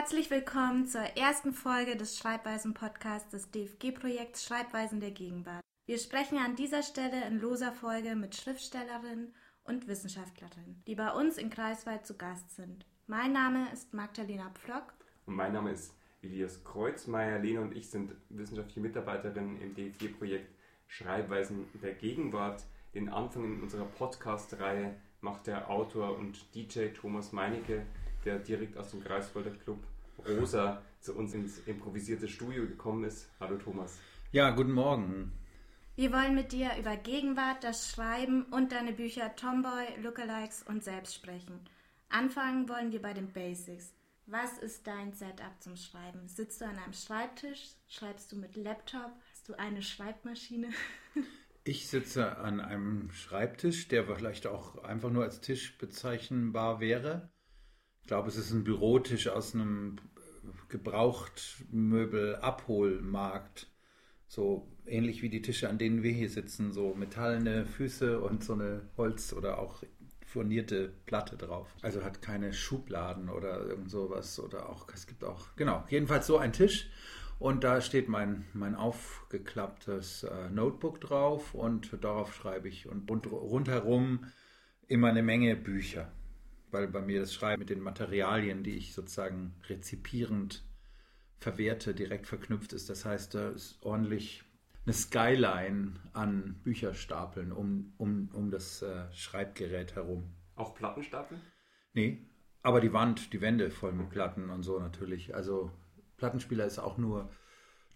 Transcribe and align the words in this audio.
Herzlich 0.00 0.30
willkommen 0.30 0.86
zur 0.86 1.02
ersten 1.02 1.52
Folge 1.52 1.94
des 1.94 2.16
Schreibweisen-Podcasts 2.16 3.28
des 3.32 3.50
DFG-Projekts 3.50 4.46
Schreibweisen 4.46 4.98
der 4.98 5.10
Gegenwart. 5.10 5.60
Wir 5.84 5.98
sprechen 5.98 6.38
an 6.38 6.56
dieser 6.56 6.82
Stelle 6.82 7.26
in 7.26 7.38
loser 7.38 7.70
Folge 7.70 8.16
mit 8.16 8.34
Schriftstellerinnen 8.34 9.34
und 9.62 9.88
Wissenschaftlerinnen, 9.88 10.82
die 10.86 10.94
bei 10.94 11.10
uns 11.10 11.36
in 11.36 11.50
Kreiswald 11.50 12.06
zu 12.06 12.16
Gast 12.16 12.56
sind. 12.56 12.86
Mein 13.08 13.34
Name 13.34 13.66
ist 13.74 13.92
Magdalena 13.92 14.50
Pflock. 14.54 14.94
Und 15.26 15.34
mein 15.34 15.52
Name 15.52 15.72
ist 15.72 15.94
Elias 16.22 16.64
Kreuzmeier. 16.64 17.38
Lene 17.38 17.60
und 17.60 17.76
ich 17.76 17.90
sind 17.90 18.14
wissenschaftliche 18.30 18.80
Mitarbeiterinnen 18.80 19.60
im 19.60 19.74
DFG-Projekt 19.74 20.50
Schreibweisen 20.86 21.66
der 21.82 21.92
Gegenwart. 21.92 22.64
Den 22.94 23.10
Anfang 23.10 23.44
in 23.44 23.60
unserer 23.60 23.84
Podcast-Reihe 23.84 24.96
macht 25.20 25.46
der 25.46 25.68
Autor 25.68 26.16
und 26.16 26.54
DJ 26.54 26.86
Thomas 26.88 27.32
Meinecke 27.32 27.82
der 28.24 28.38
direkt 28.38 28.76
aus 28.76 28.90
dem 28.90 29.02
Greifswalder 29.02 29.50
Club 29.50 29.78
Rosa 30.28 30.82
zu 31.00 31.14
uns 31.14 31.34
ins 31.34 31.58
improvisierte 31.60 32.28
Studio 32.28 32.66
gekommen 32.66 33.04
ist. 33.04 33.28
Hallo 33.40 33.56
Thomas. 33.56 33.98
Ja, 34.32 34.50
guten 34.50 34.72
Morgen. 34.72 35.32
Wir 35.96 36.12
wollen 36.12 36.34
mit 36.34 36.52
dir 36.52 36.70
über 36.78 36.96
Gegenwart, 36.96 37.64
das 37.64 37.90
Schreiben 37.90 38.44
und 38.44 38.72
deine 38.72 38.92
Bücher 38.92 39.34
Tomboy, 39.36 40.00
Lookalikes 40.02 40.62
und 40.62 40.84
Selbst 40.84 41.14
sprechen. 41.14 41.60
Anfangen 42.08 42.68
wollen 42.68 42.92
wir 42.92 43.02
bei 43.02 43.12
den 43.12 43.32
Basics. 43.32 43.94
Was 44.26 44.58
ist 44.58 44.86
dein 44.86 45.12
Setup 45.12 45.60
zum 45.60 45.76
Schreiben? 45.76 46.28
Sitzt 46.28 46.60
du 46.60 46.64
an 46.64 46.78
einem 46.78 46.92
Schreibtisch? 46.92 47.70
Schreibst 47.88 48.30
du 48.30 48.36
mit 48.36 48.56
Laptop? 48.56 49.10
Hast 49.32 49.48
du 49.48 49.58
eine 49.58 49.82
Schreibmaschine? 49.82 50.68
Ich 51.62 51.88
sitze 51.88 52.38
an 52.38 52.58
einem 52.58 53.10
Schreibtisch, 53.10 53.86
der 53.88 54.06
vielleicht 54.06 54.46
auch 54.46 54.82
einfach 54.82 55.10
nur 55.10 55.24
als 55.24 55.42
Tisch 55.42 55.76
bezeichnbar 55.76 56.80
wäre. 56.80 57.30
Ich 58.00 58.08
glaube, 58.08 58.28
es 58.28 58.36
ist 58.36 58.50
ein 58.50 58.64
Bürotisch 58.64 59.28
aus 59.28 59.54
einem 59.54 59.96
Gebrauchtmöbel-Abholmarkt. 60.68 63.68
So 64.26 64.68
ähnlich 64.86 65.22
wie 65.22 65.28
die 65.28 65.42
Tische, 65.42 65.68
an 65.68 65.78
denen 65.78 66.02
wir 66.02 66.12
hier 66.12 66.30
sitzen, 66.30 66.72
so 66.72 66.94
metallene 66.94 67.66
Füße 67.66 68.20
und 68.20 68.42
so 68.44 68.52
eine 68.52 68.88
Holz- 68.96 69.32
oder 69.32 69.58
auch 69.58 69.82
furnierte 70.24 70.92
Platte 71.06 71.36
drauf. 71.36 71.74
Also 71.82 72.04
hat 72.04 72.22
keine 72.22 72.52
Schubladen 72.52 73.28
oder 73.28 73.66
irgend 73.66 73.90
sowas 73.90 74.38
oder 74.38 74.68
auch, 74.68 74.86
es 74.94 75.08
gibt 75.08 75.24
auch, 75.24 75.56
genau, 75.56 75.84
jedenfalls 75.88 76.28
so 76.28 76.38
ein 76.38 76.52
Tisch 76.52 76.88
und 77.40 77.64
da 77.64 77.80
steht 77.80 78.08
mein, 78.08 78.44
mein 78.52 78.76
aufgeklapptes 78.76 80.22
äh, 80.22 80.48
Notebook 80.50 81.00
drauf 81.00 81.54
und 81.54 82.04
darauf 82.04 82.32
schreibe 82.32 82.68
ich 82.68 82.86
und 82.86 83.10
rund, 83.10 83.26
rundherum 83.26 84.26
immer 84.86 85.08
eine 85.08 85.24
Menge 85.24 85.56
Bücher 85.56 86.12
weil 86.72 86.88
bei 86.88 87.00
mir 87.00 87.20
das 87.20 87.34
Schreiben 87.34 87.60
mit 87.60 87.70
den 87.70 87.80
Materialien, 87.80 88.62
die 88.62 88.76
ich 88.76 88.94
sozusagen 88.94 89.54
rezipierend 89.68 90.64
verwerte, 91.38 91.94
direkt 91.94 92.26
verknüpft 92.26 92.72
ist. 92.72 92.90
Das 92.90 93.04
heißt, 93.04 93.34
da 93.34 93.50
ist 93.50 93.78
ordentlich 93.82 94.44
eine 94.84 94.92
Skyline 94.94 95.94
an 96.12 96.60
Bücherstapeln 96.62 97.52
um, 97.52 97.92
um, 97.98 98.30
um 98.32 98.50
das 98.50 98.82
äh, 98.82 99.12
Schreibgerät 99.12 99.94
herum. 99.94 100.34
Auch 100.56 100.74
Plattenstapel? 100.74 101.38
Nee, 101.92 102.26
aber 102.62 102.80
die 102.80 102.92
Wand, 102.92 103.32
die 103.32 103.40
Wände 103.40 103.70
voll 103.70 103.92
mit 103.92 104.10
Platten 104.10 104.50
und 104.50 104.62
so 104.62 104.78
natürlich. 104.78 105.34
Also 105.34 105.70
Plattenspieler 106.16 106.66
ist 106.66 106.78
auch 106.78 106.98
nur 106.98 107.30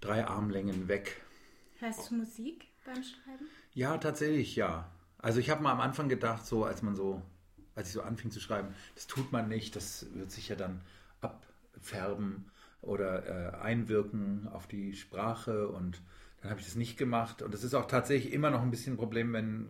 drei 0.01 0.27
Armlängen 0.27 0.89
weg. 0.89 1.23
Hörst 1.79 2.11
du 2.11 2.17
Musik 2.17 2.69
beim 2.85 3.03
Schreiben? 3.03 3.47
Ja, 3.73 3.99
tatsächlich 3.99 4.57
ja. 4.57 4.91
Also 5.19 5.41
ich 5.41 5.51
habe 5.51 5.63
mal 5.63 5.73
am 5.73 5.81
Anfang 5.81 6.09
gedacht, 6.09 6.47
so 6.47 6.65
als 6.65 6.83
man 6.83 6.95
so 6.95 7.23
als 7.75 7.89
ich 7.89 7.95
so 7.95 8.03
anfing 8.03 8.31
zu 8.31 8.41
schreiben, 8.41 8.69
das 8.95 9.07
tut 9.07 9.33
man 9.33 9.49
nicht, 9.49 9.77
das 9.77 10.07
wird 10.15 10.31
sich 10.31 10.49
ja 10.49 10.57
dann 10.57 10.81
abfärben 11.21 12.47
oder 12.83 13.27
äh, 13.27 13.57
einwirken 13.63 14.49
auf 14.53 14.67
die 14.67 14.95
Sprache 14.95 15.69
und 15.69 16.01
dann 16.45 16.51
habe 16.51 16.61
ich 16.61 16.67
das 16.67 16.77
nicht 16.77 16.99
gemacht 16.99 17.41
und 17.41 17.55
es 17.55 17.65
ist 17.65 17.73
auch 17.73 17.87
tatsächlich 17.87 18.35
immer 18.35 18.51
noch 18.51 18.61
ein 18.61 18.71
bisschen 18.71 18.95
ein 18.95 18.97
Problem, 18.99 19.33
wenn 19.33 19.67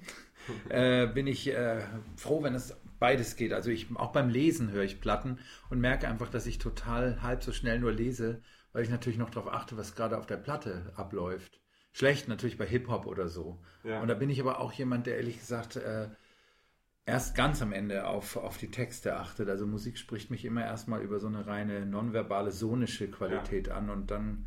äh, 0.72 1.04
äh, 1.06 1.08
bin 1.14 1.28
ich 1.28 1.54
äh, 1.54 1.84
froh, 2.16 2.42
wenn 2.42 2.56
es 2.56 2.76
beides 2.98 3.36
geht. 3.36 3.54
Also 3.54 3.70
ich 3.70 3.86
auch 3.98 4.12
beim 4.12 4.30
Lesen 4.30 4.72
höre 4.72 4.84
ich 4.84 5.00
Platten 5.00 5.38
und 5.70 5.80
merke 5.80 6.08
einfach, 6.08 6.32
dass 6.32 6.48
ich 6.48 6.58
total 6.58 7.22
halb 7.22 7.44
so 7.44 7.52
schnell 7.52 7.78
nur 7.78 7.92
lese, 7.92 8.42
weil 8.74 8.82
ich 8.82 8.90
natürlich 8.90 9.20
noch 9.20 9.30
darauf 9.30 9.54
achte, 9.54 9.78
was 9.78 9.94
gerade 9.94 10.18
auf 10.18 10.26
der 10.26 10.38
Platte 10.38 10.92
abläuft. 10.96 11.62
Schlecht 11.94 12.28
natürlich 12.28 12.58
bei 12.58 12.66
Hip-Hop 12.66 13.06
oder 13.06 13.28
so. 13.28 13.60
Ja. 13.84 14.02
Und 14.02 14.08
da 14.08 14.16
bin 14.16 14.32
ich 14.32 14.42
aber 14.42 14.60
auch 14.60 14.74
jemand, 14.74 15.06
der 15.06 15.18
ehrlich 15.18 15.38
gesagt 15.38 15.76
äh, 15.76 16.08
erst 17.08 17.36
ganz 17.36 17.62
am 17.62 17.72
Ende 17.72 18.06
auf, 18.06 18.36
auf 18.36 18.58
die 18.58 18.70
Texte 18.70 19.16
achtet. 19.16 19.50
Also 19.50 19.66
Musik 19.66 19.98
spricht 19.98 20.30
mich 20.30 20.46
immer 20.46 20.64
erstmal 20.64 21.02
über 21.02 21.20
so 21.20 21.28
eine 21.28 21.48
reine 21.48 21.86
nonverbale, 21.86 22.52
sonische 22.52 23.10
Qualität 23.10 23.68
ja. 23.68 23.76
an 23.76 23.90
und 23.90 24.12
dann 24.12 24.46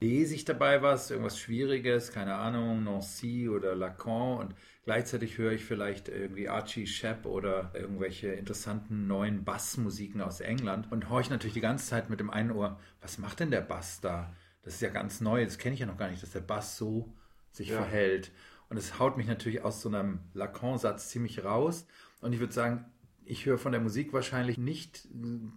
lese 0.00 0.36
ich 0.36 0.44
dabei 0.44 0.80
was, 0.80 1.10
irgendwas 1.10 1.40
Schwieriges, 1.40 2.12
keine 2.12 2.36
Ahnung, 2.36 2.84
Nancy 2.84 3.48
oder 3.48 3.74
Lacan 3.74 4.38
und 4.38 4.54
gleichzeitig 4.84 5.38
höre 5.38 5.50
ich 5.50 5.64
vielleicht 5.64 6.08
irgendwie 6.08 6.48
Archie 6.48 6.86
Shepp 6.86 7.26
oder 7.26 7.72
irgendwelche 7.74 8.28
interessanten 8.28 9.08
neuen 9.08 9.44
Bassmusiken 9.44 10.20
aus 10.20 10.38
England 10.38 10.92
und 10.92 11.10
horche 11.10 11.30
natürlich 11.30 11.54
die 11.54 11.60
ganze 11.60 11.88
Zeit 11.88 12.10
mit 12.10 12.20
dem 12.20 12.30
einen 12.30 12.52
Ohr, 12.52 12.78
was 13.00 13.18
macht 13.18 13.40
denn 13.40 13.50
der 13.50 13.60
Bass 13.60 14.00
da? 14.00 14.32
Das 14.62 14.74
ist 14.74 14.82
ja 14.82 14.90
ganz 14.90 15.20
neu, 15.20 15.44
das 15.44 15.58
kenne 15.58 15.74
ich 15.74 15.80
ja 15.80 15.86
noch 15.86 15.98
gar 15.98 16.10
nicht, 16.10 16.22
dass 16.22 16.30
der 16.30 16.40
Bass 16.40 16.76
so 16.76 17.12
sich 17.50 17.70
ja. 17.70 17.78
verhält. 17.78 18.30
Und 18.70 18.76
es 18.76 18.98
haut 18.98 19.16
mich 19.16 19.26
natürlich 19.26 19.62
aus 19.62 19.80
so 19.80 19.88
einem 19.88 20.20
Lacan-Satz 20.34 21.08
ziemlich 21.08 21.44
raus. 21.44 21.86
Und 22.20 22.32
ich 22.32 22.40
würde 22.40 22.52
sagen, 22.52 22.84
ich 23.24 23.46
höre 23.46 23.58
von 23.58 23.72
der 23.72 23.80
Musik 23.80 24.12
wahrscheinlich 24.12 24.58
nicht 24.58 25.08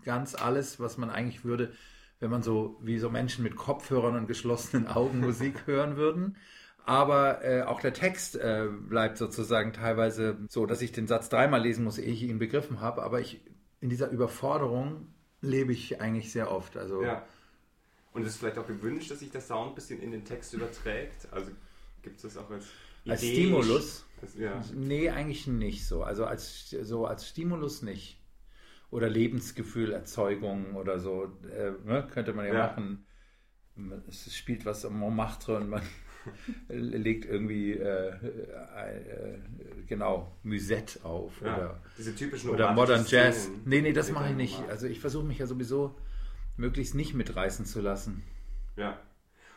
ganz 0.04 0.36
alles, 0.36 0.80
was 0.80 0.98
man 0.98 1.10
eigentlich 1.10 1.44
würde, 1.44 1.74
wenn 2.20 2.30
man 2.30 2.44
so 2.44 2.80
wie 2.82 3.00
so 3.00 3.10
Menschen 3.10 3.44
mit 3.44 3.56
Kopfhörern 3.56 4.16
und 4.16 4.28
geschlossenen 4.28 4.88
Augen 4.88 5.20
Musik 5.22 5.68
hören 5.68 5.98
würden. 5.98 6.38
Aber 6.86 7.44
äh, 7.44 7.64
auch 7.64 7.80
der 7.80 7.94
Text 7.94 8.36
äh, 8.36 8.68
bleibt 8.68 9.18
sozusagen 9.18 9.72
teilweise 9.72 10.38
so, 10.50 10.66
dass 10.66 10.82
ich 10.82 10.92
den 10.92 11.08
Satz 11.08 11.30
dreimal 11.30 11.62
lesen 11.62 11.84
muss, 11.84 11.98
ehe 11.98 12.12
ich 12.12 12.24
ihn 12.24 12.40
begriffen 12.40 12.82
habe. 12.82 13.04
Aber 13.04 13.20
ich 13.20 13.42
in 13.82 13.90
dieser 13.90 14.10
Überforderung 14.10 15.08
lebe 15.42 15.74
ich 15.74 16.02
eigentlich 16.02 16.32
sehr 16.32 16.52
oft. 16.52 16.78
Also 16.78 17.04
ja. 17.04 17.26
Und 18.14 18.24
es 18.24 18.30
ist 18.30 18.38
vielleicht 18.38 18.58
auch 18.58 18.68
gewünscht, 18.68 19.10
dass 19.10 19.20
sich 19.20 19.32
der 19.32 19.42
Sound 19.42 19.72
ein 19.72 19.76
bisschen 19.76 20.02
in 20.02 20.12
den 20.12 20.26
Text 20.26 20.54
überträgt. 20.54 21.28
Also 21.32 21.52
gibt 22.02 22.18
es 22.18 22.24
das 22.24 22.38
auch 22.38 22.50
als 22.50 22.66
als 23.08 23.22
Stimulus? 23.22 24.06
Ja. 24.38 24.62
Nee, 24.74 25.10
eigentlich 25.10 25.48
nicht 25.48 25.88
so. 25.88 26.04
Also 26.04 26.26
als, 26.26 26.70
so 26.70 27.06
als 27.06 27.28
Stimulus 27.28 27.82
nicht. 27.82 28.20
Oder 28.92 29.10
Lebensgefühlerzeugung 29.10 30.76
oder 30.76 31.00
so. 31.00 31.32
Äh, 31.50 31.72
ne, 31.86 32.08
könnte 32.12 32.34
man 32.34 32.46
ja, 32.46 32.54
ja, 32.54 32.68
machen. 32.68 33.06
Es 34.08 34.36
spielt 34.36 34.66
was 34.66 34.86
am 34.86 35.00
Montmartre 35.00 35.58
und 35.58 35.70
man 35.70 35.82
legt 36.68 37.26
irgendwie 37.26 37.72
äh, 37.72 38.10
äh, 38.10 39.40
genau 39.88 40.38
Musette 40.44 41.04
auf 41.04 41.42
ja, 41.42 41.58
oder, 41.58 41.84
diese 41.98 42.16
typischen 42.16 42.50
oder 42.50 42.74
Modern 42.74 43.06
Jazz. 43.08 43.50
Nee, 43.66 43.82
nee, 43.82 43.94
das 43.94 44.12
mache 44.12 44.30
ich 44.30 44.36
nicht. 44.36 44.60
Also 44.70 44.88
ich 44.88 45.00
versuche 45.00 45.26
mich 45.26 45.40
ja 45.40 45.48
sowieso 45.48 45.96
möglichst 46.58 46.94
nicht 46.94 47.14
mitreißen 47.14 47.66
zu 47.66 47.82
lassen. 47.82 48.24
Ja. 48.76 49.00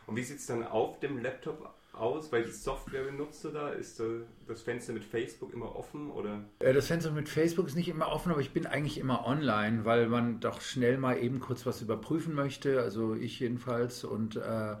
Und 0.07 0.15
wie 0.15 0.23
sieht 0.23 0.37
es 0.37 0.45
dann 0.45 0.63
auf 0.63 0.99
dem 0.99 1.21
Laptop 1.21 1.75
aus? 1.97 2.31
Welche 2.31 2.51
Software 2.51 3.03
benutzt 3.03 3.43
du 3.43 3.49
da? 3.49 3.69
Ist 3.69 4.01
das 4.47 4.61
Fenster 4.61 4.93
mit 4.93 5.03
Facebook 5.03 5.53
immer 5.53 5.75
offen? 5.75 6.11
Oder? 6.11 6.43
Äh, 6.59 6.73
das 6.73 6.87
Fenster 6.87 7.11
mit 7.11 7.29
Facebook 7.29 7.67
ist 7.67 7.75
nicht 7.75 7.89
immer 7.89 8.07
offen, 8.07 8.31
aber 8.31 8.41
ich 8.41 8.51
bin 8.51 8.65
eigentlich 8.65 8.97
immer 8.97 9.25
online, 9.25 9.85
weil 9.85 10.07
man 10.07 10.39
doch 10.39 10.61
schnell 10.61 10.97
mal 10.97 11.17
eben 11.17 11.39
kurz 11.39 11.65
was 11.65 11.81
überprüfen 11.81 12.33
möchte. 12.33 12.81
Also 12.81 13.15
ich 13.15 13.39
jedenfalls. 13.39 14.03
Und 14.03 14.35
äh, 14.35 14.75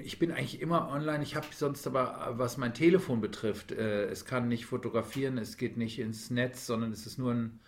ich 0.00 0.18
bin 0.18 0.30
eigentlich 0.30 0.60
immer 0.60 0.88
online. 0.90 1.22
Ich 1.22 1.36
habe 1.36 1.46
sonst 1.52 1.86
aber, 1.86 2.34
was 2.36 2.56
mein 2.56 2.74
Telefon 2.74 3.20
betrifft, 3.20 3.72
äh, 3.72 4.06
es 4.06 4.24
kann 4.24 4.48
nicht 4.48 4.66
fotografieren, 4.66 5.38
es 5.38 5.56
geht 5.56 5.76
nicht 5.76 5.98
ins 5.98 6.30
Netz, 6.30 6.66
sondern 6.66 6.92
es 6.92 7.06
ist 7.06 7.18
nur 7.18 7.32
ein 7.32 7.60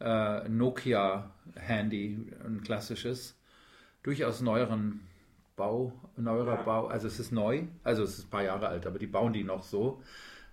äh, 0.00 0.48
Nokia-Handy, 0.48 2.32
ein 2.44 2.62
klassisches. 2.62 3.36
Durchaus 4.02 4.40
neueren 4.40 5.07
Bau, 5.58 5.92
neuerer 6.16 6.54
ja. 6.54 6.62
Bau, 6.62 6.86
also 6.86 7.06
es 7.06 7.20
ist 7.20 7.32
neu, 7.32 7.64
also 7.84 8.02
es 8.04 8.18
ist 8.18 8.26
ein 8.26 8.30
paar 8.30 8.44
Jahre 8.44 8.68
alt, 8.68 8.86
aber 8.86 8.98
die 8.98 9.06
bauen 9.06 9.34
die 9.34 9.44
noch 9.44 9.62
so. 9.62 10.00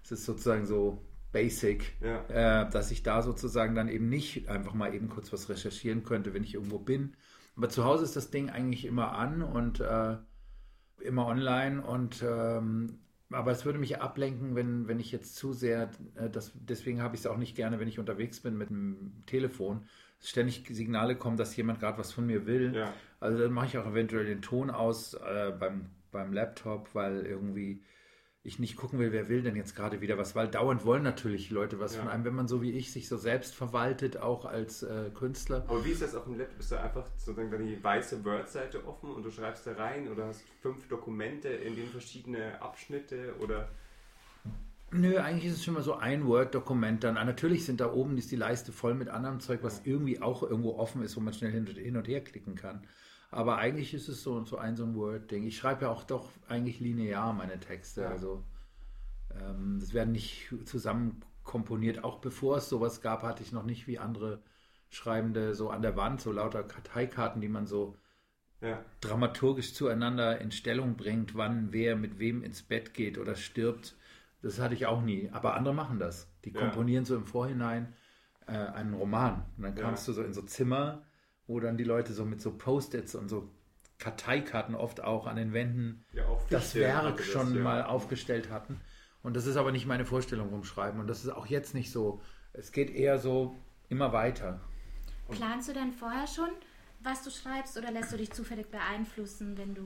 Es 0.04 0.12
ist 0.12 0.26
sozusagen 0.26 0.66
so 0.66 1.02
basic, 1.32 1.94
ja. 2.02 2.64
äh, 2.64 2.70
dass 2.70 2.92
ich 2.92 3.04
da 3.04 3.22
sozusagen 3.22 3.76
dann 3.76 3.88
eben 3.88 4.10
nicht 4.10 4.50
einfach 4.50 4.74
mal 4.74 4.94
eben 4.94 5.08
kurz 5.08 5.32
was 5.32 5.48
recherchieren 5.48 6.04
könnte, 6.04 6.34
wenn 6.34 6.44
ich 6.44 6.56
irgendwo 6.56 6.80
bin. 6.80 7.14
Aber 7.56 7.70
zu 7.70 7.86
Hause 7.86 8.04
ist 8.04 8.16
das 8.16 8.32
Ding 8.32 8.50
eigentlich 8.50 8.86
immer 8.86 9.14
an 9.14 9.42
und 9.42 9.80
äh, 9.80 10.18
immer 11.02 11.28
online 11.28 11.82
und 11.82 12.24
ähm, 12.28 13.00
aber 13.32 13.52
es 13.52 13.66
würde 13.66 13.80
mich 13.80 14.00
ablenken, 14.02 14.56
wenn, 14.56 14.88
wenn 14.88 15.00
ich 15.00 15.12
jetzt 15.12 15.36
zu 15.36 15.54
sehr, 15.54 15.90
äh, 16.16 16.30
das, 16.30 16.54
deswegen 16.56 17.02
habe 17.02 17.16
ich 17.16 17.22
es 17.22 17.28
auch 17.28 17.38
nicht 17.38 17.56
gerne, 17.56 17.80
wenn 17.80 17.88
ich 17.88 18.00
unterwegs 18.00 18.40
bin 18.40 18.58
mit 18.58 18.70
dem 18.70 19.24
Telefon, 19.26 19.88
ständig 20.22 20.66
Signale 20.70 21.16
kommen, 21.16 21.38
dass 21.38 21.56
jemand 21.56 21.80
gerade 21.80 21.98
was 21.98 22.12
von 22.12 22.26
mir 22.26 22.46
will. 22.46 22.76
Ja. 22.76 22.94
Also 23.20 23.40
dann 23.40 23.52
mache 23.52 23.68
ich 23.68 23.78
auch 23.78 23.88
eventuell 23.88 24.26
den 24.26 24.42
Ton 24.42 24.70
aus 24.70 25.14
äh, 25.14 25.52
beim, 25.60 25.90
beim 26.12 26.34
Laptop, 26.34 26.94
weil 26.94 27.26
irgendwie 27.26 27.82
ich 28.46 28.60
nicht 28.60 28.76
gucken 28.78 29.00
will, 29.00 29.12
wer 29.12 29.28
will 29.28 29.42
denn 29.42 29.56
jetzt 29.56 29.76
gerade 29.76 30.02
wieder 30.02 30.18
was, 30.18 30.36
weil 30.36 30.48
dauernd 30.48 30.86
wollen 30.86 31.02
natürlich 31.04 31.50
Leute 31.50 31.80
was 31.80 31.96
Ja. 31.96 32.02
von 32.02 32.10
einem, 32.10 32.24
wenn 32.26 32.36
man 32.36 32.48
so 32.48 32.62
wie 32.62 32.72
ich 32.72 32.92
sich 32.92 33.08
so 33.08 33.18
selbst 33.18 33.56
verwaltet, 33.56 34.18
auch 34.18 34.46
als 34.46 34.84
äh, 34.84 35.10
Künstler. 35.14 35.66
Aber 35.68 35.84
wie 35.84 35.90
ist 35.92 36.02
das 36.02 36.14
auf 36.16 36.26
dem 36.26 36.38
Laptop? 36.38 36.60
Ist 36.60 36.72
da 36.72 36.84
einfach 36.84 37.06
sozusagen 37.18 37.50
dann 37.52 37.66
die 37.66 37.84
weiße 37.84 38.24
Word-Seite 38.24 38.86
offen 38.88 39.10
und 39.12 39.24
du 39.24 39.32
schreibst 39.32 39.66
da 39.66 39.74
rein 39.74 40.08
oder 40.08 40.28
hast 40.28 40.44
fünf 40.62 40.88
Dokumente, 40.88 41.50
in 41.50 41.76
denen 41.76 41.90
verschiedene 41.90 42.62
Abschnitte 42.62 43.34
oder 43.40 43.68
Nö, 44.92 45.18
eigentlich 45.18 45.46
ist 45.52 45.58
es 45.58 45.66
schon 45.66 45.74
mal 45.74 45.84
so 45.84 45.96
ein 45.96 46.26
Word-Dokument 46.26 47.04
dann. 47.04 47.18
Ah, 47.18 47.26
Natürlich 47.26 47.66
sind 47.66 47.82
da 47.82 47.92
oben 47.92 48.18
ist 48.18 48.32
die 48.32 48.36
Leiste 48.38 48.72
voll 48.72 48.94
mit 48.94 49.10
anderem 49.10 49.40
Zeug, 49.40 49.60
was 49.64 49.82
irgendwie 49.84 50.22
auch 50.22 50.44
irgendwo 50.44 50.78
offen 50.78 51.02
ist, 51.02 51.18
wo 51.18 51.22
man 51.22 51.34
schnell 51.34 51.52
hin 51.52 51.98
und 51.98 52.08
her 52.08 52.24
klicken 52.24 52.56
kann. 52.56 52.86
Aber 53.36 53.58
eigentlich 53.58 53.94
ist 53.94 54.08
es 54.08 54.24
so, 54.24 54.44
so 54.46 54.58
ein 54.58 54.78
so 54.78 54.84
ein 54.86 54.96
Word-Ding. 54.96 55.46
Ich 55.46 55.58
schreibe 55.58 55.84
ja 55.86 55.90
auch 55.92 56.06
doch 56.06 56.30
eigentlich 56.48 56.80
linear 56.80 57.34
meine 57.34 57.60
Texte. 57.60 58.04
Ja. 58.04 58.10
Also 58.10 58.44
ähm, 59.40 59.78
das 59.80 59.94
werden 59.94 60.14
nicht 60.14 60.54
zusammen 60.66 61.22
komponiert. 61.44 62.04
Auch 62.04 62.20
bevor 62.20 62.58
es 62.58 62.70
sowas 62.70 63.02
gab, 63.02 63.24
hatte 63.24 63.44
ich 63.44 63.52
noch 63.52 63.64
nicht 63.66 63.88
wie 63.88 64.00
andere 64.00 64.42
Schreibende 64.90 65.54
so 65.54 65.70
an 65.70 65.82
der 65.82 65.98
Wand 65.98 66.22
so 66.22 66.32
lauter 66.32 66.64
Karteikarten, 66.64 67.42
die 67.42 67.50
man 67.50 67.68
so 67.68 67.98
ja. 68.62 68.84
dramaturgisch 69.02 69.74
zueinander 69.74 70.40
in 70.40 70.52
Stellung 70.52 70.96
bringt, 70.96 71.36
wann 71.36 71.74
wer 71.74 71.96
mit 71.96 72.20
wem 72.20 72.42
ins 72.42 72.64
Bett 72.64 72.94
geht 72.94 73.18
oder 73.18 73.36
stirbt. 73.36 73.96
Das 74.42 74.60
hatte 74.60 74.76
ich 74.76 74.86
auch 74.86 75.02
nie. 75.02 75.30
Aber 75.32 75.56
andere 75.56 75.74
machen 75.74 76.00
das. 76.00 76.30
Die 76.46 76.52
Ja. 76.52 76.62
komponieren 76.62 77.06
so 77.06 77.16
im 77.16 77.26
Vorhinein 77.26 77.94
äh, 78.48 78.52
einen 78.54 78.94
Roman. 78.94 79.46
Und 79.58 79.64
dann 79.64 79.76
Ja. 79.76 79.84
kamst 79.84 80.08
du 80.08 80.14
so 80.14 80.24
in 80.24 80.34
so 80.34 80.42
Zimmer, 80.44 81.04
wo 81.48 81.60
dann 81.60 81.78
die 81.78 81.84
Leute 81.84 82.14
so 82.14 82.26
mit 82.26 82.42
so 82.42 82.52
Post-its 82.52 83.16
und 83.16 83.30
so 83.30 83.50
Karteikarten 83.98 84.76
oft 84.76 85.02
auch 85.02 85.26
an 85.28 85.38
den 85.38 85.54
Wänden 85.54 86.04
ja 86.14 86.26
auch 86.28 86.46
das 86.50 86.76
Werk 86.76 87.18
das, 87.18 87.26
schon 87.28 87.56
ja. 87.56 87.62
mal 87.62 87.84
aufgestellt 87.84 88.50
hatten. 88.50 88.82
Und 89.24 89.36
das 89.36 89.48
ist 89.48 89.56
aber 89.56 89.72
nicht 89.72 89.88
meine 89.88 90.06
Vorstellung 90.06 90.50
vom 90.50 90.64
Schreiben. 90.64 91.00
Und 91.00 91.08
das 91.08 91.24
ist 91.24 91.32
auch 91.32 91.48
jetzt 91.48 91.74
nicht 91.74 91.92
so. 91.92 92.22
Es 92.54 92.72
geht 92.72 92.90
eher 92.90 93.18
so 93.18 93.56
immer 93.90 94.14
weiter. 94.14 94.60
Planst 95.30 95.70
du 95.70 95.74
denn 95.74 95.92
vorher 95.92 96.28
schon, 96.28 96.50
was 97.02 97.24
du 97.24 97.32
schreibst, 97.32 97.78
oder 97.78 97.92
lässt 97.92 98.12
du 98.12 98.18
dich 98.18 98.32
zufällig 98.32 98.68
beeinflussen, 98.68 99.58
wenn 99.58 99.74
du 99.74 99.84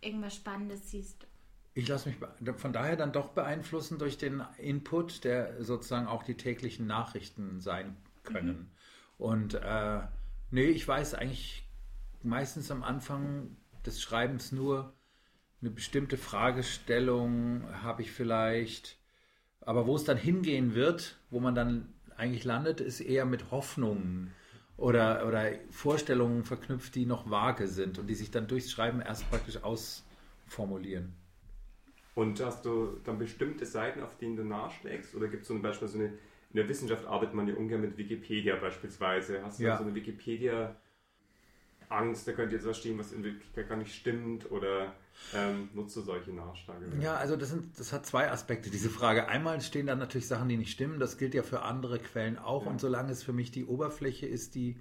irgendwas 0.00 0.34
Spannendes 0.34 0.90
siehst? 0.90 1.26
Ich 1.74 1.86
lasse 1.88 2.08
mich 2.08 2.18
be- 2.18 2.54
von 2.54 2.72
daher 2.72 2.96
dann 2.96 3.12
doch 3.12 3.28
beeinflussen 3.30 3.98
durch 3.98 4.16
den 4.16 4.42
Input, 4.58 5.24
der 5.24 5.62
sozusagen 5.62 6.06
auch 6.06 6.22
die 6.22 6.36
täglichen 6.36 6.86
Nachrichten 6.86 7.60
sein 7.60 7.96
können. 8.24 8.70
Und 9.18 9.54
äh, 9.54 10.00
nee, 10.50 10.66
ich 10.66 10.86
weiß 10.86 11.14
eigentlich 11.14 11.68
meistens 12.22 12.70
am 12.70 12.82
Anfang 12.82 13.56
des 13.84 14.00
Schreibens 14.02 14.52
nur 14.52 14.94
eine 15.60 15.70
bestimmte 15.70 16.16
Fragestellung 16.16 17.64
habe 17.82 18.02
ich 18.02 18.12
vielleicht, 18.12 18.98
aber 19.60 19.86
wo 19.86 19.96
es 19.96 20.04
dann 20.04 20.16
hingehen 20.16 20.74
wird, 20.74 21.18
wo 21.30 21.40
man 21.40 21.54
dann 21.54 21.92
eigentlich 22.16 22.44
landet, 22.44 22.80
ist 22.80 23.00
eher 23.00 23.26
mit 23.26 23.50
Hoffnungen 23.50 24.32
oder, 24.76 25.26
oder 25.26 25.50
Vorstellungen 25.70 26.44
verknüpft, 26.44 26.94
die 26.94 27.04
noch 27.04 27.30
vage 27.30 27.66
sind 27.66 27.98
und 27.98 28.06
die 28.06 28.14
sich 28.14 28.30
dann 28.30 28.46
durchs 28.46 28.70
Schreiben 28.70 29.00
erst 29.00 29.28
praktisch 29.30 29.62
ausformulieren. 29.62 31.14
Und 32.14 32.40
hast 32.44 32.64
du 32.64 32.98
dann 33.04 33.18
bestimmte 33.18 33.64
Seiten, 33.66 34.02
auf 34.02 34.16
denen 34.16 34.36
du 34.36 34.44
nachschlägst? 34.44 35.14
Oder 35.14 35.28
gibt 35.28 35.42
es 35.42 35.48
zum 35.48 35.62
Beispiel 35.62 35.88
so 35.88 35.98
eine, 35.98 36.12
in 36.50 36.56
der 36.56 36.68
Wissenschaft 36.68 37.06
arbeitet 37.06 37.34
man 37.34 37.46
ja 37.48 37.54
ungern 37.54 37.80
mit 37.80 37.96
Wikipedia 37.96 38.56
beispielsweise. 38.56 39.42
Hast 39.42 39.60
du 39.60 39.64
Ja. 39.64 39.78
so 39.78 39.84
eine 39.84 39.94
Wikipedia 39.94 40.76
Angst, 41.88 42.26
da 42.28 42.32
könnte 42.32 42.54
jetzt 42.54 42.66
was 42.66 42.78
stehen, 42.78 42.98
was 42.98 43.12
in 43.12 43.24
Wirklichkeit 43.24 43.68
gar 43.68 43.76
nicht 43.76 43.92
stimmt? 43.94 44.50
Oder 44.50 44.94
ähm, 45.34 45.68
nutzt 45.74 45.96
du 45.96 46.00
solche 46.02 46.32
Nachschläge? 46.32 46.86
Ja, 47.00 47.16
also 47.16 47.36
das, 47.36 47.50
sind, 47.50 47.78
das 47.78 47.92
hat 47.92 48.06
zwei 48.06 48.30
Aspekte, 48.30 48.70
diese 48.70 48.90
Frage. 48.90 49.28
Einmal 49.28 49.60
stehen 49.60 49.86
da 49.86 49.96
natürlich 49.96 50.28
Sachen, 50.28 50.48
die 50.48 50.56
nicht 50.56 50.70
stimmen. 50.70 51.00
Das 51.00 51.18
gilt 51.18 51.34
ja 51.34 51.42
für 51.42 51.62
andere 51.62 51.98
Quellen 51.98 52.38
auch. 52.38 52.64
Ja. 52.64 52.70
Und 52.70 52.80
solange 52.80 53.10
es 53.10 53.22
für 53.24 53.32
mich 53.32 53.50
die 53.50 53.64
Oberfläche 53.64 54.26
ist, 54.26 54.54
die 54.54 54.76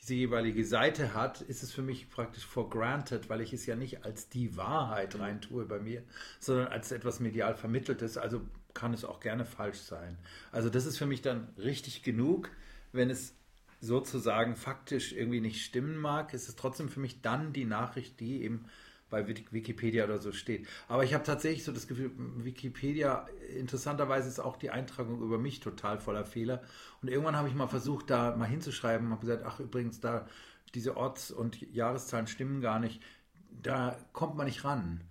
diese 0.00 0.14
jeweilige 0.14 0.64
Seite 0.64 1.14
hat, 1.14 1.42
ist 1.42 1.62
es 1.62 1.72
für 1.72 1.82
mich 1.82 2.08
praktisch 2.10 2.44
for 2.46 2.70
granted, 2.70 3.28
weil 3.28 3.40
ich 3.42 3.52
es 3.52 3.66
ja 3.66 3.76
nicht 3.76 4.04
als 4.04 4.28
die 4.28 4.56
Wahrheit 4.56 5.18
rein 5.18 5.40
tue 5.42 5.64
bei 5.66 5.78
mir, 5.78 6.02
sondern 6.40 6.68
als 6.68 6.90
etwas 6.92 7.20
medial 7.20 7.54
vermitteltes. 7.54 8.16
Also 8.16 8.40
kann 8.74 8.94
es 8.94 9.04
auch 9.04 9.20
gerne 9.20 9.44
falsch 9.44 9.78
sein. 9.78 10.18
Also 10.52 10.70
das 10.70 10.86
ist 10.86 10.98
für 10.98 11.06
mich 11.06 11.22
dann 11.22 11.48
richtig 11.58 12.02
genug. 12.02 12.50
Wenn 12.92 13.10
es 13.10 13.34
sozusagen 13.80 14.56
faktisch 14.56 15.12
irgendwie 15.12 15.40
nicht 15.40 15.64
stimmen 15.64 15.96
mag, 15.96 16.34
ist 16.34 16.48
es 16.48 16.56
trotzdem 16.56 16.88
für 16.88 17.00
mich 17.00 17.22
dann 17.22 17.52
die 17.52 17.64
Nachricht, 17.64 18.20
die 18.20 18.42
eben 18.42 18.66
bei 19.08 19.26
Wik- 19.26 19.52
Wikipedia 19.52 20.04
oder 20.04 20.18
so 20.18 20.32
steht. 20.32 20.66
Aber 20.88 21.02
ich 21.04 21.14
habe 21.14 21.24
tatsächlich 21.24 21.64
so 21.64 21.72
das 21.72 21.88
Gefühl, 21.88 22.12
Wikipedia, 22.16 23.26
interessanterweise 23.56 24.28
ist 24.28 24.38
auch 24.38 24.56
die 24.56 24.70
Eintragung 24.70 25.20
über 25.20 25.38
mich 25.38 25.60
total 25.60 25.98
voller 25.98 26.24
Fehler. 26.24 26.62
Und 27.02 27.08
irgendwann 27.08 27.36
habe 27.36 27.48
ich 27.48 27.54
mal 27.54 27.66
versucht, 27.66 28.08
da 28.10 28.36
mal 28.36 28.46
hinzuschreiben 28.46 29.06
und 29.06 29.12
habe 29.12 29.26
gesagt, 29.26 29.44
ach 29.44 29.60
übrigens, 29.60 30.00
da 30.00 30.28
diese 30.74 30.96
Orts- 30.96 31.32
und 31.32 31.60
Jahreszahlen 31.72 32.28
stimmen 32.28 32.60
gar 32.60 32.78
nicht. 32.78 33.02
Da 33.50 33.98
kommt 34.12 34.36
man 34.36 34.46
nicht 34.46 34.64
ran. 34.64 35.02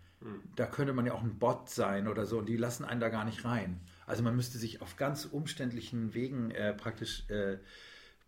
Da 0.55 0.65
könnte 0.65 0.93
man 0.93 1.05
ja 1.05 1.13
auch 1.13 1.23
ein 1.23 1.39
Bot 1.39 1.69
sein 1.69 2.07
oder 2.07 2.25
so 2.25 2.39
und 2.39 2.47
die 2.49 2.57
lassen 2.57 2.83
einen 2.83 2.99
da 2.99 3.09
gar 3.09 3.23
nicht 3.25 3.45
rein. 3.45 3.79
Also 4.05 4.21
man 4.23 4.35
müsste 4.35 4.57
sich 4.57 4.81
auf 4.81 4.97
ganz 4.97 5.25
umständlichen 5.25 6.13
Wegen 6.13 6.51
äh, 6.51 6.73
praktisch 6.73 7.29
äh, 7.29 7.57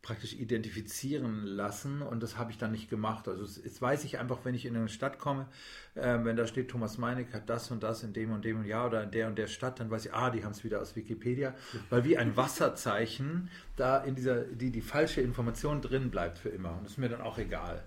praktisch 0.04 0.34
identifizieren 0.34 1.44
lassen 1.46 2.02
und 2.02 2.24
das 2.24 2.36
habe 2.36 2.50
ich 2.50 2.58
dann 2.58 2.72
nicht 2.72 2.90
gemacht. 2.90 3.28
Also 3.28 3.44
es- 3.44 3.62
jetzt 3.64 3.84
weiß 3.84 4.04
ich 4.04 4.18
einfach, 4.20 4.40
wenn 4.44 4.56
ich 4.56 4.66
in 4.66 4.76
eine 4.76 4.90
Stadt 4.90 5.20
komme, 5.20 5.46
äh, 5.94 6.18
wenn 6.24 6.36
da 6.36 6.48
steht, 6.48 6.70
Thomas 6.70 6.98
Meinig 6.98 7.28
hat 7.34 7.48
das 7.50 7.70
und 7.70 7.84
das 7.84 8.02
in 8.02 8.12
dem 8.14 8.32
und 8.32 8.44
dem 8.44 8.66
Jahr 8.66 8.88
oder 8.88 9.04
in 9.04 9.12
der 9.12 9.28
und 9.28 9.38
der 9.38 9.46
Stadt, 9.46 9.80
dann 9.80 9.92
weiß 9.92 10.06
ich, 10.08 10.14
ah, 10.14 10.32
die 10.32 10.44
haben 10.44 10.54
es 10.54 10.64
wieder 10.64 10.82
aus 10.82 10.96
Wikipedia, 10.96 11.54
weil 11.92 12.04
wie 12.04 12.18
ein 12.18 12.36
Wasserzeichen 12.36 13.50
da 13.76 13.98
in 14.00 14.16
dieser, 14.16 14.42
die, 14.44 14.72
die 14.72 14.82
falsche 14.82 15.22
Information 15.22 15.82
drin 15.82 16.10
bleibt 16.10 16.40
für 16.40 16.50
immer 16.50 16.72
und 16.72 16.84
das 16.86 16.94
ist 16.94 16.98
mir 16.98 17.10
dann 17.10 17.22
auch 17.22 17.38
egal. 17.38 17.84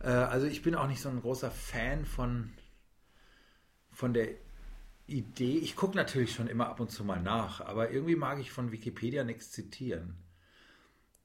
Äh, 0.00 0.08
also 0.08 0.46
ich 0.48 0.62
bin 0.62 0.74
auch 0.74 0.88
nicht 0.88 1.00
so 1.00 1.10
ein 1.10 1.20
großer 1.20 1.52
Fan 1.52 2.04
von, 2.06 2.50
von 4.02 4.14
der 4.14 4.30
Idee, 5.06 5.58
ich 5.58 5.76
gucke 5.76 5.96
natürlich 5.96 6.34
schon 6.34 6.48
immer 6.48 6.68
ab 6.68 6.80
und 6.80 6.90
zu 6.90 7.04
mal 7.04 7.22
nach, 7.22 7.60
aber 7.60 7.92
irgendwie 7.92 8.16
mag 8.16 8.40
ich 8.40 8.50
von 8.50 8.72
Wikipedia 8.72 9.22
nichts 9.22 9.52
zitieren. 9.52 10.16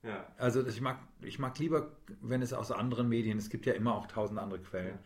Ja. 0.03 0.27
Also 0.37 0.63
ich 0.63 0.79
mag, 0.79 0.99
ich 1.21 1.39
mag 1.39 1.57
lieber, 1.57 1.91
wenn 2.21 2.43
es 2.43 2.53
aus 2.53 2.71
anderen 2.71 3.09
Medien, 3.09 3.39
es 3.39 3.49
gibt 3.49 3.65
ja 3.65 3.73
immer 3.73 3.95
auch 3.95 4.05
tausend 4.05 4.37
andere 4.39 4.59
Quellen. 4.59 4.99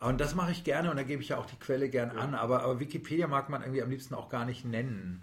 Und 0.00 0.22
das 0.22 0.34
mache 0.34 0.52
ich 0.52 0.64
gerne 0.64 0.90
und 0.90 0.96
da 0.96 1.02
gebe 1.02 1.20
ich 1.20 1.28
ja 1.28 1.36
auch 1.36 1.44
die 1.44 1.58
Quelle 1.58 1.90
gern 1.90 2.16
Ja. 2.16 2.22
an, 2.22 2.34
aber, 2.34 2.62
aber 2.62 2.80
Wikipedia 2.80 3.26
mag 3.26 3.50
man 3.50 3.60
irgendwie 3.60 3.82
am 3.82 3.90
liebsten 3.90 4.14
auch 4.14 4.30
gar 4.30 4.46
nicht 4.46 4.64
nennen. 4.64 5.20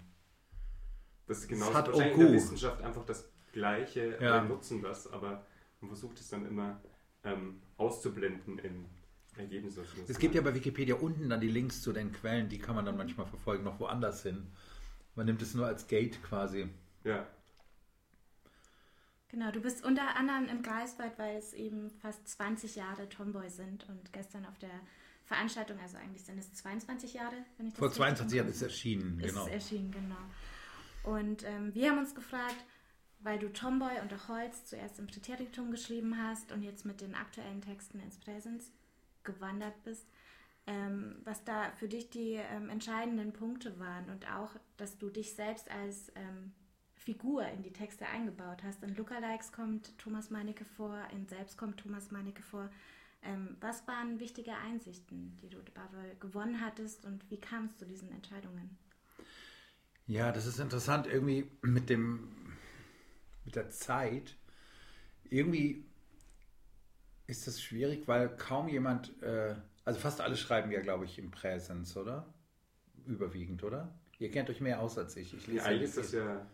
Das 1.26 1.38
ist 1.38 1.48
genau 1.48 1.74
hat 1.74 1.88
wahrscheinlich 1.88 2.12
in 2.14 2.18
der 2.20 2.26
Oku. 2.28 2.36
Wissenschaft 2.36 2.82
einfach 2.82 3.04
das 3.04 3.28
Gleiche. 3.52 4.16
Ja. 4.20 4.42
Wir 4.44 4.48
nutzen 4.48 4.80
das, 4.80 5.12
aber 5.12 5.44
man 5.80 5.88
versucht 5.90 6.20
es 6.20 6.28
dann 6.28 6.46
immer 6.46 6.80
ähm, 7.24 7.60
auszublenden 7.78 8.60
in. 8.60 8.86
Es 10.08 10.18
gibt 10.18 10.34
ja 10.34 10.40
bei 10.40 10.54
Wikipedia 10.54 10.96
unten 10.96 11.30
dann 11.30 11.40
die 11.40 11.48
Links 11.48 11.82
zu 11.82 11.92
den 11.92 12.12
Quellen, 12.12 12.48
die 12.48 12.58
kann 12.58 12.74
man 12.74 12.84
dann 12.84 12.96
manchmal 12.96 13.26
verfolgen, 13.26 13.64
noch 13.64 13.78
woanders 13.80 14.22
hin. 14.22 14.48
Man 15.14 15.26
nimmt 15.26 15.42
es 15.42 15.54
nur 15.54 15.66
als 15.66 15.86
Gate 15.86 16.22
quasi. 16.22 16.68
Ja, 17.04 17.26
Genau, 19.30 19.52
du 19.52 19.60
bist 19.60 19.84
unter 19.84 20.16
anderem 20.16 20.48
im 20.48 20.62
Greifswald, 20.62 21.16
weil 21.16 21.36
es 21.36 21.52
eben 21.52 21.90
fast 22.02 22.26
20 22.26 22.74
Jahre 22.74 23.08
Tomboy 23.08 23.48
sind 23.48 23.88
und 23.88 24.12
gestern 24.12 24.44
auf 24.44 24.58
der 24.58 24.80
Veranstaltung, 25.24 25.78
also 25.78 25.98
eigentlich 25.98 26.24
sind 26.24 26.38
es 26.38 26.52
22 26.54 27.14
Jahre, 27.14 27.36
wenn 27.56 27.68
ich 27.68 27.72
das 27.74 27.78
Vor 27.78 27.88
richtig 27.88 28.02
22 28.02 28.36
Jahren 28.36 28.48
ist 28.48 28.56
es 28.56 28.62
erschienen, 28.62 29.20
ist 29.20 29.28
genau. 29.28 29.46
es 29.46 29.52
erschienen, 29.52 29.92
genau. 29.92 31.14
Und 31.16 31.44
ähm, 31.44 31.72
wir 31.74 31.90
haben 31.90 31.98
uns 31.98 32.16
gefragt, 32.16 32.56
weil 33.20 33.38
du 33.38 33.52
Tomboy 33.52 34.00
und 34.02 34.12
auch 34.12 34.28
Holz 34.28 34.64
zuerst 34.64 34.98
im 34.98 35.06
Präteritum 35.06 35.70
geschrieben 35.70 36.20
hast 36.20 36.50
und 36.50 36.64
jetzt 36.64 36.84
mit 36.84 37.00
den 37.00 37.14
aktuellen 37.14 37.60
Texten 37.60 38.00
ins 38.00 38.18
Präsens 38.18 38.72
gewandert 39.24 39.82
bist, 39.82 40.06
ähm, 40.66 41.16
was 41.24 41.44
da 41.44 41.70
für 41.72 41.88
dich 41.88 42.10
die 42.10 42.34
ähm, 42.34 42.68
entscheidenden 42.68 43.32
Punkte 43.32 43.78
waren 43.78 44.10
und 44.10 44.30
auch, 44.30 44.50
dass 44.76 44.98
du 44.98 45.10
dich 45.10 45.34
selbst 45.34 45.70
als 45.70 46.12
ähm, 46.14 46.52
Figur 46.94 47.46
in 47.46 47.62
die 47.62 47.72
Texte 47.72 48.06
eingebaut 48.06 48.62
hast. 48.62 48.82
In 48.82 48.94
Lookalikes 48.94 49.52
kommt 49.52 49.96
Thomas 49.98 50.30
Meinecke 50.30 50.64
vor, 50.64 51.02
in 51.12 51.26
Selbst 51.26 51.56
kommt 51.56 51.80
Thomas 51.80 52.10
Meinecke 52.10 52.42
vor. 52.42 52.70
Ähm, 53.22 53.56
was 53.60 53.86
waren 53.86 54.20
wichtige 54.20 54.52
Einsichten, 54.54 55.36
die 55.42 55.48
du 55.48 55.58
dabei 55.74 56.16
gewonnen 56.20 56.60
hattest 56.60 57.04
und 57.04 57.28
wie 57.30 57.38
kam 57.38 57.66
es 57.66 57.76
zu 57.76 57.86
diesen 57.86 58.10
Entscheidungen? 58.12 58.78
Ja, 60.06 60.32
das 60.32 60.46
ist 60.46 60.58
interessant, 60.58 61.06
irgendwie 61.06 61.50
mit 61.62 61.88
dem, 61.88 62.32
mit 63.44 63.56
der 63.56 63.70
Zeit. 63.70 64.36
Irgendwie 65.28 65.84
ist 67.30 67.46
das 67.46 67.62
schwierig, 67.62 68.06
weil 68.06 68.28
kaum 68.28 68.68
jemand, 68.68 69.22
äh, 69.22 69.54
also 69.84 69.98
fast 69.98 70.20
alle 70.20 70.36
schreiben 70.36 70.70
ja, 70.70 70.80
glaube 70.80 71.04
ich, 71.04 71.18
im 71.18 71.30
Präsens, 71.30 71.96
oder? 71.96 72.26
überwiegend, 73.06 73.62
oder? 73.64 73.92
Ihr 74.18 74.30
kennt 74.30 74.50
euch 74.50 74.60
mehr 74.60 74.80
aus 74.80 74.98
als 74.98 75.16
ich. 75.16 75.34
ich 75.34 75.46
lese 75.46 75.58
ja, 75.58 75.64
eigentlich 75.64 75.82
ist 75.82 75.98
das 75.98 76.12
ja 76.12 76.46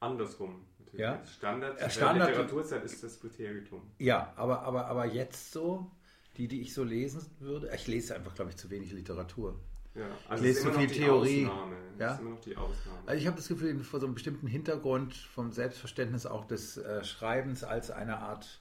andersrum. 0.00 0.64
Ja? 0.92 1.22
Standard, 1.26 1.92
Standard 1.92 2.30
Literaturzeit 2.30 2.84
ist 2.84 3.02
das 3.02 3.20
Kriterium. 3.20 3.82
Ja, 3.98 4.32
aber, 4.36 4.62
aber, 4.62 4.86
aber 4.86 5.06
jetzt 5.06 5.52
so, 5.52 5.90
die, 6.36 6.48
die 6.48 6.62
ich 6.62 6.72
so 6.72 6.84
lesen 6.84 7.26
würde, 7.40 7.70
ich 7.74 7.86
lese 7.86 8.14
einfach, 8.14 8.34
glaube 8.34 8.50
ich, 8.50 8.56
zu 8.56 8.70
wenig 8.70 8.92
Literatur. 8.92 9.58
Ja, 9.94 10.06
also 10.28 10.44
ich 10.44 10.54
lese 10.54 10.62
zu 10.62 10.72
viel 10.72 10.86
Theorie. 10.86 11.46
Ausnahme. 11.46 11.76
Ja? 11.98 12.14
ist 12.14 12.20
immer 12.20 12.30
noch 12.30 12.40
die 12.40 12.56
Ausnahme. 12.56 12.98
Also 13.06 13.20
ich 13.20 13.26
habe 13.26 13.36
das 13.36 13.48
Gefühl, 13.48 13.78
vor 13.80 14.00
so 14.00 14.06
einem 14.06 14.14
bestimmten 14.14 14.46
Hintergrund 14.46 15.14
vom 15.14 15.52
Selbstverständnis 15.52 16.24
auch 16.24 16.46
des 16.46 16.78
äh, 16.78 17.04
Schreibens 17.04 17.64
als 17.64 17.90
eine 17.90 18.18
Art 18.18 18.60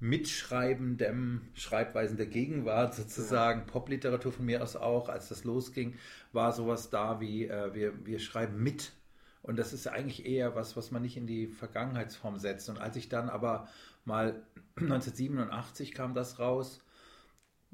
mitschreibendem 0.00 1.42
Schreibweisen 1.54 2.16
der 2.16 2.26
Gegenwart 2.26 2.94
sozusagen, 2.94 3.60
ja. 3.60 3.66
Popliteratur 3.66 4.32
von 4.32 4.46
mir 4.46 4.62
aus 4.62 4.76
auch, 4.76 5.08
als 5.08 5.28
das 5.28 5.44
losging, 5.44 5.96
war 6.32 6.52
sowas 6.52 6.90
da 6.90 7.20
wie 7.20 7.46
äh, 7.46 7.74
wir, 7.74 8.06
wir 8.06 8.18
schreiben 8.18 8.62
mit. 8.62 8.92
Und 9.42 9.58
das 9.58 9.72
ist 9.72 9.86
eigentlich 9.86 10.26
eher 10.26 10.54
was, 10.54 10.76
was 10.76 10.90
man 10.90 11.02
nicht 11.02 11.16
in 11.16 11.26
die 11.26 11.46
Vergangenheitsform 11.46 12.38
setzt. 12.38 12.68
Und 12.68 12.78
als 12.78 12.96
ich 12.96 13.08
dann 13.08 13.28
aber 13.28 13.68
mal 14.04 14.42
1987 14.76 15.92
kam 15.92 16.14
das 16.14 16.38
raus, 16.38 16.80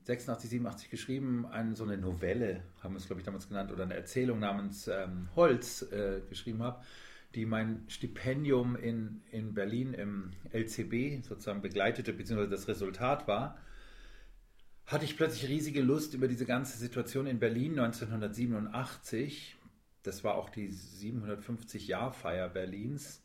86, 0.04 0.50
87 0.50 0.90
geschrieben, 0.90 1.46
eine, 1.46 1.74
so 1.76 1.84
eine 1.84 1.96
Novelle, 1.96 2.62
haben 2.82 2.94
wir 2.94 2.98
es 2.98 3.06
glaube 3.06 3.20
ich 3.20 3.26
damals 3.26 3.48
genannt, 3.48 3.72
oder 3.72 3.84
eine 3.84 3.94
Erzählung 3.94 4.38
namens 4.38 4.86
ähm, 4.86 5.28
Holz 5.34 5.82
äh, 5.82 6.20
geschrieben 6.28 6.62
habe, 6.62 6.82
die 7.34 7.46
mein 7.46 7.84
Stipendium 7.88 8.76
in, 8.76 9.22
in 9.30 9.54
Berlin 9.54 9.94
im 9.94 10.30
LCB 10.52 11.24
sozusagen 11.24 11.62
begleitete, 11.62 12.12
beziehungsweise 12.12 12.50
das 12.50 12.68
Resultat 12.68 13.26
war, 13.28 13.58
hatte 14.86 15.04
ich 15.04 15.16
plötzlich 15.16 15.48
riesige 15.48 15.82
Lust 15.82 16.14
über 16.14 16.28
diese 16.28 16.46
ganze 16.46 16.78
Situation 16.78 17.26
in 17.26 17.38
Berlin 17.38 17.78
1987. 17.78 19.56
Das 20.02 20.24
war 20.24 20.34
auch 20.34 20.50
die 20.50 20.70
750-Jahr-Feier 20.70 22.50
Berlins 22.50 23.22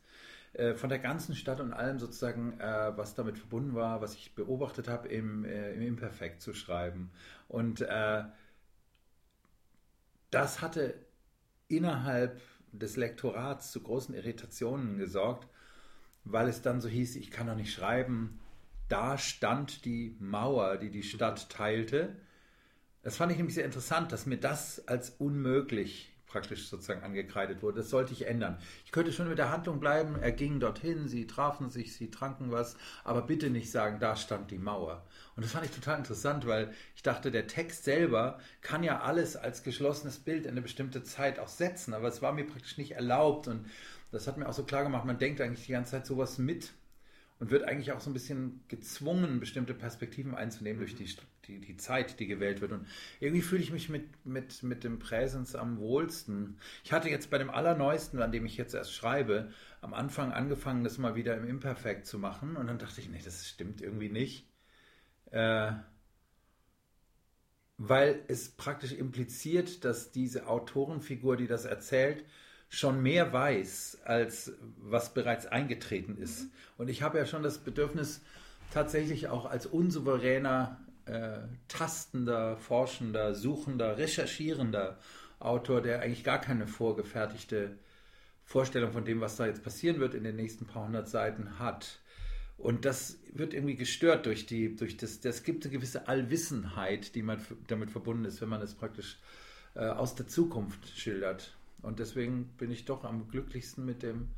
äh, 0.54 0.74
von 0.74 0.88
der 0.88 0.98
ganzen 0.98 1.34
Stadt 1.36 1.60
und 1.60 1.72
allem 1.72 1.98
sozusagen, 1.98 2.58
äh, 2.58 2.96
was 2.96 3.14
damit 3.14 3.38
verbunden 3.38 3.74
war, 3.74 4.00
was 4.00 4.14
ich 4.14 4.34
beobachtet 4.34 4.88
habe, 4.88 5.08
im, 5.08 5.44
äh, 5.44 5.72
im 5.74 5.82
Imperfekt 5.82 6.40
zu 6.40 6.54
schreiben. 6.54 7.10
Und 7.48 7.82
äh, 7.82 8.24
das 10.30 10.62
hatte 10.62 10.94
innerhalb 11.68 12.40
des 12.72 12.96
Lektorats 12.96 13.70
zu 13.70 13.80
großen 13.80 14.14
Irritationen 14.14 14.98
gesorgt, 14.98 15.48
weil 16.24 16.48
es 16.48 16.62
dann 16.62 16.80
so 16.80 16.88
hieß, 16.88 17.16
ich 17.16 17.30
kann 17.30 17.46
doch 17.46 17.56
nicht 17.56 17.72
schreiben, 17.72 18.40
da 18.88 19.18
stand 19.18 19.84
die 19.84 20.16
Mauer, 20.18 20.76
die 20.76 20.90
die 20.90 21.02
Stadt 21.02 21.48
teilte. 21.50 22.16
Das 23.02 23.16
fand 23.16 23.32
ich 23.32 23.38
nämlich 23.38 23.54
sehr 23.54 23.64
interessant, 23.64 24.12
dass 24.12 24.26
mir 24.26 24.38
das 24.38 24.86
als 24.88 25.10
unmöglich 25.10 26.09
praktisch 26.30 26.68
sozusagen 26.68 27.02
angekreidet 27.02 27.62
wurde. 27.62 27.78
Das 27.78 27.90
sollte 27.90 28.12
ich 28.12 28.26
ändern. 28.26 28.58
Ich 28.84 28.92
könnte 28.92 29.12
schon 29.12 29.28
mit 29.28 29.38
der 29.38 29.50
Handlung 29.50 29.80
bleiben. 29.80 30.16
Er 30.20 30.32
ging 30.32 30.60
dorthin, 30.60 31.08
sie 31.08 31.26
trafen 31.26 31.70
sich, 31.70 31.94
sie 31.94 32.10
tranken 32.10 32.50
was, 32.50 32.76
aber 33.04 33.22
bitte 33.22 33.50
nicht 33.50 33.70
sagen, 33.70 33.98
da 34.00 34.16
stand 34.16 34.50
die 34.50 34.58
Mauer. 34.58 35.04
Und 35.36 35.44
das 35.44 35.52
fand 35.52 35.64
ich 35.64 35.72
total 35.72 35.98
interessant, 35.98 36.46
weil 36.46 36.72
ich 36.94 37.02
dachte, 37.02 37.30
der 37.30 37.46
Text 37.46 37.84
selber 37.84 38.38
kann 38.60 38.82
ja 38.82 39.00
alles 39.00 39.36
als 39.36 39.62
geschlossenes 39.62 40.18
Bild 40.18 40.44
in 40.44 40.52
eine 40.52 40.62
bestimmte 40.62 41.02
Zeit 41.02 41.38
auch 41.38 41.48
setzen, 41.48 41.94
aber 41.94 42.08
es 42.08 42.22
war 42.22 42.32
mir 42.32 42.44
praktisch 42.44 42.78
nicht 42.78 42.92
erlaubt 42.92 43.48
und 43.48 43.66
das 44.12 44.26
hat 44.26 44.36
mir 44.36 44.48
auch 44.48 44.52
so 44.52 44.64
klar 44.64 44.82
gemacht, 44.82 45.04
man 45.04 45.18
denkt 45.18 45.40
eigentlich 45.40 45.66
die 45.66 45.72
ganze 45.72 45.92
Zeit 45.92 46.06
sowas 46.06 46.38
mit 46.38 46.72
und 47.40 47.50
wird 47.50 47.64
eigentlich 47.64 47.92
auch 47.92 48.00
so 48.00 48.10
ein 48.10 48.12
bisschen 48.12 48.60
gezwungen, 48.68 49.40
bestimmte 49.40 49.72
Perspektiven 49.72 50.34
einzunehmen 50.34 50.78
durch 50.78 50.94
die, 50.94 51.08
die, 51.46 51.58
die 51.58 51.76
Zeit, 51.78 52.20
die 52.20 52.26
gewählt 52.26 52.60
wird. 52.60 52.72
Und 52.72 52.86
irgendwie 53.18 53.40
fühle 53.40 53.62
ich 53.62 53.72
mich 53.72 53.88
mit, 53.88 54.26
mit, 54.26 54.62
mit 54.62 54.84
dem 54.84 54.98
Präsens 54.98 55.56
am 55.56 55.78
wohlsten. 55.78 56.58
Ich 56.84 56.92
hatte 56.92 57.08
jetzt 57.08 57.30
bei 57.30 57.38
dem 57.38 57.48
Allerneuesten, 57.48 58.20
an 58.20 58.30
dem 58.30 58.44
ich 58.44 58.58
jetzt 58.58 58.74
erst 58.74 58.92
schreibe, 58.92 59.50
am 59.80 59.94
Anfang 59.94 60.32
angefangen, 60.32 60.84
das 60.84 60.98
mal 60.98 61.14
wieder 61.14 61.34
im 61.34 61.48
Imperfekt 61.48 62.06
zu 62.06 62.18
machen. 62.18 62.56
Und 62.56 62.66
dann 62.66 62.78
dachte 62.78 63.00
ich, 63.00 63.08
nee, 63.08 63.22
das 63.24 63.48
stimmt 63.48 63.80
irgendwie 63.80 64.10
nicht. 64.10 64.46
Äh, 65.30 65.72
weil 67.78 68.22
es 68.28 68.50
praktisch 68.50 68.92
impliziert, 68.92 69.86
dass 69.86 70.12
diese 70.12 70.46
Autorenfigur, 70.46 71.38
die 71.38 71.46
das 71.46 71.64
erzählt, 71.64 72.22
schon 72.70 73.02
mehr 73.02 73.32
weiß, 73.32 73.98
als 74.04 74.52
was 74.78 75.12
bereits 75.12 75.44
eingetreten 75.44 76.16
ist. 76.16 76.44
Mhm. 76.44 76.50
Und 76.78 76.88
ich 76.88 77.02
habe 77.02 77.18
ja 77.18 77.26
schon 77.26 77.42
das 77.42 77.58
Bedürfnis, 77.58 78.22
tatsächlich 78.72 79.28
auch 79.28 79.46
als 79.46 79.66
unsouveräner, 79.66 80.80
äh, 81.04 81.38
tastender, 81.66 82.56
forschender, 82.56 83.34
suchender, 83.34 83.98
recherchierender 83.98 84.98
Autor, 85.40 85.82
der 85.82 86.00
eigentlich 86.00 86.22
gar 86.22 86.40
keine 86.40 86.68
vorgefertigte 86.68 87.76
Vorstellung 88.44 88.92
von 88.92 89.04
dem, 89.04 89.20
was 89.20 89.36
da 89.36 89.46
jetzt 89.46 89.64
passieren 89.64 89.98
wird 89.98 90.14
in 90.14 90.22
den 90.22 90.36
nächsten 90.36 90.66
paar 90.66 90.86
hundert 90.86 91.08
Seiten 91.08 91.58
hat. 91.58 91.98
Und 92.56 92.84
das 92.84 93.18
wird 93.32 93.54
irgendwie 93.54 93.74
gestört 93.76 94.26
durch 94.26 94.46
die, 94.46 94.76
durch 94.76 94.96
das, 94.96 95.20
das 95.20 95.42
gibt 95.42 95.64
eine 95.64 95.72
gewisse 95.72 96.06
Allwissenheit, 96.06 97.14
die 97.16 97.22
man 97.22 97.44
damit 97.66 97.90
verbunden 97.90 98.26
ist, 98.26 98.40
wenn 98.40 98.50
man 98.50 98.60
es 98.60 98.74
praktisch 98.74 99.18
äh, 99.74 99.86
aus 99.86 100.14
der 100.14 100.28
Zukunft 100.28 100.88
schildert. 100.96 101.56
Und 101.82 101.98
deswegen 101.98 102.46
bin 102.58 102.70
ich 102.70 102.84
doch 102.84 103.04
am 103.04 103.28
glücklichsten 103.28 103.84
mit, 103.84 104.02
dem, 104.02 104.28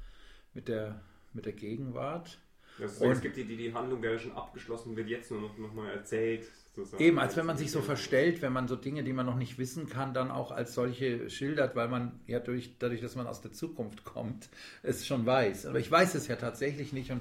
mit, 0.55 0.69
der, 0.69 1.01
mit 1.33 1.47
der 1.47 1.53
Gegenwart. 1.53 2.39
Also 2.81 3.11
es 3.11 3.21
gibt 3.21 3.37
die, 3.37 3.45
die, 3.45 3.57
die 3.57 3.75
Handlung 3.75 4.03
wäre 4.03 4.19
schon 4.19 4.33
abgeschlossen, 4.33 4.97
wird 4.97 5.09
jetzt 5.09 5.31
nur 5.31 5.43
noch, 5.43 5.59
noch 5.59 5.75
mal 5.75 5.91
erzählt. 5.91 6.47
Sozusagen. 6.75 7.03
Eben, 7.03 7.19
als 7.19 7.37
wenn 7.37 7.45
man 7.45 7.59
sich 7.59 7.71
so 7.71 7.83
verstellt, 7.83 8.41
wenn 8.41 8.53
man 8.53 8.67
so 8.67 8.77
Dinge, 8.77 9.05
die 9.05 9.13
man 9.13 9.27
noch 9.27 9.37
nicht 9.37 9.59
wissen 9.59 9.91
kann, 9.91 10.15
dann 10.15 10.31
auch 10.31 10.51
als 10.51 10.73
solche 10.73 11.29
schildert, 11.29 11.77
weil 11.77 11.89
man 11.89 12.19
ja 12.27 12.41
durch, 12.41 12.79
dadurch, 12.79 13.03
dass 13.03 13.15
man 13.15 13.27
aus 13.27 13.43
der 13.43 13.53
Zukunft 13.53 14.05
kommt, 14.05 14.49
es 14.83 15.07
schon 15.07 15.27
weiß. 15.27 15.67
Aber 15.67 15.79
ich 15.79 15.91
weiß 15.91 16.15
es 16.15 16.29
ja 16.29 16.37
tatsächlich 16.37 16.95
nicht 16.95 17.11
und 17.11 17.21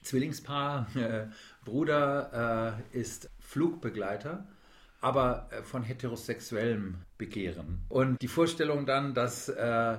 Zwillingspaar, 0.01 0.87
äh, 0.97 1.27
Bruder 1.67 2.81
äh, 2.93 2.99
ist 2.99 3.29
Flugbegleiter 3.41 4.47
aber 5.05 5.49
äh, 5.51 5.63
von 5.63 5.83
heterosexuellem 5.83 6.97
Begehren. 7.19 7.85
Und 7.89 8.21
die 8.23 8.29
Vorstellung 8.29 8.87
dann, 8.87 9.13
dass 9.13 9.51
äh, 9.51 9.99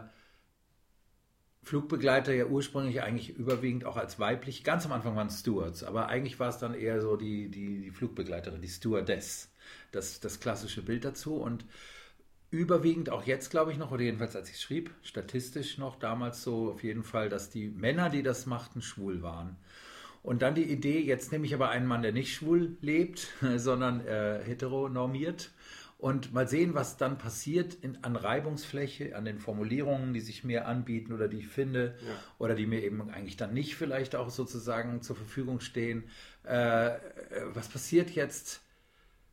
Flugbegleiter 1.61 2.33
ja 2.33 2.45
ursprünglich 2.45 3.01
eigentlich 3.03 3.37
überwiegend 3.37 3.85
auch 3.85 3.97
als 3.97 4.19
weiblich, 4.19 4.63
ganz 4.63 4.85
am 4.85 4.91
Anfang 4.91 5.15
waren 5.15 5.29
Stewards, 5.29 5.83
aber 5.83 6.07
eigentlich 6.07 6.39
war 6.39 6.49
es 6.49 6.57
dann 6.57 6.73
eher 6.73 7.01
so 7.01 7.17
die, 7.17 7.49
die, 7.49 7.81
die 7.81 7.91
Flugbegleiterin, 7.91 8.61
die 8.61 8.67
Stewardess, 8.67 9.51
das, 9.91 10.19
das 10.19 10.39
klassische 10.39 10.81
Bild 10.81 11.05
dazu. 11.05 11.35
Und 11.35 11.65
überwiegend 12.49 13.11
auch 13.11 13.23
jetzt, 13.23 13.51
glaube 13.51 13.71
ich 13.71 13.77
noch, 13.77 13.91
oder 13.91 14.03
jedenfalls 14.03 14.35
als 14.35 14.49
ich 14.49 14.59
schrieb, 14.59 14.91
statistisch 15.03 15.77
noch 15.77 15.97
damals 15.97 16.43
so 16.43 16.71
auf 16.71 16.83
jeden 16.83 17.03
Fall, 17.03 17.29
dass 17.29 17.51
die 17.51 17.67
Männer, 17.67 18.09
die 18.09 18.23
das 18.23 18.47
machten, 18.47 18.81
schwul 18.81 19.21
waren. 19.21 19.55
Und 20.25 20.41
dann 20.41 20.55
die 20.55 20.63
Idee, 20.63 21.01
jetzt 21.01 21.31
nehme 21.31 21.45
ich 21.45 21.53
aber 21.53 21.69
einen 21.69 21.85
Mann, 21.85 22.01
der 22.01 22.11
nicht 22.11 22.33
schwul 22.33 22.77
lebt, 22.81 23.27
sondern 23.57 24.05
äh, 24.07 24.43
heteronormiert. 24.43 25.51
Und 25.99 26.33
mal 26.33 26.47
sehen, 26.47 26.73
was 26.73 26.97
dann 26.97 27.19
passiert 27.19 27.75
in, 27.75 28.03
an 28.03 28.15
Reibungsfläche, 28.15 29.15
an 29.15 29.25
den 29.25 29.37
Formulierungen, 29.37 30.13
die 30.13 30.19
sich 30.21 30.43
mir 30.43 30.65
anbieten 30.65 31.13
oder 31.13 31.27
die 31.27 31.41
ich 31.41 31.47
finde 31.47 31.95
ja. 32.01 32.11
oder 32.39 32.55
die 32.55 32.65
mir 32.65 32.83
eben 32.83 33.07
eigentlich 33.11 33.37
dann 33.37 33.53
nicht 33.53 33.75
vielleicht 33.75 34.15
auch 34.15 34.31
sozusagen 34.31 35.03
zur 35.03 35.15
Verfügung 35.15 35.59
stehen. 35.59 36.05
Äh, 36.43 36.93
was 37.53 37.69
passiert 37.69 38.09
jetzt 38.09 38.61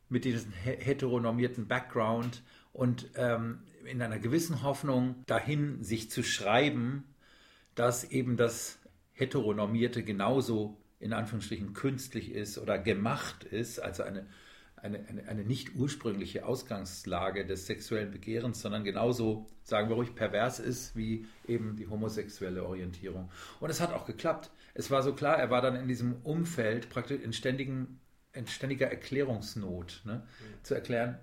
mit 0.09 0.25
diesem 0.25 0.51
heteronormierten 0.51 1.67
Background 1.67 2.43
und 2.71 3.09
ähm, 3.15 3.63
in 3.83 3.99
einer 3.99 4.19
gewissen 4.19 4.61
Hoffnung 4.61 5.15
dahin, 5.25 5.83
sich 5.83 6.11
zu 6.11 6.21
schreiben, 6.21 7.03
dass 7.73 8.03
eben 8.03 8.37
das 8.37 8.77
Heteronormierte 9.13 10.03
genauso 10.03 10.77
in 11.03 11.13
Anführungsstrichen 11.13 11.73
künstlich 11.73 12.31
ist 12.31 12.57
oder 12.57 12.79
gemacht 12.79 13.43
ist, 13.43 13.79
also 13.79 14.03
eine, 14.03 14.25
eine, 14.77 15.05
eine, 15.09 15.27
eine 15.27 15.43
nicht 15.43 15.75
ursprüngliche 15.75 16.45
Ausgangslage 16.45 17.45
des 17.45 17.67
sexuellen 17.67 18.11
Begehrens, 18.11 18.61
sondern 18.61 18.85
genauso, 18.85 19.47
sagen 19.63 19.89
wir 19.89 19.95
ruhig, 19.95 20.15
pervers 20.15 20.59
ist 20.59 20.95
wie 20.95 21.27
eben 21.45 21.75
die 21.75 21.87
homosexuelle 21.87 22.63
Orientierung. 22.63 23.29
Und 23.59 23.69
es 23.69 23.81
hat 23.81 23.91
auch 23.91 24.05
geklappt. 24.05 24.49
Es 24.73 24.91
war 24.91 25.03
so 25.03 25.13
klar, 25.13 25.37
er 25.37 25.49
war 25.49 25.61
dann 25.61 25.75
in 25.75 25.89
diesem 25.89 26.15
Umfeld 26.23 26.89
praktisch 26.89 27.21
in, 27.21 27.33
ständigen, 27.33 27.99
in 28.31 28.47
ständiger 28.47 28.87
Erklärungsnot, 28.87 30.03
ne? 30.05 30.15
Mhm. 30.15 30.63
zu 30.63 30.73
erklären, 30.73 31.19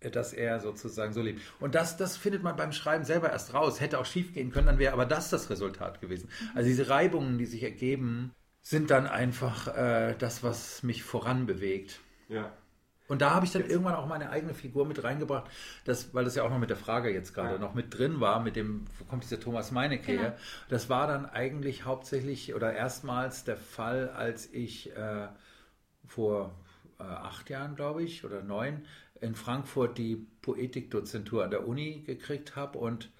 dass 0.00 0.32
er 0.32 0.58
sozusagen 0.58 1.12
so 1.12 1.22
lebt. 1.22 1.40
Und 1.60 1.76
das, 1.76 1.96
das 1.96 2.16
findet 2.16 2.42
man 2.42 2.56
beim 2.56 2.72
Schreiben 2.72 3.04
selber 3.04 3.30
erst 3.30 3.54
raus. 3.54 3.80
Hätte 3.80 3.98
auch 3.98 4.06
schief 4.06 4.32
gehen 4.34 4.50
können, 4.50 4.66
dann 4.66 4.78
wäre 4.78 4.94
aber 4.94 5.06
das 5.06 5.30
das 5.30 5.50
Resultat 5.50 6.00
gewesen. 6.00 6.28
Also 6.54 6.68
diese 6.68 6.88
Reibungen, 6.88 7.38
die 7.38 7.46
sich 7.46 7.62
ergeben, 7.62 8.32
sind 8.62 8.90
dann 8.90 9.06
einfach 9.06 9.68
äh, 9.76 10.14
das, 10.18 10.42
was 10.42 10.82
mich 10.82 11.02
voranbewegt. 11.02 12.00
Ja. 12.28 12.52
Und 13.08 13.22
da 13.22 13.30
habe 13.30 13.44
ich 13.44 13.50
dann 13.50 13.62
jetzt. 13.62 13.72
irgendwann 13.72 13.96
auch 13.96 14.06
meine 14.06 14.30
eigene 14.30 14.54
Figur 14.54 14.86
mit 14.86 15.02
reingebracht, 15.02 15.50
das, 15.84 16.14
weil 16.14 16.24
das 16.24 16.36
ja 16.36 16.44
auch 16.44 16.50
noch 16.50 16.60
mit 16.60 16.70
der 16.70 16.76
Frage 16.76 17.12
jetzt 17.12 17.34
gerade 17.34 17.54
ja. 17.54 17.58
noch 17.58 17.74
mit 17.74 17.98
drin 17.98 18.20
war, 18.20 18.40
mit 18.40 18.54
dem, 18.54 18.84
wo 18.98 19.04
kommt 19.04 19.24
dieser 19.24 19.40
Thomas 19.40 19.72
Meinecke 19.72 20.12
genau. 20.12 20.22
her? 20.22 20.38
Das 20.68 20.88
war 20.88 21.08
dann 21.08 21.26
eigentlich 21.26 21.84
hauptsächlich 21.84 22.54
oder 22.54 22.72
erstmals 22.72 23.42
der 23.42 23.56
Fall, 23.56 24.10
als 24.10 24.52
ich 24.52 24.94
äh, 24.96 25.26
vor 26.06 26.54
äh, 27.00 27.02
acht 27.02 27.50
Jahren, 27.50 27.74
glaube 27.74 28.04
ich, 28.04 28.24
oder 28.24 28.42
neun, 28.42 28.84
in 29.20 29.34
Frankfurt 29.34 29.98
die 29.98 30.24
Poetikdozentur 30.42 31.42
an 31.42 31.50
der 31.50 31.66
Uni 31.66 32.04
gekriegt 32.06 32.54
habe 32.54 32.78
und 32.78 33.10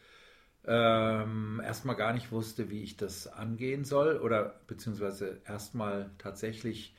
ähm, 0.72 1.60
erstmal 1.64 1.96
gar 1.96 2.12
nicht 2.12 2.30
wusste, 2.30 2.70
wie 2.70 2.84
ich 2.84 2.96
das 2.96 3.26
angehen 3.26 3.84
soll 3.84 4.18
oder 4.18 4.60
beziehungsweise 4.68 5.40
erstmal 5.44 6.10
tatsächlich 6.18 6.94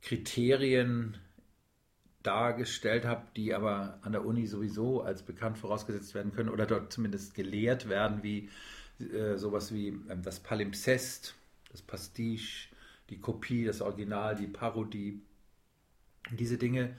Kriterien 0.00 1.18
dargestellt 2.22 3.04
habe, 3.04 3.26
die 3.36 3.52
aber 3.54 3.98
an 4.00 4.12
der 4.12 4.24
Uni 4.24 4.46
sowieso 4.46 5.02
als 5.02 5.22
bekannt 5.22 5.58
vorausgesetzt 5.58 6.14
werden 6.14 6.32
können 6.32 6.48
oder 6.48 6.64
dort 6.64 6.90
zumindest 6.90 7.34
gelehrt 7.34 7.90
werden, 7.90 8.22
wie 8.22 8.48
äh, 8.98 9.36
sowas 9.36 9.74
wie 9.74 9.88
ähm, 9.88 10.22
das 10.22 10.40
Palimpsest, 10.40 11.34
das 11.70 11.82
Pastiche, 11.82 12.70
die 13.10 13.20
Kopie, 13.20 13.66
das 13.66 13.82
Original, 13.82 14.36
die 14.36 14.46
Parodie. 14.46 15.20
Diese 16.30 16.56
Dinge 16.56 16.96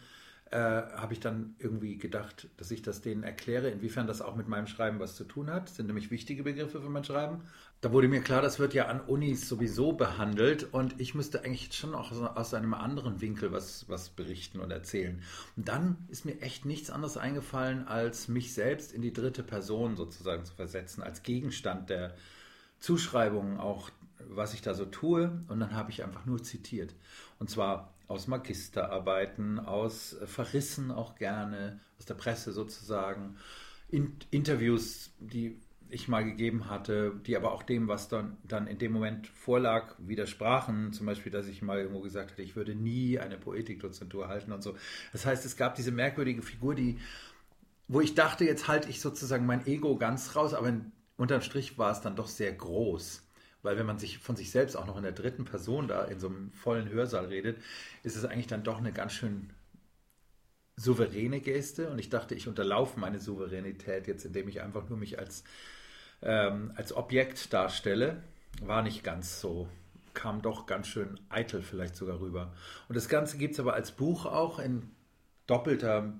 äh, 0.51 0.57
habe 0.57 1.13
ich 1.13 1.19
dann 1.19 1.55
irgendwie 1.59 1.97
gedacht, 1.97 2.47
dass 2.57 2.71
ich 2.71 2.81
das 2.81 3.01
denen 3.01 3.23
erkläre, 3.23 3.69
inwiefern 3.69 4.07
das 4.07 4.21
auch 4.21 4.35
mit 4.35 4.47
meinem 4.47 4.67
Schreiben 4.67 4.99
was 4.99 5.15
zu 5.15 5.25
tun 5.25 5.49
hat. 5.49 5.69
Das 5.69 5.75
sind 5.75 5.87
nämlich 5.87 6.09
wichtige 6.09 6.43
Begriffe 6.43 6.81
für 6.81 6.89
mein 6.89 7.03
Schreiben. 7.03 7.41
Da 7.81 7.91
wurde 7.91 8.07
mir 8.07 8.21
klar, 8.21 8.41
das 8.41 8.57
wird 8.57 8.73
ja 8.73 8.87
an 8.87 9.01
Unis 9.01 9.47
sowieso 9.47 9.93
behandelt 9.93 10.73
und 10.73 10.99
ich 10.99 11.13
müsste 11.13 11.43
eigentlich 11.43 11.73
schon 11.73 11.93
auch 11.93 12.11
aus 12.35 12.53
einem 12.53 12.73
anderen 12.73 13.21
Winkel 13.21 13.51
was, 13.51 13.87
was 13.89 14.09
berichten 14.09 14.59
und 14.59 14.71
erzählen. 14.71 15.21
Und 15.57 15.67
dann 15.67 15.97
ist 16.07 16.25
mir 16.25 16.41
echt 16.41 16.65
nichts 16.65 16.89
anderes 16.89 17.17
eingefallen, 17.17 17.87
als 17.87 18.29
mich 18.29 18.53
selbst 18.53 18.93
in 18.93 19.01
die 19.01 19.13
dritte 19.13 19.43
Person 19.43 19.95
sozusagen 19.95 20.45
zu 20.45 20.55
versetzen, 20.55 21.03
als 21.03 21.23
Gegenstand 21.23 21.89
der 21.89 22.15
Zuschreibungen 22.79 23.59
auch, 23.59 23.91
was 24.29 24.53
ich 24.53 24.61
da 24.61 24.73
so 24.73 24.85
tue. 24.85 25.43
Und 25.47 25.59
dann 25.59 25.75
habe 25.75 25.91
ich 25.91 26.03
einfach 26.03 26.25
nur 26.25 26.41
zitiert. 26.41 26.95
Und 27.37 27.49
zwar 27.49 27.93
aus 28.07 28.27
Magisterarbeiten, 28.27 29.59
aus 29.59 30.17
Verrissen 30.25 30.91
auch 30.91 31.15
gerne, 31.15 31.79
aus 31.97 32.05
der 32.05 32.13
Presse 32.13 32.51
sozusagen, 32.51 33.37
in, 33.89 34.15
Interviews, 34.31 35.11
die 35.19 35.59
ich 35.89 36.07
mal 36.07 36.23
gegeben 36.25 36.69
hatte, 36.69 37.13
die 37.25 37.37
aber 37.37 37.53
auch 37.53 37.63
dem, 37.63 37.87
was 37.87 38.09
dann, 38.09 38.37
dann 38.43 38.67
in 38.67 38.77
dem 38.77 38.91
Moment 38.91 39.27
vorlag, 39.27 39.95
widersprachen. 39.99 40.91
Zum 40.91 41.05
Beispiel, 41.05 41.32
dass 41.32 41.47
ich 41.47 41.62
mal 41.62 41.79
irgendwo 41.79 42.01
gesagt 42.01 42.32
hatte, 42.32 42.41
ich 42.41 42.55
würde 42.55 42.75
nie 42.75 43.19
eine 43.19 43.38
Poetikdozentur 43.38 44.27
halten 44.27 44.51
und 44.51 44.62
so. 44.62 44.75
Das 45.12 45.25
heißt, 45.25 45.45
es 45.45 45.55
gab 45.55 45.75
diese 45.75 45.91
merkwürdige 45.91 46.41
Figur, 46.41 46.75
die, 46.75 46.97
wo 47.88 48.01
ich 48.01 48.15
dachte, 48.15 48.43
jetzt 48.43 48.67
halte 48.67 48.89
ich 48.89 48.99
sozusagen 48.99 49.45
mein 49.45 49.65
Ego 49.65 49.97
ganz 49.97 50.36
raus, 50.36 50.53
aber 50.53 50.69
in, 50.69 50.91
unterm 51.15 51.41
Strich 51.41 51.77
war 51.77 51.91
es 51.91 52.01
dann 52.01 52.15
doch 52.15 52.27
sehr 52.27 52.51
groß. 52.51 53.23
Weil 53.67 53.77
wenn 53.77 53.86
man 53.86 53.99
sich 53.99 54.17
von 54.19 54.38
sich 54.38 54.49
selbst 54.49 54.77
auch 54.77 54.88
noch 54.88 54.95
in 54.95 55.03
der 55.03 55.12
dritten 55.12 55.43
Person 55.43 55.89
da 55.89 56.06
in 56.06 56.21
so 56.21 56.27
einem 56.27 56.53
vollen 56.53 56.88
Hörsaal 56.88 57.25
redet, 57.25 57.58
ist 58.01 58.15
es 58.15 58.23
eigentlich 58.23 58.47
dann 58.47 58.63
doch 58.63 58.77
eine 58.77 58.93
ganz 58.93 59.12
schön 59.12 59.49
souveräne 60.77 61.41
Geste. 61.41 61.89
Und 61.89 61.99
ich 61.99 62.10
dachte, 62.10 62.34
ich 62.34 62.47
unterlaufe 62.47 62.97
meine 62.97 63.19
Souveränität 63.19 64.08
jetzt, 64.08 64.23
indem 64.23 64.47
ich 64.47 64.62
einfach 64.62 64.88
nur 64.88 64.97
mich 64.97 65.19
als, 65.19 65.43
ähm, 66.21 66.71
als 66.75 66.95
Objekt 66.95 67.51
darstelle. 67.51 68.23
War 68.62 68.84
nicht 68.84 69.03
ganz 69.03 69.41
so 69.41 69.67
kam 70.13 70.41
doch 70.41 70.65
ganz 70.65 70.88
schön 70.88 71.19
eitel 71.30 71.62
vielleicht 71.62 71.95
sogar 71.95 72.21
rüber. 72.21 72.53
Und 72.88 72.95
das 72.95 73.08
Ganze 73.08 73.38
gibt 73.38 73.53
es 73.53 73.60
aber 73.60 73.73
als 73.73 73.91
Buch 73.91 74.25
auch 74.25 74.60
in 74.60 74.89
doppelter, 75.45 76.13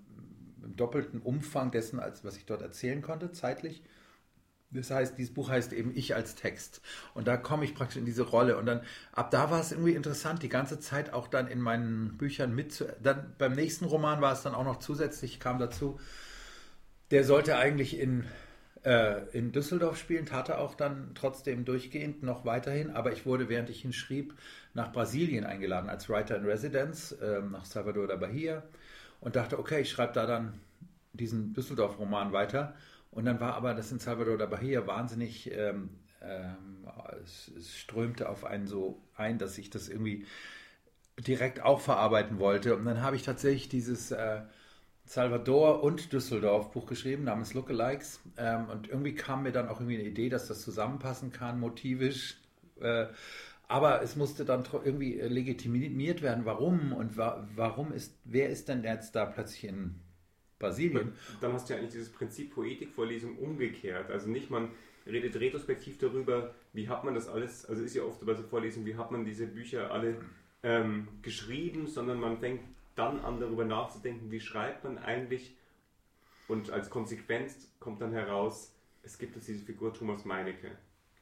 im 0.64 0.76
doppelten 0.76 1.22
Umfang 1.22 1.72
dessen, 1.72 2.00
als 2.00 2.26
was 2.26 2.36
ich 2.36 2.46
dort 2.46 2.62
erzählen 2.62 3.02
konnte, 3.02 3.32
zeitlich. 3.32 3.82
Das 4.70 4.92
heißt, 4.92 5.18
dieses 5.18 5.34
Buch 5.34 5.50
heißt 5.50 5.72
eben 5.72 5.96
Ich 5.96 6.14
als 6.14 6.36
Text. 6.36 6.82
Und 7.14 7.28
da 7.28 7.38
komme 7.38 7.64
ich 7.64 7.74
praktisch 7.74 7.98
in 7.98 8.06
diese 8.06 8.24
Rolle. 8.24 8.58
Und 8.58 8.66
dann, 8.66 8.82
ab 9.14 9.32
da 9.32 9.50
war 9.50 9.62
es 9.62 9.72
irgendwie 9.72 9.94
interessant, 9.94 10.44
die 10.44 10.50
ganze 10.50 10.80
Zeit 10.80 11.14
auch 11.14 11.28
dann 11.28 11.48
in 11.48 11.62
meinen 11.62 12.18
Büchern 12.18 12.54
mit 12.54 12.86
Dann 13.02 13.34
beim 13.38 13.54
nächsten 13.54 13.86
Roman 13.86 14.22
war 14.22 14.34
es 14.34 14.44
dann 14.44 14.54
auch 14.54 14.66
noch 14.66 14.80
zusätzlich, 14.80 15.40
kam 15.40 15.58
dazu, 15.58 16.00
der 17.12 17.24
sollte 17.24 17.56
eigentlich 17.58 17.98
in, 17.98 18.26
äh, 18.84 19.22
in 19.32 19.54
Düsseldorf 19.54 19.98
spielen, 19.98 20.26
tat 20.26 20.50
er 20.50 20.60
auch 20.60 20.76
dann 20.76 21.12
trotzdem 21.16 21.64
durchgehend 21.64 22.22
noch 22.24 22.44
weiterhin. 22.44 22.90
Aber 22.90 23.14
ich 23.14 23.26
wurde, 23.26 23.48
während 23.48 23.70
ich 23.70 23.86
ihn 23.86 23.94
schrieb, 23.94 24.34
nach 24.74 24.92
Brasilien 24.92 25.46
eingeladen 25.46 25.90
als 25.90 26.10
Writer 26.10 26.36
in 26.36 26.46
Residence, 26.46 27.14
äh, 27.14 27.42
nach 27.42 27.64
Salvador 27.64 28.08
da 28.08 28.18
Bahia. 28.18 28.64
Und 29.22 29.38
dachte, 29.38 29.58
okay, 29.58 29.82
ich 29.82 29.90
schreibe 29.90 30.14
da 30.14 30.26
dann 30.26 30.60
diesen 31.14 31.54
Düsseldorf-Roman 31.54 32.34
weiter. 32.34 32.76
Und 33.12 33.26
dann 33.26 33.40
war 33.40 33.56
aber 33.56 33.74
das 33.74 33.92
in 33.92 34.00
Salvador 34.00 34.38
da 34.38 34.46
Bahia 34.46 34.86
wahnsinnig, 34.86 35.52
ähm, 35.52 35.90
ähm, 36.22 36.88
es, 37.24 37.52
es, 37.58 37.78
strömte 37.78 38.30
auf 38.30 38.46
einen 38.46 38.68
so 38.68 39.02
ein, 39.16 39.38
dass 39.38 39.58
ich 39.58 39.70
das 39.70 39.90
irgendwie 39.90 40.26
direkt 41.20 41.62
auch 41.62 41.80
verarbeiten 41.80 42.40
wollte. 42.40 42.76
Und 42.76 42.86
dann 42.86 43.02
habe 43.02 43.16
ich 43.16 43.24
tatsächlich 43.24 43.70
dieses 43.70 44.12
äh, 44.12 44.42
Salvador 45.06 45.84
und 45.84 46.12
Düsseldorf 46.12 46.72
Buch 46.72 46.86
geschrieben 46.86 47.24
namens 47.24 47.54
Lookalikes. 47.54 48.20
Ähm, 48.38 48.70
und 48.70 48.88
irgendwie 48.90 49.16
kam 49.16 49.44
mir 49.44 49.52
dann 49.52 49.70
auch 49.70 49.80
irgendwie 49.80 50.00
eine 50.00 50.08
Idee, 50.08 50.30
dass 50.30 50.48
das 50.48 50.62
zusammenpassen 50.62 51.32
kann, 51.32 51.60
motivisch. 51.60 52.38
Äh, 52.80 53.08
aber 53.68 54.02
es 54.02 54.16
musste 54.16 54.46
dann 54.46 54.64
irgendwie 54.86 55.14
legitimiert 55.16 56.22
werden, 56.22 56.46
warum 56.46 56.94
und 56.94 57.18
wa 57.18 57.46
warum 57.56 57.92
ist, 57.92 58.18
wer 58.24 58.50
ist 58.50 58.70
denn 58.70 58.84
jetzt 58.84 59.16
da 59.16 59.26
plötzlich 59.26 59.66
in 59.66 59.96
Brasilien. 60.60 61.14
Dann 61.42 61.54
hast 61.54 61.70
du 61.70 61.74
ja 61.74 61.80
eigentlich 61.80 61.92
dieses 61.92 62.10
Prinzip 62.10 62.54
Poetikvorlesung 62.54 63.38
umgekehrt. 63.38 64.10
Also 64.10 64.30
nicht 64.30 64.50
man 64.50 64.70
redet 65.06 65.40
retrospektiv 65.40 65.98
darüber, 65.98 66.54
wie 66.74 66.90
hat 66.90 67.04
man 67.04 67.16
das 67.16 67.28
alles, 67.28 67.66
also 67.66 67.84
ist 67.84 67.96
ja 67.96 68.04
oft 68.04 68.26
bei 68.26 68.34
so 68.34 68.44
Vorlesungen, 68.44 68.86
wie 68.86 68.96
hat 68.96 69.12
man 69.12 69.26
diese 69.26 69.48
Bücher 69.48 69.92
alle 69.92 70.18
ähm, 70.64 71.08
geschrieben, 71.22 71.88
sondern 71.88 72.20
man 72.20 72.40
fängt 72.40 72.62
dann 72.96 73.20
an 73.22 73.40
darüber 73.40 73.64
nachzudenken, 73.64 74.32
wie 74.32 74.40
schreibt 74.40 74.84
man 74.84 74.98
eigentlich 74.98 75.56
und 76.48 76.72
als 76.72 76.90
Konsequenz 76.90 77.70
kommt 77.80 78.02
dann 78.02 78.12
heraus, 78.12 78.74
es 79.04 79.18
gibt 79.18 79.36
jetzt 79.36 79.48
diese 79.48 79.64
Figur 79.64 79.94
Thomas 79.94 80.26
Meinecke. 80.26 80.72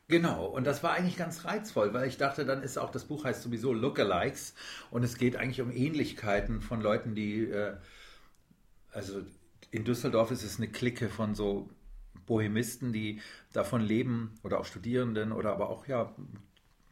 Genau, 0.08 0.46
und 0.46 0.68
das 0.68 0.84
war 0.84 0.94
eigentlich 0.94 1.18
ganz 1.18 1.46
reizvoll, 1.46 1.94
weil 1.94 2.08
ich 2.08 2.18
dachte, 2.18 2.46
dann 2.46 2.62
ist 2.62 2.78
auch 2.78 2.92
das 2.92 3.06
Buch 3.06 3.26
heißt 3.26 3.42
sowieso 3.42 3.74
Lookalikes 3.74 4.54
und 4.92 5.04
es 5.04 5.18
geht 5.18 5.36
eigentlich 5.36 5.62
um 5.62 5.72
Ähnlichkeiten 5.72 6.62
von 6.62 6.80
Leuten, 6.80 7.16
die 7.16 7.46
äh, 7.46 7.76
also 8.96 9.22
in 9.72 9.84
Düsseldorf 9.84 10.32
ist 10.32 10.44
es 10.44 10.58
eine 10.58 10.70
Clique 10.70 11.10
von 11.10 11.36
so 11.36 11.70
Bohemisten, 12.26 12.94
die 12.94 13.22
davon 13.54 13.82
leben, 13.82 14.40
oder 14.42 14.60
auch 14.60 14.66
Studierenden, 14.66 15.32
oder 15.32 15.52
aber 15.52 15.70
auch 15.70 15.86
ja 15.88 16.16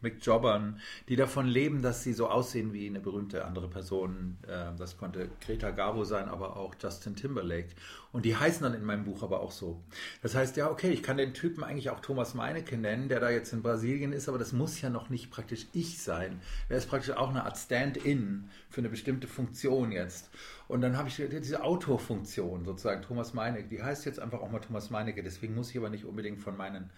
McJobbern, 0.04 0.80
die 1.10 1.16
davon 1.16 1.48
leben, 1.48 1.82
dass 1.82 2.04
sie 2.04 2.14
so 2.14 2.28
aussehen 2.30 2.74
wie 2.74 2.88
eine 2.88 3.00
berühmte 3.00 3.46
andere 3.46 3.68
Person. 3.68 4.38
Ähm, 4.48 4.76
das 4.78 4.98
konnte 4.98 5.30
Greta 5.44 5.72
Garbo 5.72 6.04
sein, 6.04 6.30
aber 6.30 6.58
auch 6.58 6.76
Justin 6.82 7.16
Timberlake. 7.16 7.70
Und 8.12 8.26
die 8.26 8.36
heißen 8.36 8.62
dann 8.62 8.76
in 8.76 8.84
meinem 8.84 9.06
Buch 9.06 9.24
aber 9.24 9.40
auch 9.40 9.52
so. 9.52 9.82
Das 10.22 10.36
heißt, 10.36 10.56
ja, 10.58 10.70
okay, 10.70 10.92
ich 10.92 11.02
kann 11.02 11.18
den 11.18 11.34
Typen 11.34 11.64
eigentlich 11.64 11.90
auch 11.90 12.00
Thomas 12.00 12.36
Meinecke 12.36 12.78
nennen, 12.78 13.10
der 13.10 13.20
da 13.20 13.32
jetzt 13.32 13.54
in 13.54 13.64
Brasilien 13.64 14.14
ist, 14.14 14.30
aber 14.30 14.38
das 14.38 14.54
muss 14.54 14.80
ja 14.82 14.92
noch 14.92 15.10
nicht 15.10 15.32
praktisch 15.32 15.66
ich 15.74 16.02
sein. 16.02 16.40
Er 16.70 16.78
ist 16.78 16.88
praktisch 16.88 17.16
auch 17.16 17.30
eine 17.30 17.44
Art 17.44 17.58
Stand-in 17.58 18.50
für 18.70 18.82
eine 18.82 18.90
bestimmte 18.90 19.28
Funktion 19.28 19.92
jetzt. 19.92 20.30
Und 20.68 20.82
dann 20.82 20.96
habe 20.96 21.10
ich 21.10 21.16
diese 21.16 21.64
Autorfunktion 21.64 22.66
sozusagen, 22.66 23.02
Thomas 23.02 23.34
Meinecke, 23.34 23.68
die 23.68 23.82
heißt 23.82 24.06
jetzt 24.06 24.20
einfach 24.20 24.42
auch 24.42 24.52
mal 24.52 24.60
Thomas 24.60 24.90
Meinecke, 24.92 25.24
deswegen 25.24 25.56
muss 25.56 25.72
ich 25.72 25.78
aber 25.78 25.90
nicht 25.90 26.06
unbedingt 26.06 26.40
von 26.40 26.56
meinen 26.56 26.92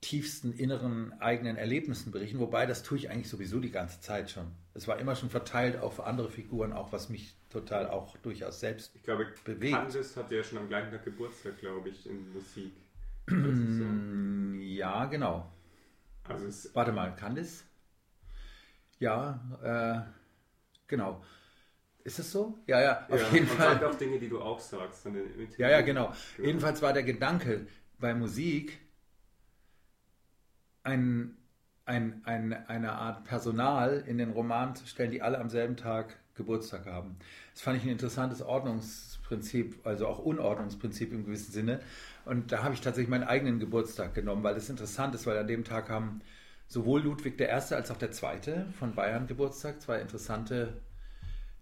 tiefsten 0.00 0.52
inneren 0.52 1.12
eigenen 1.20 1.56
Erlebnissen 1.56 2.10
berichten, 2.10 2.38
wobei 2.38 2.66
das 2.66 2.82
tue 2.82 2.98
ich 2.98 3.10
eigentlich 3.10 3.28
sowieso 3.28 3.60
die 3.60 3.70
ganze 3.70 4.00
Zeit 4.00 4.30
schon. 4.30 4.52
Es 4.74 4.88
war 4.88 4.98
immer 4.98 5.14
schon 5.16 5.30
verteilt 5.30 5.78
auf 5.80 6.00
andere 6.00 6.30
Figuren, 6.30 6.72
auch 6.72 6.92
was 6.92 7.08
mich 7.10 7.34
total 7.50 7.88
auch 7.88 8.16
durchaus 8.18 8.60
selbst 8.60 8.92
Ich 8.94 9.02
glaube, 9.02 9.26
bewegt. 9.44 9.72
Candice 9.72 10.16
hatte 10.16 10.36
ja 10.36 10.44
schon 10.44 10.58
am 10.58 10.68
gleichen 10.68 10.90
Tag 10.92 11.04
Geburtstag, 11.04 11.58
glaube 11.58 11.88
ich, 11.88 12.06
in 12.06 12.32
Musik. 12.32 12.72
Mm, 13.28 14.60
Ja, 14.60 15.06
genau. 15.06 15.50
Also 16.28 16.70
Warte 16.74 16.92
mal, 16.92 17.14
Candice? 17.16 17.64
Ja, 18.98 19.40
äh, 19.62 20.10
genau. 20.88 21.22
Ist 22.04 22.18
es 22.18 22.32
so? 22.32 22.58
Ja, 22.66 22.80
ja, 22.80 23.06
auf 23.10 23.20
ja, 23.20 23.32
jeden 23.32 23.46
man 23.46 23.56
Fall. 23.56 23.74
sagt 23.74 23.84
auch 23.84 23.94
Dinge, 23.96 24.18
die 24.18 24.28
du 24.28 24.40
auch 24.40 24.60
sagst. 24.60 25.06
Ja, 25.56 25.68
ja, 25.70 25.80
genau. 25.82 26.12
Genau. 26.36 26.48
Jedenfalls 26.48 26.82
war 26.82 26.92
der 26.92 27.02
Gedanke 27.02 27.66
bei 27.98 28.14
Musik 28.14 28.78
ein, 30.82 31.36
ein, 31.84 32.20
ein, 32.24 32.52
eine 32.66 32.92
Art 32.92 33.24
Personal 33.24 34.04
in 34.06 34.18
den 34.18 34.30
Roman 34.30 34.74
zu 34.74 34.86
stellen, 34.86 35.10
die 35.10 35.22
alle 35.22 35.38
am 35.38 35.48
selben 35.48 35.76
Tag 35.76 36.16
Geburtstag 36.34 36.86
haben. 36.86 37.16
Das 37.52 37.62
fand 37.62 37.76
ich 37.76 37.84
ein 37.84 37.90
interessantes 37.90 38.42
Ordnungsprinzip, 38.42 39.86
also 39.86 40.06
auch 40.06 40.18
Unordnungsprinzip 40.18 41.12
im 41.12 41.24
gewissen 41.26 41.52
Sinne. 41.52 41.80
Und 42.24 42.52
da 42.52 42.62
habe 42.62 42.74
ich 42.74 42.80
tatsächlich 42.80 43.10
meinen 43.10 43.24
eigenen 43.24 43.60
Geburtstag 43.60 44.14
genommen, 44.14 44.42
weil 44.42 44.56
es 44.56 44.70
interessant 44.70 45.14
ist, 45.14 45.26
weil 45.26 45.38
an 45.38 45.46
dem 45.46 45.64
Tag 45.64 45.90
haben 45.90 46.20
sowohl 46.66 47.02
Ludwig 47.02 47.38
I. 47.40 47.44
als 47.46 47.90
auch 47.90 47.96
der 47.98 48.12
Zweite 48.12 48.66
von 48.78 48.94
Bayern 48.94 49.26
Geburtstag, 49.26 49.82
zwei 49.82 50.00
interessante 50.00 50.80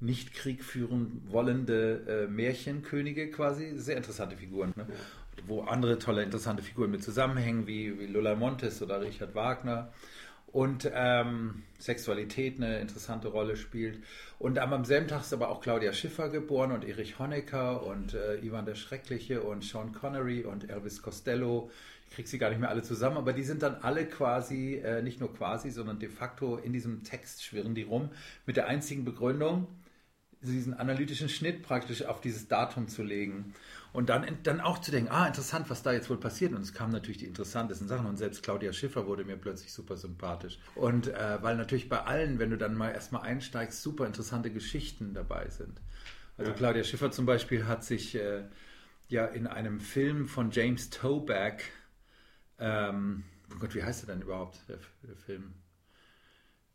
nicht 0.01 0.33
Krieg 0.33 0.63
führen 0.63 1.23
wollende 1.27 2.27
äh, 2.27 2.31
Märchenkönige 2.31 3.31
quasi, 3.31 3.77
sehr 3.77 3.97
interessante 3.97 4.37
Figuren, 4.37 4.73
ne? 4.77 4.87
Wo 5.47 5.63
andere 5.63 5.99
tolle, 5.99 6.23
interessante 6.23 6.63
Figuren 6.63 6.91
mit 6.91 7.03
zusammenhängen, 7.03 7.67
wie, 7.67 7.99
wie 7.99 8.07
Lola 8.07 8.35
Montes 8.35 8.83
oder 8.83 9.01
Richard 9.01 9.35
Wagner. 9.35 9.93
Und 10.51 10.91
ähm, 10.95 11.63
Sexualität 11.79 12.57
eine 12.57 12.81
interessante 12.81 13.29
Rolle 13.29 13.57
spielt. 13.57 14.03
Und 14.39 14.59
am, 14.59 14.73
am 14.73 14.85
selben 14.87 15.07
Tag 15.07 15.21
ist 15.21 15.35
aber 15.35 15.51
auch 15.51 15.61
Claudia 15.61 15.93
Schiffer 15.93 16.31
geboren 16.31 16.73
und 16.73 16.87
Erich 16.87 17.19
Honecker 17.19 17.85
und 17.85 18.15
äh, 18.15 18.39
Ivan 18.39 18.65
der 18.65 18.75
Schreckliche 18.75 19.43
und 19.43 19.63
Sean 19.63 19.93
Connery 19.93 20.45
und 20.45 20.71
Elvis 20.71 21.03
Costello. 21.03 21.71
Ich 22.09 22.15
kriege 22.15 22.29
sie 22.29 22.39
gar 22.39 22.49
nicht 22.49 22.61
mehr 22.61 22.71
alle 22.71 22.83
zusammen, 22.83 23.19
aber 23.19 23.35
die 23.35 23.43
sind 23.43 23.63
dann 23.63 23.77
alle 23.83 24.07
quasi, 24.07 24.77
äh, 24.77 25.03
nicht 25.03 25.21
nur 25.21 25.35
quasi, 25.35 25.71
sondern 25.71 25.99
de 25.99 26.09
facto 26.09 26.57
in 26.57 26.73
diesem 26.73 27.05
Text 27.05 27.45
schwirren 27.45 27.75
die 27.75 27.83
rum, 27.83 28.09
mit 28.47 28.57
der 28.57 28.69
einzigen 28.69 29.05
Begründung, 29.05 29.67
diesen 30.41 30.73
analytischen 30.73 31.29
Schnitt 31.29 31.63
praktisch 31.63 32.05
auf 32.05 32.23
dieses 32.23 32.49
Datum 32.49 32.89
zu 32.89 33.03
legen 33.03 33.55
und 33.93 34.09
dann, 34.09 34.27
dann 34.43 34.61
auch 34.61 34.79
zu 34.79 34.91
denken, 34.91 35.11
ah, 35.11 35.27
interessant, 35.27 35.71
was 35.71 35.83
da 35.83 35.93
jetzt 35.93 36.11
wohl 36.11 36.19
passiert. 36.19 36.53
Und 36.53 36.61
es 36.63 36.75
kamen 36.75 36.93
natürlich 36.93 37.19
die 37.19 37.27
interessantesten 37.27 37.89
Sachen 37.89 38.07
und 38.07 38.17
selbst 38.17 38.43
Claudia 38.43 38.73
Schiffer 38.73 39.07
wurde 39.07 39.25
mir 39.25 39.37
plötzlich 39.37 39.73
super 39.73 39.97
sympathisch. 39.97 40.59
Und 40.75 41.09
äh, 41.09 41.43
weil 41.43 41.57
natürlich 41.57 41.89
bei 41.89 42.03
allen, 42.03 42.39
wenn 42.39 42.51
du 42.51 42.59
dann 42.59 42.75
mal 42.75 42.91
erstmal 42.91 43.23
einsteigst, 43.23 43.83
super 43.83 44.07
interessante 44.07 44.51
Geschichten 44.51 45.15
dabei 45.15 45.49
sind. 45.49 45.81
Also 46.37 46.51
Ja. 46.53 46.57
Claudia 46.57 46.85
Schiffer 46.85 47.11
zum 47.11 47.27
Beispiel 47.27 47.67
hat 47.67 47.85
sich 47.85 48.15
äh, 48.15 48.45
ja 49.09 49.27
in 49.27 49.47
einem 49.47 49.81
Film 49.81 50.29
von 50.29 50.51
James 50.51 50.91
Toback, 50.91 51.65
ähm, 52.59 53.25
oh 53.55 53.59
Gott, 53.59 53.75
wie 53.75 53.83
heißt 53.83 54.05
er 54.05 54.15
denn 54.15 54.23
überhaupt, 54.23 54.59
der, 54.69 54.79
der 55.03 55.17
Film? 55.17 55.55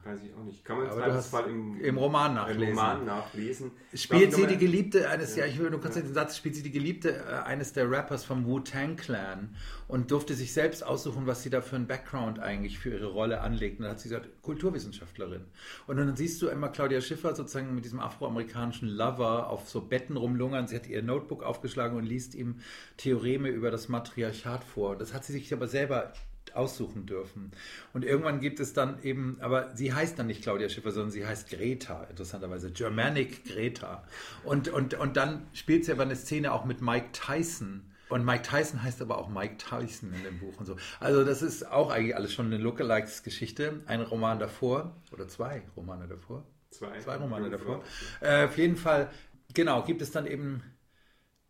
Weiß 0.05 0.19
ich 0.21 0.33
auch 0.33 0.43
nicht. 0.43 0.65
Kann 0.65 0.79
man 0.79 0.87
Aber 0.87 1.13
hast 1.13 1.33
im, 1.47 1.79
im 1.79 1.97
Roman 1.97 2.33
nachlesen. 2.33 2.63
Im 2.63 2.69
Roman 2.77 3.05
nachlesen. 3.05 3.71
Spielt 3.93 4.33
sie 4.33 4.45
die 4.47 4.57
Geliebte 4.57 5.09
eines, 5.09 5.37
ja, 5.37 5.45
ich 5.45 5.57
will 5.57 5.69
nur 5.69 5.79
kurz 5.79 5.93
den 5.93 6.13
Satz, 6.13 6.35
spielt 6.35 6.55
sie 6.55 6.61
die 6.61 6.71
Geliebte 6.71 7.15
äh, 7.15 7.45
eines 7.45 7.71
der 7.71 7.89
Rappers 7.89 8.25
vom 8.25 8.45
Wu-Tang 8.45 8.97
Clan 8.97 9.55
und 9.87 10.11
durfte 10.11 10.33
sich 10.33 10.51
selbst 10.51 10.85
aussuchen, 10.85 11.25
was 11.25 11.43
sie 11.43 11.49
da 11.49 11.61
für 11.61 11.77
einen 11.77 11.87
Background 11.87 12.39
eigentlich 12.39 12.79
für 12.79 12.89
ihre 12.89 13.05
Rolle 13.05 13.39
anlegt. 13.39 13.79
Und 13.79 13.83
dann 13.83 13.91
hat 13.91 14.01
sie 14.01 14.09
gesagt, 14.09 14.27
Kulturwissenschaftlerin. 14.41 15.45
Und 15.87 15.95
dann 15.95 16.13
siehst 16.17 16.41
du 16.41 16.49
immer 16.49 16.67
Claudia 16.67 16.99
Schiffer 16.99 17.33
sozusagen 17.33 17.73
mit 17.73 17.85
diesem 17.85 18.01
afroamerikanischen 18.01 18.89
Lover 18.89 19.49
auf 19.49 19.69
so 19.69 19.79
Betten 19.79 20.17
rumlungern. 20.17 20.67
Sie 20.67 20.75
hat 20.75 20.87
ihr 20.87 21.01
Notebook 21.01 21.43
aufgeschlagen 21.43 21.97
und 21.97 22.03
liest 22.03 22.35
ihm 22.35 22.59
Theoreme 22.97 23.47
über 23.47 23.71
das 23.71 23.87
Matriarchat 23.87 24.65
vor. 24.65 24.97
Das 24.97 25.13
hat 25.13 25.23
sie 25.23 25.31
sich 25.31 25.53
aber 25.53 25.69
selber 25.69 26.11
aussuchen 26.55 27.05
dürfen. 27.05 27.51
Und 27.93 28.05
irgendwann 28.05 28.39
gibt 28.39 28.59
es 28.59 28.73
dann 28.73 29.01
eben, 29.03 29.37
aber 29.39 29.75
sie 29.75 29.93
heißt 29.93 30.19
dann 30.19 30.27
nicht 30.27 30.43
Claudia 30.43 30.69
Schiffer, 30.69 30.91
sondern 30.91 31.11
sie 31.11 31.25
heißt 31.25 31.49
Greta, 31.49 32.03
interessanterweise, 32.03 32.71
Germanic 32.71 33.45
Greta. 33.45 34.03
Und, 34.43 34.67
und, 34.69 34.93
und 34.95 35.17
dann 35.17 35.47
spielt 35.53 35.85
sie 35.85 35.91
aber 35.91 36.03
eine 36.03 36.15
Szene 36.15 36.51
auch 36.53 36.65
mit 36.65 36.81
Mike 36.81 37.07
Tyson. 37.13 37.83
Und 38.09 38.25
Mike 38.25 38.43
Tyson 38.43 38.83
heißt 38.83 39.01
aber 39.01 39.17
auch 39.17 39.29
Mike 39.29 39.57
Tyson 39.57 40.13
in 40.13 40.23
dem 40.23 40.39
Buch 40.39 40.57
und 40.59 40.65
so. 40.65 40.75
Also 40.99 41.23
das 41.23 41.41
ist 41.41 41.71
auch 41.71 41.89
eigentlich 41.89 42.15
alles 42.15 42.33
schon 42.33 42.47
eine 42.47 42.57
Lookalikes-Geschichte. 42.57 43.81
Ein 43.87 44.01
Roman 44.01 44.37
davor, 44.39 44.95
oder 45.11 45.27
zwei 45.27 45.63
Romane 45.75 46.07
davor. 46.07 46.45
Zwei, 46.69 46.99
Zwei 46.99 47.15
Romane 47.17 47.49
davor. 47.49 47.83
Äh, 48.19 48.45
auf 48.45 48.57
jeden 48.57 48.75
Fall, 48.75 49.09
genau, 49.53 49.83
gibt 49.83 50.01
es 50.01 50.11
dann 50.11 50.25
eben 50.25 50.63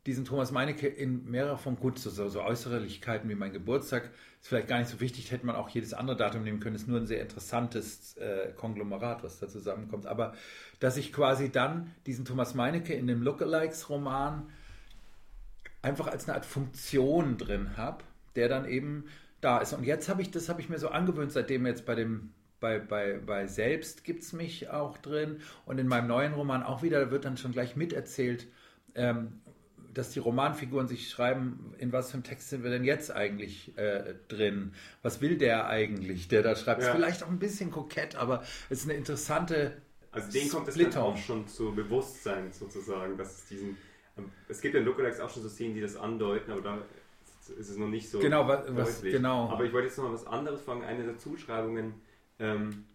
diesen 0.05 0.25
Thomas 0.25 0.51
Meinecke 0.51 0.87
in 0.87 1.29
mehrerer 1.29 1.57
Form 1.57 1.77
gut, 1.77 1.97
so, 1.97 2.09
so, 2.09 2.41
Äußerlichkeiten 2.41 3.29
wie 3.29 3.35
mein 3.35 3.53
Geburtstag, 3.53 4.11
ist 4.41 4.49
vielleicht 4.49 4.67
gar 4.67 4.79
nicht 4.79 4.89
so 4.89 4.99
wichtig, 4.99 5.31
hätte 5.31 5.45
man 5.45 5.55
auch 5.55 5.69
jedes 5.69 5.93
andere 5.93 6.17
Datum 6.17 6.43
nehmen 6.43 6.59
können, 6.59 6.75
ist 6.75 6.87
nur 6.87 6.99
ein 6.99 7.07
sehr 7.07 7.21
interessantes 7.21 8.17
äh, 8.17 8.51
Konglomerat, 8.53 9.23
was 9.23 9.39
da 9.39 9.47
zusammenkommt. 9.47 10.05
Aber 10.05 10.33
dass 10.79 10.97
ich 10.97 11.13
quasi 11.13 11.49
dann 11.49 11.91
diesen 12.05 12.25
Thomas 12.25 12.53
Meinecke 12.53 12.93
in 12.93 13.07
dem 13.07 13.21
Lookalikes-Roman 13.21 14.49
einfach 15.81 16.07
als 16.07 16.25
eine 16.25 16.35
Art 16.35 16.45
Funktion 16.45 17.37
drin 17.37 17.77
habe, 17.77 18.03
der 18.35 18.49
dann 18.49 18.67
eben 18.67 19.05
da 19.39 19.59
ist. 19.59 19.73
Und 19.73 19.85
jetzt 19.85 20.09
habe 20.09 20.21
ich, 20.21 20.31
das 20.31 20.49
habe 20.49 20.59
ich 20.59 20.67
mir 20.67 20.79
so 20.79 20.89
angewöhnt, 20.89 21.31
seitdem 21.31 21.65
jetzt 21.65 21.85
bei 21.85 21.95
dem 21.95 22.33
bei, 22.59 22.79
bei, 22.79 23.17
bei 23.17 23.45
Selbst 23.45 24.05
gibt 24.05 24.23
es 24.23 24.31
mich 24.31 24.69
auch 24.69 24.97
drin 24.97 25.41
und 25.65 25.79
in 25.79 25.87
meinem 25.87 26.07
neuen 26.07 26.33
Roman 26.33 26.63
auch 26.63 26.81
wieder, 26.81 27.01
da 27.03 27.11
wird 27.11 27.25
dann 27.25 27.35
schon 27.35 27.51
gleich 27.51 27.75
miterzählt, 27.75 28.47
ähm, 28.95 29.41
dass 29.93 30.11
die 30.11 30.19
Romanfiguren 30.19 30.87
sich 30.87 31.09
schreiben, 31.09 31.73
in 31.77 31.91
was 31.91 32.09
für 32.11 32.15
einem 32.15 32.23
Text 32.23 32.49
sind 32.49 32.63
wir 32.63 32.71
denn 32.71 32.83
jetzt 32.83 33.11
eigentlich 33.11 33.77
äh, 33.77 34.15
drin? 34.27 34.73
Was 35.01 35.21
will 35.21 35.37
der 35.37 35.67
eigentlich, 35.67 36.27
der 36.27 36.41
da 36.43 36.55
schreibt? 36.55 36.81
Ja. 36.81 36.87
Ist 36.89 36.95
vielleicht 36.95 37.23
auch 37.23 37.29
ein 37.29 37.39
bisschen 37.39 37.71
kokett, 37.71 38.15
aber 38.15 38.41
es 38.69 38.79
ist 38.79 38.85
eine 38.89 38.93
interessante 38.97 39.81
Also 40.11 40.31
denen 40.31 40.49
kommt 40.49 40.67
es 40.67 40.75
dann 40.75 40.81
Splitterung. 40.83 41.13
auch 41.13 41.17
schon 41.17 41.47
zu 41.47 41.73
Bewusstsein 41.75 42.51
sozusagen, 42.51 43.17
dass 43.17 43.39
es 43.39 43.45
diesen. 43.45 43.77
Es 44.47 44.61
gibt 44.61 44.73
ja 44.75 44.79
in 44.79 44.85
Lookalikes 44.85 45.19
auch 45.19 45.29
schon 45.29 45.41
so 45.43 45.49
Szenen, 45.49 45.73
die 45.75 45.81
das 45.81 45.95
andeuten, 45.95 46.51
aber 46.51 46.61
da 46.61 46.77
ist 47.57 47.69
es 47.69 47.77
noch 47.77 47.87
nicht 47.87 48.09
so 48.09 48.19
Genau, 48.19 48.47
wa- 48.47 48.63
was- 48.69 48.95
deutlich. 48.97 49.13
genau. 49.13 49.49
Aber 49.49 49.65
ich 49.65 49.73
wollte 49.73 49.87
jetzt 49.87 49.97
noch 49.97 50.05
mal 50.05 50.13
was 50.13 50.25
anderes 50.27 50.61
fragen. 50.61 50.83
Eine 50.83 51.03
der 51.03 51.17
Zuschreibungen, 51.17 51.95
ähm, 52.39 52.85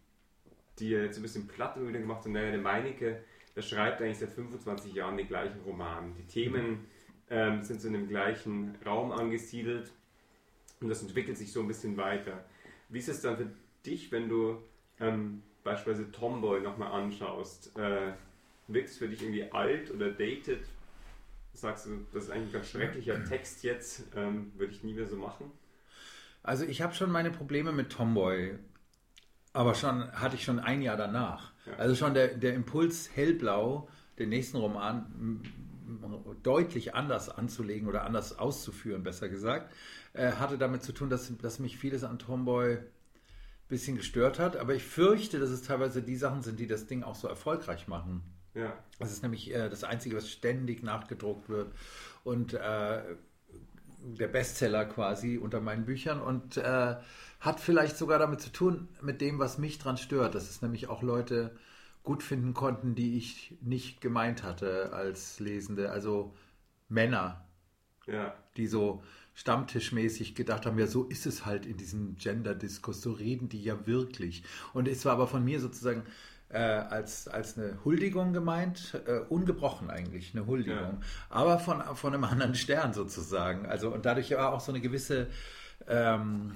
die 0.79 0.91
jetzt 0.91 1.17
ein 1.19 1.23
bisschen 1.23 1.47
platt 1.49 1.75
wieder 1.81 1.99
gemacht 1.99 2.25
hat, 2.25 2.29
naja, 2.33 2.51
der 2.53 2.61
Meinecke, 2.61 3.23
der 3.59 3.63
schreibt 3.63 4.01
eigentlich 4.01 4.19
seit 4.19 4.31
25 4.31 4.95
Jahren 4.95 5.17
den 5.17 5.27
gleichen 5.27 5.61
Roman. 5.63 6.15
Die 6.15 6.23
Themen 6.29 6.87
ähm, 7.29 7.61
sind 7.65 7.81
so 7.81 7.89
in 7.89 7.95
dem 7.95 8.09
gleichen 8.09 8.77
Raum 8.87 9.11
angesiedelt 9.11 9.91
und 10.81 10.89
das 10.89 11.03
entwickelt 11.03 11.37
sich 11.37 11.53
so 11.53 11.63
ein 11.63 11.67
bisschen 11.67 11.97
weiter. 11.97 12.45
Wie 12.89 13.01
ist 13.01 13.09
es 13.09 13.21
dann 13.21 13.37
für 13.37 13.51
dich, 13.85 14.13
wenn 14.13 14.29
du 14.29 14.63
ähm, 15.01 15.43
beispielsweise 15.65 16.13
Tomboy 16.13 16.61
nochmal 16.61 16.93
anschaust? 16.93 17.77
Äh, 17.77 18.13
wirkt 18.69 18.91
es 18.91 18.99
für 18.99 19.09
dich 19.09 19.23
irgendwie 19.23 19.51
alt 19.51 19.91
oder 19.91 20.13
dated? 20.13 20.65
Sagst 21.53 21.87
du, 21.87 22.07
das 22.13 22.27
ist 22.27 22.31
eigentlich 22.31 22.51
ein 22.51 22.53
ganz 22.53 22.69
schrecklicher 22.69 23.25
Text 23.25 23.65
jetzt, 23.65 24.05
ähm, 24.15 24.53
würde 24.57 24.73
ich 24.73 24.85
nie 24.85 24.95
mehr 24.95 25.09
so 25.09 25.17
machen? 25.17 25.51
Also 26.45 26.65
ich 26.65 26.81
habe 26.81 26.95
schon 26.95 27.11
meine 27.11 27.33
Probleme 27.33 27.73
mit 27.73 27.91
Tomboy, 27.91 28.57
aber 29.59 29.75
schon 29.75 30.11
hatte 30.13 30.37
ich 30.37 30.45
schon 30.45 30.61
ein 30.61 30.83
Jahr 30.83 30.97
danach. 30.97 31.53
Ja. 31.67 31.73
Also 31.79 31.95
schon 31.97 32.15
der, 32.15 32.29
der 32.29 32.55
Impuls 32.55 33.11
Hellblau, 33.15 33.89
den 34.19 34.29
nächsten 34.29 34.57
Roman 34.57 35.07
m- 35.19 35.43
m- 36.03 36.37
deutlich 36.45 36.95
anders 36.95 37.29
anzulegen 37.29 37.89
oder 37.89 38.05
anders 38.05 38.39
auszuführen, 38.39 39.03
besser 39.03 39.29
gesagt, 39.29 39.73
äh, 40.13 40.33
hatte 40.33 40.59
damit 40.59 40.83
zu 40.85 40.93
tun, 40.93 41.11
dass, 41.11 41.37
dass 41.39 41.59
mich 41.59 41.77
vieles 41.77 42.05
an 42.05 42.19
Tomboy 42.21 42.77
ein 42.77 42.85
bisschen 43.69 43.97
gestört 43.97 44.39
hat. 44.39 44.57
Aber 44.57 44.75
ich 44.75 44.85
fürchte, 44.85 45.41
dass 45.41 45.51
es 45.51 45.63
teilweise 45.63 46.03
die 46.03 46.17
Sachen 46.17 46.43
sind, 46.43 46.61
die 46.61 46.69
das 46.69 46.87
Ding 46.87 47.03
auch 47.03 47.17
so 47.17 47.27
erfolgreich 47.27 47.89
machen. 47.89 48.23
Ja, 48.55 48.73
Das 48.99 49.11
ist 49.13 49.23
nämlich 49.23 49.53
äh, 49.55 49.69
das 49.69 49.83
Einzige, 49.85 50.17
was 50.17 50.29
ständig 50.31 50.83
nachgedruckt 50.83 51.49
wird 51.49 51.73
und 52.25 52.55
äh, 52.55 53.03
der 54.01 54.29
Bestseller 54.29 54.85
quasi 54.85 55.39
unter 55.39 55.61
meinen 55.61 55.85
Büchern 55.85 56.21
und 56.21 56.57
äh, 56.57 56.97
hat 57.41 57.61
vielleicht 57.61 57.97
sogar 57.97 58.19
damit 58.19 58.41
zu 58.41 58.51
tun, 58.51 58.89
mit 59.03 59.21
dem, 59.21 59.39
was 59.39 59.59
mich 59.59 59.79
dran 59.79 59.97
stört, 59.97 60.35
dass 60.35 60.51
es 60.51 60.63
nämlich 60.63 60.89
auch 60.89 61.03
Leute 61.03 61.57
gut 62.03 62.23
finden 62.23 62.55
konnten, 62.55 62.95
die 62.95 63.17
ich 63.17 63.57
nicht 63.61 64.01
gemeint 64.01 64.43
hatte 64.43 64.93
als 64.93 65.41
Lesende, 65.41 65.91
also 65.91 66.35
Männer, 66.89 67.45
ja, 68.07 68.35
die 68.57 68.67
so 68.67 69.03
stammtischmäßig 69.35 70.35
gedacht 70.35 70.67
haben, 70.67 70.79
ja, 70.79 70.87
so 70.87 71.05
ist 71.05 71.27
es 71.27 71.45
halt 71.45 71.67
in 71.67 71.77
diesem 71.77 72.17
Gender-Diskurs, 72.17 73.03
so 73.03 73.13
reden 73.13 73.49
die 73.49 73.63
ja 73.63 73.87
wirklich. 73.87 74.43
Und 74.73 74.89
es 74.89 75.05
war 75.05 75.13
aber 75.13 75.29
von 75.29 75.45
mir 75.45 75.61
sozusagen 75.61 76.03
äh, 76.51 76.59
als, 76.59 77.29
als 77.29 77.59
eine 77.59 77.79
Huldigung 77.85 78.33
gemeint, 78.33 79.01
äh, 79.07 79.19
ungebrochen 79.29 79.91
eigentlich, 79.91 80.35
eine 80.35 80.47
Huldigung, 80.47 80.79
Ja. 80.79 80.99
aber 81.31 81.59
von, 81.59 81.83
von 81.95 82.15
einem 82.15 82.25
anderen 82.25 82.55
Stern 82.55 82.93
sozusagen. 82.95 83.67
Also 83.67 83.93
und 83.93 84.07
dadurch 84.07 84.31
war 84.33 84.53
auch 84.53 84.61
so 84.61 84.73
eine 84.73 84.81
gewisse, 84.81 85.27
ähm, 85.87 86.53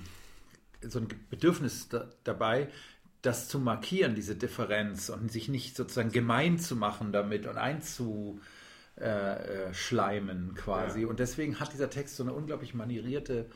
so 0.80 0.98
ein 0.98 1.08
Bedürfnis 1.30 1.88
da, 1.88 2.08
dabei, 2.24 2.68
das 3.20 3.48
zu 3.48 3.58
markieren, 3.60 4.14
diese 4.14 4.34
Differenz 4.34 5.08
und 5.08 5.30
sich 5.30 5.48
nicht 5.48 5.76
sozusagen 5.76 6.10
gemein 6.10 6.58
zu 6.58 6.74
machen 6.74 7.12
damit 7.12 7.46
und 7.46 7.56
einzuschleimen 7.56 8.40
äh, 8.96 10.54
quasi. 10.54 11.02
Ja. 11.02 11.06
Und 11.06 11.20
deswegen 11.20 11.60
hat 11.60 11.72
dieser 11.72 11.90
Text 11.90 12.16
so 12.16 12.22
eine 12.24 12.32
unglaublich 12.32 12.74
manierierte 12.74 13.46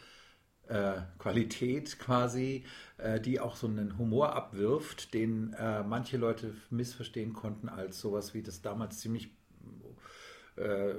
äh, 0.68 1.00
Qualität 1.18 1.98
quasi, 1.98 2.64
äh, 2.98 3.20
die 3.20 3.40
auch 3.40 3.56
so 3.56 3.66
einen 3.66 3.98
Humor 3.98 4.34
abwirft, 4.34 5.14
den 5.14 5.52
äh, 5.54 5.82
manche 5.82 6.16
Leute 6.16 6.54
missverstehen 6.70 7.32
konnten 7.32 7.68
als 7.68 8.00
sowas 8.00 8.34
wie 8.34 8.42
das 8.42 8.62
damals 8.62 8.98
ziemlich 8.98 9.30
äh, 10.56 10.94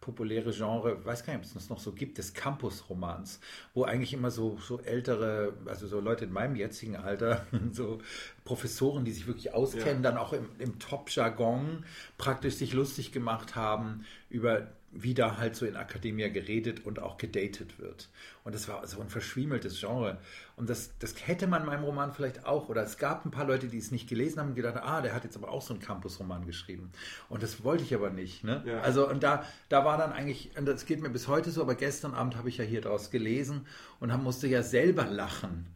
populäre 0.00 0.52
Genre, 0.52 1.04
weiß 1.04 1.24
gar 1.24 1.34
nicht, 1.34 1.40
ob 1.40 1.46
es 1.46 1.54
das 1.54 1.68
noch 1.68 1.78
so 1.78 1.92
gibt, 1.92 2.18
des 2.18 2.32
Campus-Romans, 2.32 3.40
wo 3.74 3.84
eigentlich 3.84 4.14
immer 4.14 4.30
so, 4.30 4.58
so 4.58 4.80
ältere, 4.80 5.52
also 5.66 5.86
so 5.86 6.00
Leute 6.00 6.24
in 6.24 6.32
meinem 6.32 6.56
jetzigen 6.56 6.96
Alter, 6.96 7.46
so 7.72 7.98
Professoren, 8.44 9.04
die 9.04 9.12
sich 9.12 9.26
wirklich 9.26 9.52
auskennen, 9.52 10.02
ja. 10.02 10.10
dann 10.10 10.18
auch 10.18 10.32
im, 10.32 10.48
im 10.58 10.78
Top-Jargon 10.78 11.84
praktisch 12.16 12.54
sich 12.54 12.72
lustig 12.72 13.12
gemacht 13.12 13.56
haben 13.56 14.04
über 14.30 14.68
wie 14.92 15.14
da 15.14 15.38
halt 15.38 15.54
so 15.54 15.66
in 15.66 15.76
Akademia 15.76 16.28
geredet 16.28 16.84
und 16.84 16.98
auch 16.98 17.16
gedatet 17.16 17.78
wird. 17.78 18.08
Und 18.42 18.54
das 18.54 18.66
war 18.68 18.84
so 18.86 19.00
ein 19.00 19.08
verschwiemeltes 19.08 19.78
Genre. 19.78 20.18
Und 20.56 20.68
das, 20.68 20.98
das 20.98 21.14
hätte 21.26 21.46
man 21.46 21.62
in 21.62 21.66
meinem 21.66 21.84
Roman 21.84 22.12
vielleicht 22.12 22.44
auch. 22.44 22.68
Oder 22.68 22.82
es 22.82 22.98
gab 22.98 23.24
ein 23.24 23.30
paar 23.30 23.46
Leute, 23.46 23.68
die 23.68 23.78
es 23.78 23.92
nicht 23.92 24.08
gelesen 24.08 24.40
haben 24.40 24.48
und 24.48 24.54
gedacht, 24.56 24.76
ah, 24.82 25.00
der 25.00 25.14
hat 25.14 25.22
jetzt 25.22 25.36
aber 25.36 25.50
auch 25.50 25.62
so 25.62 25.74
einen 25.74 25.82
Campus-Roman 25.82 26.44
geschrieben. 26.44 26.90
Und 27.28 27.42
das 27.42 27.62
wollte 27.62 27.84
ich 27.84 27.94
aber 27.94 28.10
nicht. 28.10 28.42
Ne? 28.42 28.64
Ja. 28.66 28.80
Also, 28.80 29.08
und 29.08 29.22
da, 29.22 29.44
da 29.68 29.84
war 29.84 29.96
dann 29.96 30.12
eigentlich, 30.12 30.50
und 30.56 30.66
das 30.66 30.86
geht 30.86 31.00
mir 31.00 31.10
bis 31.10 31.28
heute 31.28 31.50
so, 31.52 31.62
aber 31.62 31.76
gestern 31.76 32.14
Abend 32.14 32.36
habe 32.36 32.48
ich 32.48 32.56
ja 32.56 32.64
hier 32.64 32.80
draus 32.80 33.10
gelesen 33.10 33.66
und 34.00 34.10
musste 34.22 34.48
ja 34.48 34.62
selber 34.62 35.06
lachen 35.06 35.66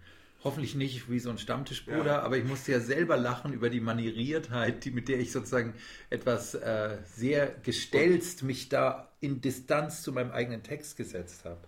hoffentlich 0.44 0.74
nicht 0.74 1.10
wie 1.10 1.18
so 1.18 1.30
ein 1.30 1.38
Stammtischbruder, 1.38 2.04
ja. 2.04 2.22
aber 2.22 2.36
ich 2.36 2.44
musste 2.44 2.72
ja 2.72 2.80
selber 2.80 3.16
lachen 3.16 3.52
über 3.52 3.70
die 3.70 3.80
Manieriertheit, 3.80 4.84
die, 4.84 4.90
mit 4.90 5.08
der 5.08 5.18
ich 5.18 5.32
sozusagen 5.32 5.74
etwas 6.10 6.54
äh, 6.54 6.98
sehr 7.16 7.46
gestelzt 7.62 8.42
mich 8.42 8.68
da 8.68 9.10
in 9.20 9.40
Distanz 9.40 10.02
zu 10.02 10.12
meinem 10.12 10.30
eigenen 10.30 10.62
Text 10.62 10.96
gesetzt 10.96 11.46
habe. 11.46 11.60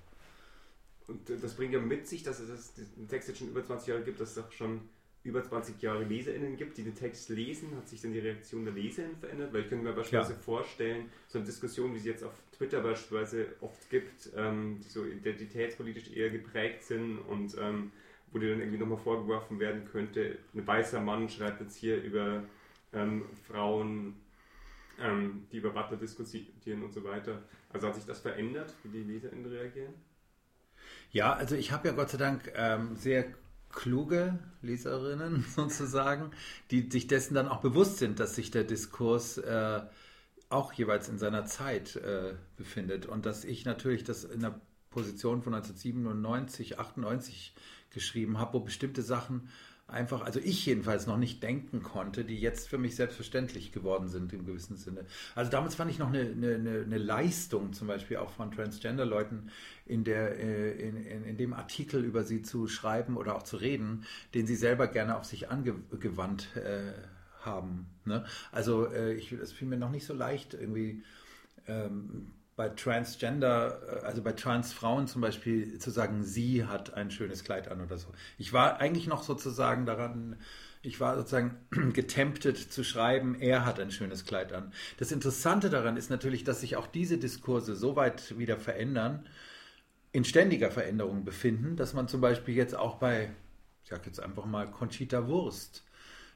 Und 1.08 1.20
das 1.42 1.54
bringt 1.54 1.72
ja 1.72 1.80
mit 1.80 2.06
sich, 2.06 2.22
dass 2.22 2.38
es 2.38 2.74
den 2.74 3.08
Text 3.08 3.28
jetzt 3.28 3.38
schon 3.38 3.48
über 3.48 3.64
20 3.64 3.88
Jahre 3.88 4.02
gibt, 4.02 4.20
dass 4.20 4.32
es 4.32 4.38
auch 4.38 4.52
schon 4.52 4.80
über 5.22 5.42
20 5.42 5.80
Jahre 5.82 6.04
LeserInnen 6.04 6.56
gibt, 6.56 6.78
die 6.78 6.84
den 6.84 6.94
Text 6.94 7.28
lesen. 7.30 7.76
Hat 7.76 7.88
sich 7.88 8.00
dann 8.00 8.12
die 8.12 8.18
Reaktion 8.18 8.64
der 8.64 8.74
LeserInnen 8.74 9.16
verändert? 9.16 9.52
Weil 9.52 9.62
ich 9.62 9.68
könnte 9.68 9.84
mir 9.84 9.92
beispielsweise 9.92 10.34
ja. 10.34 10.38
vorstellen, 10.38 11.10
so 11.28 11.38
eine 11.38 11.46
Diskussion, 11.46 11.94
wie 11.94 11.98
sie 11.98 12.10
jetzt 12.10 12.22
auf 12.22 12.32
Twitter 12.56 12.80
beispielsweise 12.80 13.46
oft 13.60 13.90
gibt, 13.90 14.30
ähm, 14.36 14.80
die 14.82 14.88
so 14.88 15.04
identitätspolitisch 15.04 16.10
eher 16.12 16.30
geprägt 16.30 16.84
sind 16.84 17.18
und 17.18 17.56
ähm, 17.58 17.92
wo 18.32 18.38
dir 18.38 18.50
dann 18.50 18.60
irgendwie 18.60 18.78
nochmal 18.78 18.98
vorgeworfen 18.98 19.58
werden 19.60 19.84
könnte, 19.84 20.38
ein 20.54 20.66
weißer 20.66 21.00
Mann 21.00 21.28
schreibt 21.28 21.60
jetzt 21.60 21.76
hier 21.76 22.02
über 22.02 22.42
ähm, 22.92 23.24
Frauen, 23.46 24.14
ähm, 25.00 25.46
die 25.52 25.58
über 25.58 25.70
Butler 25.70 25.96
diskutieren 25.96 26.82
und 26.82 26.92
so 26.92 27.04
weiter. 27.04 27.42
Also 27.72 27.88
hat 27.88 27.94
sich 27.94 28.06
das 28.06 28.20
verändert, 28.20 28.74
wie 28.84 28.88
die 28.88 29.12
LeserInnen 29.12 29.46
reagieren? 29.46 29.94
Ja, 31.10 31.32
also 31.32 31.54
ich 31.54 31.72
habe 31.72 31.88
ja 31.88 31.94
Gott 31.94 32.10
sei 32.10 32.18
Dank 32.18 32.52
ähm, 32.54 32.96
sehr 32.96 33.26
kluge 33.70 34.38
Leserinnen 34.62 35.44
sozusagen, 35.54 36.30
die 36.70 36.90
sich 36.90 37.06
dessen 37.06 37.34
dann 37.34 37.48
auch 37.48 37.60
bewusst 37.60 37.98
sind, 37.98 38.20
dass 38.20 38.34
sich 38.34 38.50
der 38.50 38.64
Diskurs 38.64 39.38
äh, 39.38 39.82
auch 40.48 40.72
jeweils 40.72 41.08
in 41.08 41.18
seiner 41.18 41.44
Zeit 41.44 41.96
äh, 41.96 42.34
befindet 42.56 43.06
und 43.06 43.26
dass 43.26 43.44
ich 43.44 43.64
natürlich 43.64 44.04
das 44.04 44.24
in 44.24 44.40
der 44.40 44.60
Position 44.90 45.42
von 45.42 45.54
1997, 45.54 46.78
98 46.78 47.54
geschrieben 47.96 48.38
habe, 48.38 48.54
wo 48.54 48.60
bestimmte 48.60 49.02
Sachen 49.02 49.48
einfach, 49.88 50.22
also 50.22 50.40
ich 50.40 50.66
jedenfalls 50.66 51.06
noch 51.06 51.16
nicht 51.16 51.42
denken 51.42 51.82
konnte, 51.82 52.24
die 52.24 52.38
jetzt 52.38 52.68
für 52.68 52.78
mich 52.78 52.96
selbstverständlich 52.96 53.72
geworden 53.72 54.08
sind 54.08 54.32
im 54.32 54.44
gewissen 54.44 54.76
Sinne. 54.76 55.06
Also 55.34 55.50
damals 55.50 55.76
fand 55.76 55.90
ich 55.90 55.98
noch 55.98 56.08
eine, 56.08 56.20
eine, 56.20 56.82
eine 56.84 56.98
Leistung 56.98 57.72
zum 57.72 57.86
Beispiel 57.86 58.16
auch 58.16 58.30
von 58.30 58.50
Transgender-Leuten 58.50 59.50
in, 59.86 60.04
äh, 60.06 60.72
in, 60.72 60.96
in, 60.96 61.24
in, 61.24 61.36
dem 61.36 61.52
Artikel 61.52 62.04
über 62.04 62.24
sie 62.24 62.42
zu 62.42 62.66
schreiben 62.66 63.16
oder 63.16 63.36
auch 63.36 63.44
zu 63.44 63.56
reden, 63.56 64.04
den 64.34 64.46
sie 64.46 64.56
selber 64.56 64.88
gerne 64.88 65.16
auf 65.16 65.24
sich 65.24 65.50
angewandt 65.50 66.54
äh, 66.56 66.92
haben. 67.42 67.86
Ne? 68.04 68.24
Also 68.52 68.86
äh, 68.86 69.14
ich, 69.14 69.32
es 69.32 69.52
fiel 69.52 69.68
mir 69.68 69.78
noch 69.78 69.90
nicht 69.90 70.04
so 70.04 70.14
leicht 70.14 70.52
irgendwie 70.54 71.02
ähm, 71.68 72.32
bei 72.56 72.70
Transgender, 72.70 74.02
äh, 74.02 74.06
also 74.06 74.22
bei 74.22 74.32
Transfrauen 74.32 75.06
zum 75.06 75.20
Beispiel, 75.20 75.78
zu 75.78 75.90
sagen, 75.90 76.24
sie 76.24 76.64
hat 76.64 76.94
ein 76.94 77.10
schönes 77.10 77.44
Kleid 77.44 77.68
an 77.68 77.80
oder 77.80 77.98
so. 77.98 78.08
Ich 78.38 78.52
war 78.52 78.80
eigentlich 78.80 79.06
noch 79.06 79.22
sozusagen 79.22 79.86
daran, 79.86 80.36
ich 80.82 80.98
war 80.98 81.16
sozusagen 81.16 81.56
getemptet 81.92 82.56
zu 82.56 82.82
schreiben, 82.82 83.36
er 83.38 83.64
hat 83.66 83.78
ein 83.78 83.90
schönes 83.90 84.24
Kleid 84.24 84.52
an. 84.52 84.72
Das 84.96 85.12
Interessante 85.12 85.70
daran 85.70 85.96
ist 85.96 86.10
natürlich, 86.10 86.44
dass 86.44 86.60
sich 86.62 86.76
auch 86.76 86.86
diese 86.86 87.18
Diskurse 87.18 87.76
so 87.76 87.94
weit 87.94 88.38
wieder 88.38 88.56
verändern, 88.58 89.28
in 90.12 90.24
ständiger 90.24 90.70
Veränderung 90.70 91.24
befinden, 91.26 91.76
dass 91.76 91.92
man 91.92 92.08
zum 92.08 92.22
Beispiel 92.22 92.54
jetzt 92.54 92.74
auch 92.74 92.96
bei, 92.96 93.30
ich 93.84 93.90
sag 93.90 94.06
jetzt 94.06 94.18
einfach 94.18 94.46
mal, 94.46 94.70
Conchita 94.70 95.28
Wurst 95.28 95.84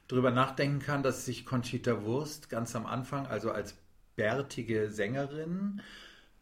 darüber 0.07 0.29
nachdenken 0.29 0.79
kann, 0.79 1.01
dass 1.01 1.25
sich 1.25 1.45
Conchita 1.45 2.03
Wurst 2.03 2.49
ganz 2.49 2.75
am 2.75 2.85
Anfang, 2.85 3.25
also 3.25 3.49
als 3.51 3.75
bärtige 4.15 4.91
Sängerin, 4.91 5.81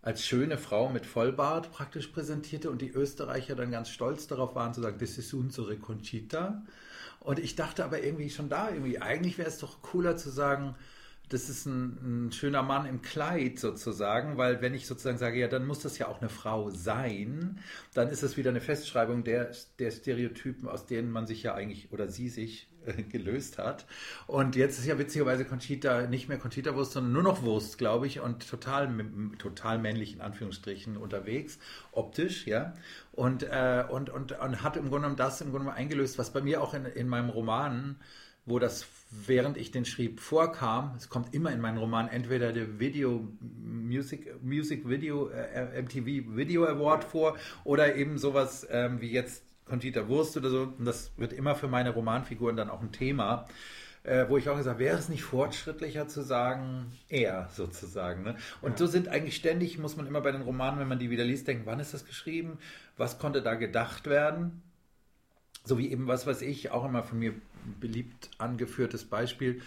als 0.02 0.26
schöne 0.26 0.58
Frau 0.58 0.90
mit 0.90 1.06
Vollbart 1.06 1.72
praktisch 1.72 2.08
präsentierte 2.08 2.70
und 2.70 2.82
die 2.82 2.92
Österreicher 2.92 3.56
dann 3.56 3.72
ganz 3.72 3.90
stolz 3.90 4.28
darauf 4.28 4.56
waren 4.56 4.74
zu 4.74 4.82
sagen, 4.82 4.98
das 5.00 5.18
ist 5.18 5.34
unsere 5.34 5.78
Conchita. 5.78 6.64
Und 7.20 7.40
ich 7.40 7.56
dachte 7.56 7.84
aber 7.84 8.02
irgendwie 8.02 8.30
schon 8.30 8.50
da, 8.50 8.70
irgendwie, 8.70 9.00
eigentlich 9.00 9.38
wäre 9.38 9.50
es 9.50 9.58
doch 9.58 9.82
cooler 9.82 10.16
zu 10.16 10.30
sagen, 10.30 10.76
das 11.28 11.50
ist 11.50 11.66
ein, 11.66 12.28
ein, 12.28 12.32
schöner 12.32 12.64
Mann 12.64 12.86
im 12.88 13.02
Kleid 13.02 13.60
sozusagen, 13.60 14.38
weil 14.38 14.62
wenn 14.62 14.74
ich 14.74 14.88
sozusagen 14.88 15.18
sage, 15.18 15.38
ja, 15.40 15.48
dann 15.48 15.68
muss 15.68 15.80
das 15.80 15.98
ja 15.98 16.08
auch 16.08 16.22
eine 16.22 16.30
Frau 16.30 16.72
sein, 16.72 17.60
dann 17.94 18.10
ist 18.10 18.24
es 18.24 18.36
wieder 18.36 18.50
eine 18.50 18.62
Festschreibung 18.62 19.24
der, 19.24 19.52
der 19.78 19.92
Stereotypen, 19.92 20.68
aus 20.68 20.88
denen 20.88 21.12
man 21.12 21.28
sich 21.28 21.44
ja 21.44 21.54
eigentlich 21.54 21.92
oder 21.92 22.08
sie 22.10 22.30
sich 22.30 22.69
gelöst 23.10 23.58
hat. 23.58 23.86
Und 24.28 24.56
jetzt 24.56 24.80
ist 24.80 24.86
ja 24.86 24.98
witzigerweise 24.98 25.46
Conchita 25.46 26.08
nicht 26.08 26.30
mehr 26.30 26.38
Conchita-Wurst, 26.38 26.94
sondern 26.94 27.14
nur 27.14 27.24
noch 27.24 27.44
Wurst, 27.44 27.78
glaube 27.78 28.08
ich, 28.08 28.20
und 28.20 28.48
total, 28.48 28.90
total 29.38 29.80
männlich 29.80 30.14
in 30.14 30.22
Anführungsstrichen 30.22 30.98
unterwegs, 30.98 31.60
optisch, 31.92 32.48
ja. 32.48 32.74
Und, 33.12 33.44
äh, 33.44 33.84
und, 33.90 34.10
und, 34.10 34.32
und 34.32 34.64
hat 34.64 34.78
im 34.78 34.84
Grunde 34.84 35.08
genommen 35.08 35.18
das 35.18 35.42
im 35.42 35.52
Grunde 35.52 35.66
genommen 35.66 35.78
eingelöst, 35.78 36.18
was 36.18 36.32
bei 36.32 36.42
mir 36.42 36.62
auch 36.62 36.74
in, 36.74 36.86
in 36.86 37.08
meinem 37.08 37.30
Roman 37.30 37.98
wo 38.50 38.60
das, 38.60 38.88
während 39.12 39.58
ich 39.58 39.72
den 39.72 39.86
schrieb, 39.86 40.20
vorkam. 40.20 40.96
Es 40.98 41.08
kommt 41.08 41.34
immer 41.34 41.52
in 41.52 41.62
meinen 41.62 41.78
Roman 41.78 42.08
entweder 42.08 42.52
der 42.52 42.80
Video 42.80 43.28
Music, 43.40 44.44
Music 44.44 44.90
Video, 44.90 45.30
äh, 45.30 45.82
MTV 45.82 46.36
Video 46.36 46.66
Award 46.66 47.04
vor 47.04 47.38
oder 47.64 47.96
eben 47.96 48.18
sowas 48.18 48.68
ähm, 48.70 49.02
wie 49.02 49.12
jetzt 49.12 49.44
Conchita 49.70 50.08
Wurst 50.08 50.36
oder 50.36 50.50
so. 50.50 50.74
Und 50.78 50.86
das 50.86 51.12
wird 51.18 51.34
immer 51.34 51.56
für 51.56 51.68
meine 51.68 51.92
Romanfiguren 51.92 52.58
dann 52.58 52.70
auch 52.70 52.82
ein 52.82 52.92
Thema. 52.92 53.48
Äh, 54.04 54.30
wo 54.30 54.38
ich 54.38 54.48
auch 54.48 54.56
gesagt 54.56 54.80
wäre 54.80 54.98
es 54.98 55.10
nicht 55.10 55.24
fortschrittlicher 55.24 56.08
zu 56.08 56.22
sagen, 56.22 56.94
er 57.10 57.50
sozusagen. 57.54 58.24
Ne? 58.24 58.36
Und 58.62 58.72
ja. 58.72 58.78
so 58.78 58.88
sind 58.88 59.10
eigentlich 59.10 59.36
ständig, 59.36 59.78
muss 59.78 59.98
man 59.98 60.08
immer 60.08 60.22
bei 60.22 60.32
den 60.32 60.42
Romanen, 60.42 60.80
wenn 60.80 60.88
man 60.88 61.00
die 61.00 61.10
wieder 61.10 61.26
liest, 61.26 61.48
denken, 61.48 61.66
wann 61.66 61.82
ist 61.82 61.94
das 61.94 62.06
geschrieben? 62.06 62.60
Was 62.96 63.20
konnte 63.20 63.42
da 63.42 63.56
gedacht 63.56 64.08
werden? 64.08 64.62
So 65.66 65.78
wie 65.78 65.92
eben 65.92 66.08
was, 66.08 66.26
was 66.26 66.42
ich 66.42 66.72
auch 66.72 66.86
immer 66.86 67.04
von 67.04 67.20
mir 67.20 67.34
beliebt 67.82 68.32
angeführtes 68.38 69.04
Beispiel, 69.04 69.62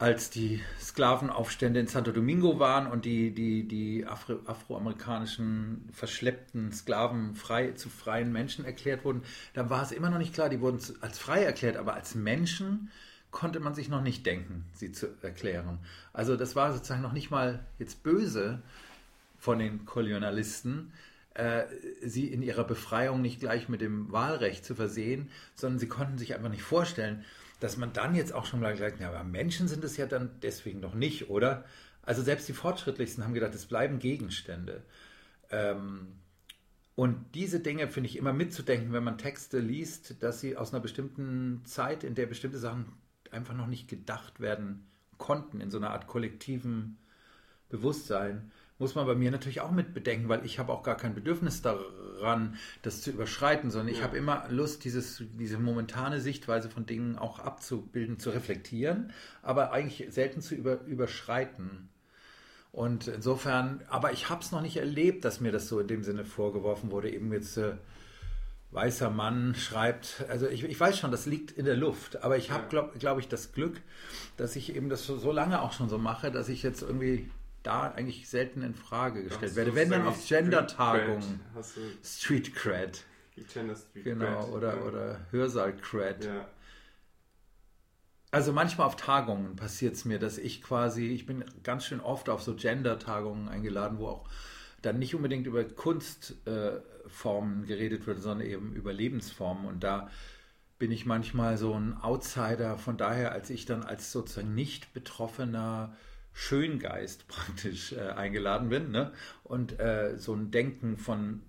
als 0.00 0.30
die 0.30 0.62
Sklavenaufstände 0.80 1.78
in 1.78 1.86
Santo 1.86 2.10
Domingo 2.10 2.58
waren 2.58 2.86
und 2.86 3.04
die, 3.04 3.32
die, 3.34 3.68
die 3.68 4.06
Afro, 4.06 4.38
afroamerikanischen 4.46 5.86
verschleppten 5.92 6.72
Sklaven 6.72 7.34
frei, 7.34 7.72
zu 7.72 7.90
freien 7.90 8.32
Menschen 8.32 8.64
erklärt 8.64 9.04
wurden, 9.04 9.22
dann 9.52 9.68
war 9.68 9.82
es 9.82 9.92
immer 9.92 10.08
noch 10.08 10.16
nicht 10.16 10.32
klar, 10.32 10.48
die 10.48 10.62
wurden 10.62 10.80
als 11.02 11.18
frei 11.18 11.44
erklärt, 11.44 11.76
aber 11.76 11.92
als 11.92 12.14
Menschen 12.14 12.90
konnte 13.30 13.60
man 13.60 13.74
sich 13.74 13.90
noch 13.90 14.00
nicht 14.00 14.24
denken, 14.24 14.64
sie 14.72 14.90
zu 14.90 15.08
erklären. 15.20 15.78
Also 16.14 16.34
das 16.34 16.56
war 16.56 16.72
sozusagen 16.72 17.02
noch 17.02 17.12
nicht 17.12 17.30
mal 17.30 17.60
jetzt 17.78 18.02
böse 18.02 18.62
von 19.38 19.58
den 19.58 19.84
Kolonialisten, 19.84 20.92
äh, 21.34 21.64
sie 22.00 22.26
in 22.26 22.40
ihrer 22.40 22.64
Befreiung 22.64 23.20
nicht 23.20 23.38
gleich 23.38 23.68
mit 23.68 23.82
dem 23.82 24.10
Wahlrecht 24.10 24.64
zu 24.64 24.74
versehen, 24.74 25.28
sondern 25.54 25.78
sie 25.78 25.88
konnten 25.88 26.16
sich 26.16 26.34
einfach 26.34 26.48
nicht 26.48 26.62
vorstellen, 26.62 27.22
dass 27.60 27.76
man 27.76 27.92
dann 27.92 28.14
jetzt 28.14 28.34
auch 28.34 28.46
schon 28.46 28.60
mal 28.60 28.74
gleich, 28.74 28.98
ja, 28.98 29.10
aber 29.10 29.24
Menschen 29.24 29.68
sind 29.68 29.84
es 29.84 29.96
ja 29.96 30.06
dann 30.06 30.30
deswegen 30.42 30.80
noch 30.80 30.94
nicht, 30.94 31.30
oder? 31.30 31.64
Also 32.02 32.22
selbst 32.22 32.48
die 32.48 32.54
Fortschrittlichsten 32.54 33.22
haben 33.22 33.34
gedacht, 33.34 33.54
es 33.54 33.66
bleiben 33.66 33.98
Gegenstände. 33.98 34.82
Ähm, 35.50 36.08
und 36.94 37.34
diese 37.34 37.60
Dinge 37.60 37.88
finde 37.88 38.08
ich 38.08 38.16
immer 38.16 38.32
mitzudenken, 38.32 38.92
wenn 38.92 39.04
man 39.04 39.18
Texte 39.18 39.58
liest, 39.58 40.22
dass 40.22 40.40
sie 40.40 40.56
aus 40.56 40.72
einer 40.72 40.82
bestimmten 40.82 41.62
Zeit, 41.64 42.04
in 42.04 42.14
der 42.14 42.26
bestimmte 42.26 42.58
Sachen 42.58 42.92
einfach 43.30 43.54
noch 43.54 43.66
nicht 43.66 43.88
gedacht 43.88 44.40
werden 44.40 44.86
konnten, 45.18 45.60
in 45.60 45.70
so 45.70 45.78
einer 45.78 45.90
Art 45.90 46.06
kollektiven 46.06 46.98
Bewusstsein, 47.68 48.50
muss 48.80 48.94
man 48.94 49.06
bei 49.06 49.14
mir 49.14 49.30
natürlich 49.30 49.60
auch 49.60 49.70
mit 49.70 49.94
bedenken, 49.94 50.28
weil 50.28 50.44
ich 50.44 50.58
habe 50.58 50.72
auch 50.72 50.82
gar 50.82 50.96
kein 50.96 51.14
Bedürfnis 51.14 51.62
daran, 51.62 52.56
das 52.82 53.02
zu 53.02 53.10
überschreiten, 53.10 53.70
sondern 53.70 53.88
ich 53.88 53.98
Ja. 53.98 54.04
habe 54.04 54.16
immer 54.16 54.46
Lust, 54.48 54.84
dieses, 54.84 55.22
diese 55.38 55.58
momentane 55.58 56.20
Sichtweise 56.20 56.70
von 56.70 56.86
Dingen 56.86 57.16
auch 57.18 57.38
abzubilden, 57.38 58.18
zu 58.18 58.30
reflektieren, 58.30 59.12
aber 59.42 59.72
eigentlich 59.72 60.06
selten 60.10 60.40
zu 60.40 60.54
über, 60.54 60.80
überschreiten. 60.86 61.88
Und 62.72 63.08
insofern, 63.08 63.82
aber 63.88 64.12
ich 64.12 64.30
habe 64.30 64.42
es 64.42 64.52
noch 64.52 64.62
nicht 64.62 64.76
erlebt, 64.76 65.24
dass 65.24 65.40
mir 65.40 65.52
das 65.52 65.68
so 65.68 65.80
in 65.80 65.88
dem 65.88 66.02
Sinne 66.02 66.24
vorgeworfen 66.24 66.90
wurde, 66.90 67.10
eben 67.10 67.32
jetzt 67.32 67.56
äh, 67.58 67.72
weißer 68.70 69.10
Mann 69.10 69.54
schreibt, 69.56 70.24
also 70.28 70.46
ich, 70.46 70.62
ich 70.64 70.78
weiß 70.78 70.96
schon, 70.98 71.10
das 71.10 71.26
liegt 71.26 71.50
in 71.50 71.64
der 71.64 71.76
Luft, 71.76 72.22
aber 72.22 72.36
ich 72.38 72.50
habe, 72.52 72.68
glaube 72.68 72.96
glaub 72.98 73.18
ich, 73.18 73.26
das 73.28 73.52
Glück, 73.52 73.80
dass 74.36 74.54
ich 74.56 74.74
eben 74.76 74.88
das 74.88 75.04
so, 75.04 75.18
so 75.18 75.32
lange 75.32 75.60
auch 75.60 75.72
schon 75.72 75.88
so 75.88 75.98
mache, 75.98 76.30
dass 76.30 76.48
ich 76.48 76.62
jetzt 76.62 76.82
irgendwie 76.82 77.28
da 77.62 77.92
eigentlich 77.92 78.28
selten 78.28 78.62
in 78.62 78.74
Frage 78.74 79.24
gestellt 79.24 79.56
werde. 79.56 79.74
Wenn 79.74 79.90
dann 79.90 80.06
auf 80.06 80.26
Gender-Tagungen, 80.26 81.40
Street 82.02 82.54
Cred, 82.54 83.04
Gender 83.52 83.76
Street 83.76 84.04
genau, 84.04 84.44
Cred? 84.44 84.54
oder, 84.54 84.76
ja. 84.76 84.82
oder 84.82 85.20
Hörsaal 85.30 85.76
Cred. 85.76 86.24
Ja. 86.24 86.48
Also 88.30 88.52
manchmal 88.52 88.86
auf 88.86 88.96
Tagungen 88.96 89.56
passiert 89.56 89.94
es 89.94 90.04
mir, 90.04 90.18
dass 90.18 90.38
ich 90.38 90.62
quasi, 90.62 91.08
ich 91.08 91.26
bin 91.26 91.44
ganz 91.62 91.84
schön 91.84 92.00
oft 92.00 92.28
auf 92.28 92.42
so 92.42 92.54
Gender-Tagungen 92.54 93.48
eingeladen, 93.48 93.98
wo 93.98 94.06
auch 94.06 94.28
dann 94.82 94.98
nicht 94.98 95.14
unbedingt 95.14 95.46
über 95.46 95.64
Kunstformen 95.64 97.64
äh, 97.64 97.66
geredet 97.66 98.06
wird, 98.06 98.20
sondern 98.20 98.46
eben 98.46 98.74
über 98.74 98.92
Lebensformen. 98.92 99.66
Und 99.66 99.82
da 99.82 100.08
bin 100.78 100.92
ich 100.92 101.06
manchmal 101.06 101.58
so 101.58 101.74
ein 101.74 102.00
Outsider. 102.00 102.78
Von 102.78 102.96
daher, 102.96 103.32
als 103.32 103.50
ich 103.50 103.66
dann 103.66 103.82
als 103.82 104.12
sozusagen 104.12 104.54
nicht 104.54 104.94
betroffener 104.94 105.96
Schöngeist 106.32 107.28
praktisch 107.28 107.92
äh, 107.92 108.00
eingeladen 108.00 108.68
bin 108.68 108.90
ne? 108.90 109.12
und 109.44 109.78
äh, 109.80 110.16
so 110.16 110.34
ein 110.34 110.50
Denken 110.50 110.96
von 110.96 111.42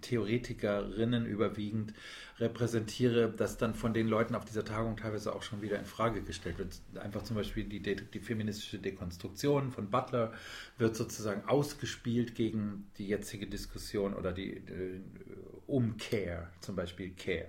Theoretikerinnen 0.00 1.26
überwiegend 1.26 1.94
repräsentiere, 2.38 3.32
das 3.32 3.56
dann 3.56 3.74
von 3.74 3.94
den 3.94 4.08
Leuten 4.08 4.34
auf 4.34 4.44
dieser 4.44 4.64
Tagung 4.64 4.96
teilweise 4.96 5.34
auch 5.34 5.42
schon 5.42 5.62
wieder 5.62 5.78
in 5.78 5.84
Frage 5.84 6.22
gestellt 6.22 6.58
wird. 6.58 6.80
Einfach 7.00 7.22
zum 7.22 7.36
Beispiel 7.36 7.64
die, 7.64 7.80
die 7.80 8.20
feministische 8.20 8.78
Dekonstruktion 8.78 9.70
von 9.70 9.90
Butler 9.90 10.32
wird 10.78 10.96
sozusagen 10.96 11.48
ausgespielt 11.48 12.34
gegen 12.34 12.90
die 12.98 13.08
jetzige 13.08 13.46
Diskussion 13.46 14.14
oder 14.14 14.32
die 14.32 14.56
äh, 14.56 15.00
um 15.66 15.96
zum 16.60 16.76
Beispiel 16.76 17.10
Care. 17.10 17.48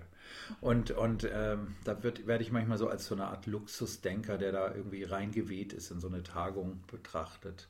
Und, 0.61 0.91
und 0.91 1.27
ähm, 1.31 1.75
da 1.83 2.03
wird, 2.03 2.27
werde 2.27 2.43
ich 2.43 2.51
manchmal 2.51 2.77
so 2.77 2.87
als 2.87 3.05
so 3.05 3.15
eine 3.15 3.27
Art 3.27 3.45
Luxusdenker, 3.45 4.37
der 4.37 4.51
da 4.51 4.73
irgendwie 4.73 5.03
reingeweht 5.03 5.73
ist 5.73 5.91
in 5.91 5.99
so 5.99 6.07
eine 6.07 6.23
Tagung 6.23 6.83
betrachtet. 6.87 7.69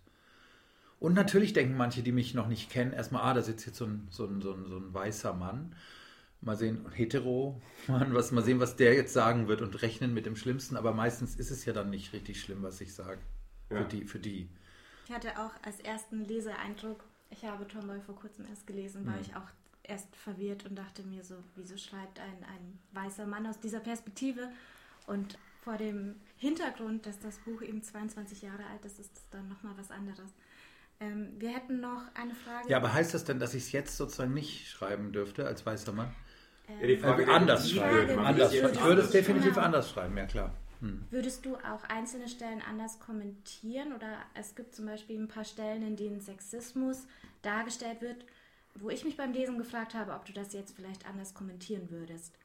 Und 0.99 1.13
natürlich 1.13 1.53
denken 1.53 1.77
manche, 1.77 2.03
die 2.03 2.11
mich 2.11 2.33
noch 2.33 2.47
nicht 2.47 2.69
kennen, 2.69 2.91
erstmal, 2.93 3.21
ah, 3.23 3.33
da 3.33 3.41
sitzt 3.41 3.65
jetzt 3.65 3.77
so 3.77 3.85
ein, 3.85 4.07
so 4.11 4.25
ein, 4.25 4.41
so 4.41 4.53
ein, 4.53 4.65
so 4.65 4.77
ein 4.77 4.93
weißer 4.93 5.33
Mann. 5.33 5.75
Mal 6.41 6.55
sehen, 6.57 6.85
ein 6.85 6.91
hetero 6.93 7.61
Mann, 7.87 8.13
was, 8.13 8.31
mal 8.31 8.43
sehen, 8.43 8.59
was 8.59 8.75
der 8.77 8.93
jetzt 8.93 9.13
sagen 9.13 9.47
wird 9.47 9.61
und 9.61 9.81
rechnen 9.81 10.13
mit 10.13 10.25
dem 10.25 10.35
Schlimmsten. 10.35 10.77
Aber 10.77 10.93
meistens 10.93 11.35
ist 11.35 11.51
es 11.51 11.65
ja 11.65 11.73
dann 11.73 11.89
nicht 11.89 12.13
richtig 12.13 12.41
schlimm, 12.41 12.63
was 12.63 12.79
ich 12.81 12.93
sage. 12.93 13.19
Ja. 13.69 13.77
Für, 13.77 13.85
die, 13.85 14.05
für 14.05 14.19
die. 14.19 14.49
Ich 15.05 15.13
hatte 15.13 15.37
auch 15.39 15.51
als 15.63 15.79
ersten 15.79 16.25
Leseeindruck, 16.25 17.03
ich 17.29 17.43
habe 17.45 17.67
Tomboy 17.67 17.99
vor 18.01 18.15
kurzem 18.15 18.45
erst 18.45 18.67
gelesen, 18.67 19.05
war 19.05 19.15
Mhm. 19.15 19.21
ich 19.21 19.35
auch 19.35 19.47
erst 19.89 20.15
verwirrt 20.15 20.65
und 20.65 20.75
dachte 20.75 21.03
mir 21.03 21.23
so, 21.23 21.35
wieso 21.55 21.77
schreibt 21.77 22.19
ein, 22.19 22.43
ein 22.43 22.79
weißer 22.93 23.25
Mann 23.25 23.45
aus 23.47 23.59
dieser 23.59 23.79
Perspektive? 23.79 24.49
Und 25.07 25.37
vor 25.63 25.77
dem 25.77 26.15
Hintergrund, 26.37 27.05
dass 27.05 27.19
das 27.19 27.37
Buch 27.39 27.61
eben 27.61 27.81
22 27.81 28.41
Jahre 28.43 28.65
alt 28.71 28.85
ist, 28.85 28.99
ist 28.99 29.15
es 29.17 29.29
dann 29.31 29.47
nochmal 29.49 29.73
was 29.77 29.91
anderes. 29.91 30.31
Ähm, 31.01 31.33
wir 31.39 31.49
hätten 31.49 31.79
noch 31.79 32.03
eine 32.13 32.33
Frage. 32.35 32.69
Ja, 32.69 32.77
aber 32.77 32.93
heißt 32.93 33.13
das 33.13 33.23
denn, 33.23 33.39
dass 33.39 33.53
ich 33.53 33.63
es 33.63 33.71
jetzt 33.71 33.97
sozusagen 33.97 34.33
nicht 34.33 34.67
schreiben 34.69 35.11
dürfte 35.11 35.45
als 35.45 35.65
weißer 35.65 35.91
Mann? 35.93 36.13
Ja, 36.81 36.87
die 36.87 36.93
Äh, 36.93 36.97
Frage, 36.99 37.27
anders 37.27 37.71
schreiben. 37.71 38.15
man 38.15 38.25
Anders, 38.27 38.53
jetzt 38.53 38.75
ich 38.75 38.83
würde 38.83 39.01
es 39.01 39.09
definitiv 39.11 39.53
Genau. 39.55 39.65
anders 39.65 39.89
schreiben, 39.89 40.15
ja 40.17 40.25
klar. 40.25 40.53
Hm. 40.81 41.05
Würdest 41.09 41.45
du 41.45 41.55
auch 41.57 41.83
einzelne 41.89 42.27
Stellen 42.29 42.61
anders 42.61 42.99
kommentieren? 42.99 43.93
Oder 43.93 44.17
es 44.33 44.55
gibt 44.55 44.75
zum 44.75 44.85
Beispiel 44.85 45.19
ein 45.19 45.27
paar 45.27 45.43
Stellen, 45.43 45.83
in 45.83 45.95
denen 45.97 46.21
Sexismus 46.21 47.05
dargestellt 47.41 48.01
wird, 48.01 48.25
wo 48.75 48.89
ich 48.89 49.03
mich 49.03 49.17
beim 49.17 49.33
Lesen 49.33 49.57
gefragt 49.57 49.93
habe, 49.93 50.13
ob 50.13 50.25
du 50.25 50.33
das 50.33 50.53
jetzt 50.53 50.75
vielleicht 50.75 51.05
anders 51.05 51.33
kommentieren 51.33 51.89
würdest. 51.89 52.37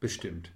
Bestimmt. 0.00 0.52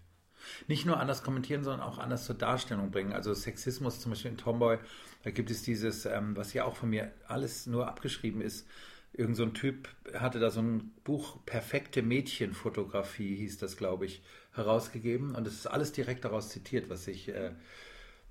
Nicht 0.68 0.84
nur 0.86 1.00
anders 1.00 1.22
kommentieren, 1.22 1.64
sondern 1.64 1.86
auch 1.86 1.98
anders 1.98 2.24
zur 2.26 2.34
Darstellung 2.34 2.90
bringen. 2.90 3.12
Also 3.12 3.32
Sexismus 3.32 4.00
zum 4.00 4.12
Beispiel 4.12 4.32
in 4.32 4.36
Tomboy, 4.36 4.78
da 5.22 5.30
gibt 5.30 5.50
es 5.50 5.62
dieses, 5.62 6.06
ähm, 6.06 6.36
was 6.36 6.52
ja 6.52 6.64
auch 6.64 6.76
von 6.76 6.90
mir 6.90 7.12
alles 7.26 7.66
nur 7.66 7.88
abgeschrieben 7.88 8.40
ist. 8.40 8.66
Irgend 9.12 9.36
so 9.36 9.44
ein 9.44 9.54
Typ 9.54 9.88
hatte 10.14 10.40
da 10.40 10.50
so 10.50 10.60
ein 10.60 10.92
Buch 11.04 11.38
Perfekte 11.46 12.02
Mädchenfotografie, 12.02 13.36
hieß 13.36 13.58
das, 13.58 13.76
glaube 13.76 14.06
ich, 14.06 14.22
herausgegeben. 14.52 15.34
Und 15.34 15.46
es 15.46 15.54
ist 15.54 15.66
alles 15.66 15.92
direkt 15.92 16.24
daraus 16.24 16.50
zitiert, 16.50 16.90
was 16.90 17.06
ich, 17.06 17.28
äh, 17.28 17.52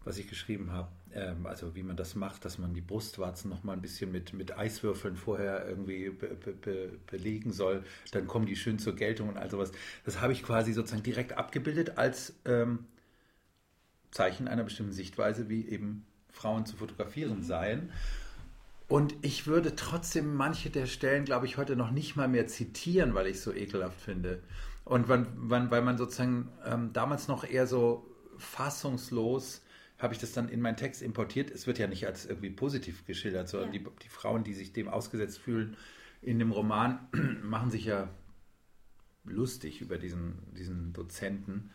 was 0.05 0.17
ich 0.17 0.27
geschrieben 0.27 0.71
habe. 0.71 0.89
Ähm, 1.13 1.45
also 1.45 1.75
wie 1.75 1.83
man 1.83 1.95
das 1.95 2.15
macht, 2.15 2.45
dass 2.45 2.57
man 2.57 2.73
die 2.73 2.81
Brustwarzen 2.81 3.49
noch 3.49 3.63
mal 3.63 3.73
ein 3.73 3.81
bisschen 3.81 4.11
mit, 4.11 4.33
mit 4.33 4.57
Eiswürfeln 4.57 5.15
vorher 5.15 5.67
irgendwie 5.67 6.09
be, 6.09 6.27
be, 6.27 6.53
be, 6.53 6.91
belegen 7.07 7.51
soll. 7.51 7.83
Dann 8.11 8.27
kommen 8.27 8.45
die 8.45 8.55
schön 8.55 8.79
zur 8.79 8.95
Geltung 8.95 9.29
und 9.29 9.37
all 9.37 9.49
sowas. 9.49 9.71
Das 10.05 10.21
habe 10.21 10.33
ich 10.33 10.43
quasi 10.43 10.73
sozusagen 10.73 11.03
direkt 11.03 11.33
abgebildet 11.33 11.97
als 11.97 12.33
ähm, 12.45 12.85
Zeichen 14.11 14.47
einer 14.47 14.63
bestimmten 14.63 14.93
Sichtweise, 14.93 15.49
wie 15.49 15.67
eben 15.67 16.05
Frauen 16.29 16.65
zu 16.65 16.75
fotografieren 16.75 17.43
seien. 17.43 17.91
Und 18.87 19.15
ich 19.21 19.47
würde 19.47 19.75
trotzdem 19.75 20.35
manche 20.35 20.69
der 20.69 20.85
Stellen, 20.85 21.25
glaube 21.25 21.45
ich, 21.45 21.57
heute 21.57 21.75
noch 21.75 21.91
nicht 21.91 22.15
mal 22.15 22.27
mehr 22.27 22.47
zitieren, 22.47 23.15
weil 23.15 23.27
ich 23.27 23.37
es 23.37 23.43
so 23.43 23.53
ekelhaft 23.53 23.99
finde. 23.99 24.43
Und 24.85 25.07
wann, 25.07 25.27
wann, 25.35 25.71
weil 25.71 25.81
man 25.81 25.97
sozusagen 25.97 26.49
ähm, 26.65 26.91
damals 26.93 27.27
noch 27.27 27.43
eher 27.43 27.65
so 27.65 28.05
fassungslos 28.37 29.62
habe 30.03 30.13
ich 30.13 30.19
das 30.19 30.33
dann 30.33 30.49
in 30.49 30.61
meinen 30.61 30.77
Text 30.77 31.01
importiert. 31.01 31.49
Es 31.49 31.65
wird 31.65 31.79
ja 31.79 31.87
nicht 31.87 32.05
als 32.05 32.25
irgendwie 32.25 32.51
positiv 32.51 33.05
geschildert, 33.05 33.49
sondern 33.49 33.73
Ja. 33.73 33.79
die, 33.79 33.85
die 34.03 34.09
Frauen, 34.09 34.43
die 34.43 34.53
sich 34.53 34.73
dem 34.73 34.87
ausgesetzt 34.89 35.39
fühlen 35.39 35.77
in 36.21 36.39
dem 36.39 36.51
Roman, 36.51 36.99
machen 37.43 37.71
sich 37.71 37.85
ja 37.85 38.09
lustig 39.25 39.81
über 39.81 39.97
diesen, 39.97 40.39
diesen 40.55 40.93
Dozenten. 40.93 41.71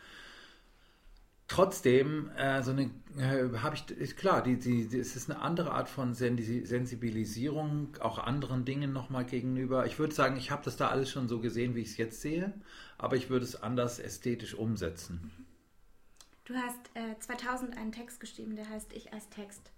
Trotzdem, 1.51 2.29
äh, 2.37 2.63
so 2.63 2.73
eine, 2.73 2.91
äh, 3.17 3.49
habe 3.61 3.75
ich, 3.75 3.91
ist 3.91 4.19
klar, 4.19 4.43
die, 4.43 4.59
die, 4.59 4.87
die, 4.87 4.99
es 4.99 5.17
ist 5.17 5.31
eine 5.31 5.41
andere 5.41 5.71
Art 5.73 5.89
von 5.89 6.13
Sensi- 6.15 6.67
Sensibilisierung, 6.67 7.97
auch 8.01 8.19
anderen 8.19 8.67
Dingen 8.67 8.93
nochmal 8.93 9.25
gegenüber. 9.25 9.87
Ich 9.87 9.99
würde 9.99 10.15
sagen, 10.15 10.37
ich 10.37 10.51
habe 10.51 10.63
das 10.65 10.77
da 10.77 10.89
alles 10.89 11.11
schon 11.11 11.27
so 11.27 11.41
gesehen, 11.41 11.75
wie 11.75 11.81
ich 11.81 11.89
es 11.93 11.97
jetzt 11.97 12.21
sehe, 12.21 12.53
aber 12.99 13.17
ich 13.17 13.31
würde 13.31 13.47
es 13.47 13.63
anders 13.63 13.99
ästhetisch 13.99 14.55
umsetzen. 14.55 15.31
Du 16.49 16.55
hast 16.55 16.79
äh, 16.95 17.19
2000 17.19 17.77
einen 17.77 17.93
Text 17.93 18.21
geschrieben, 18.21 18.57
der 18.57 18.69
heißt 18.69 18.93
Ich 18.95 19.13
als 19.13 19.29
Text. 19.29 19.71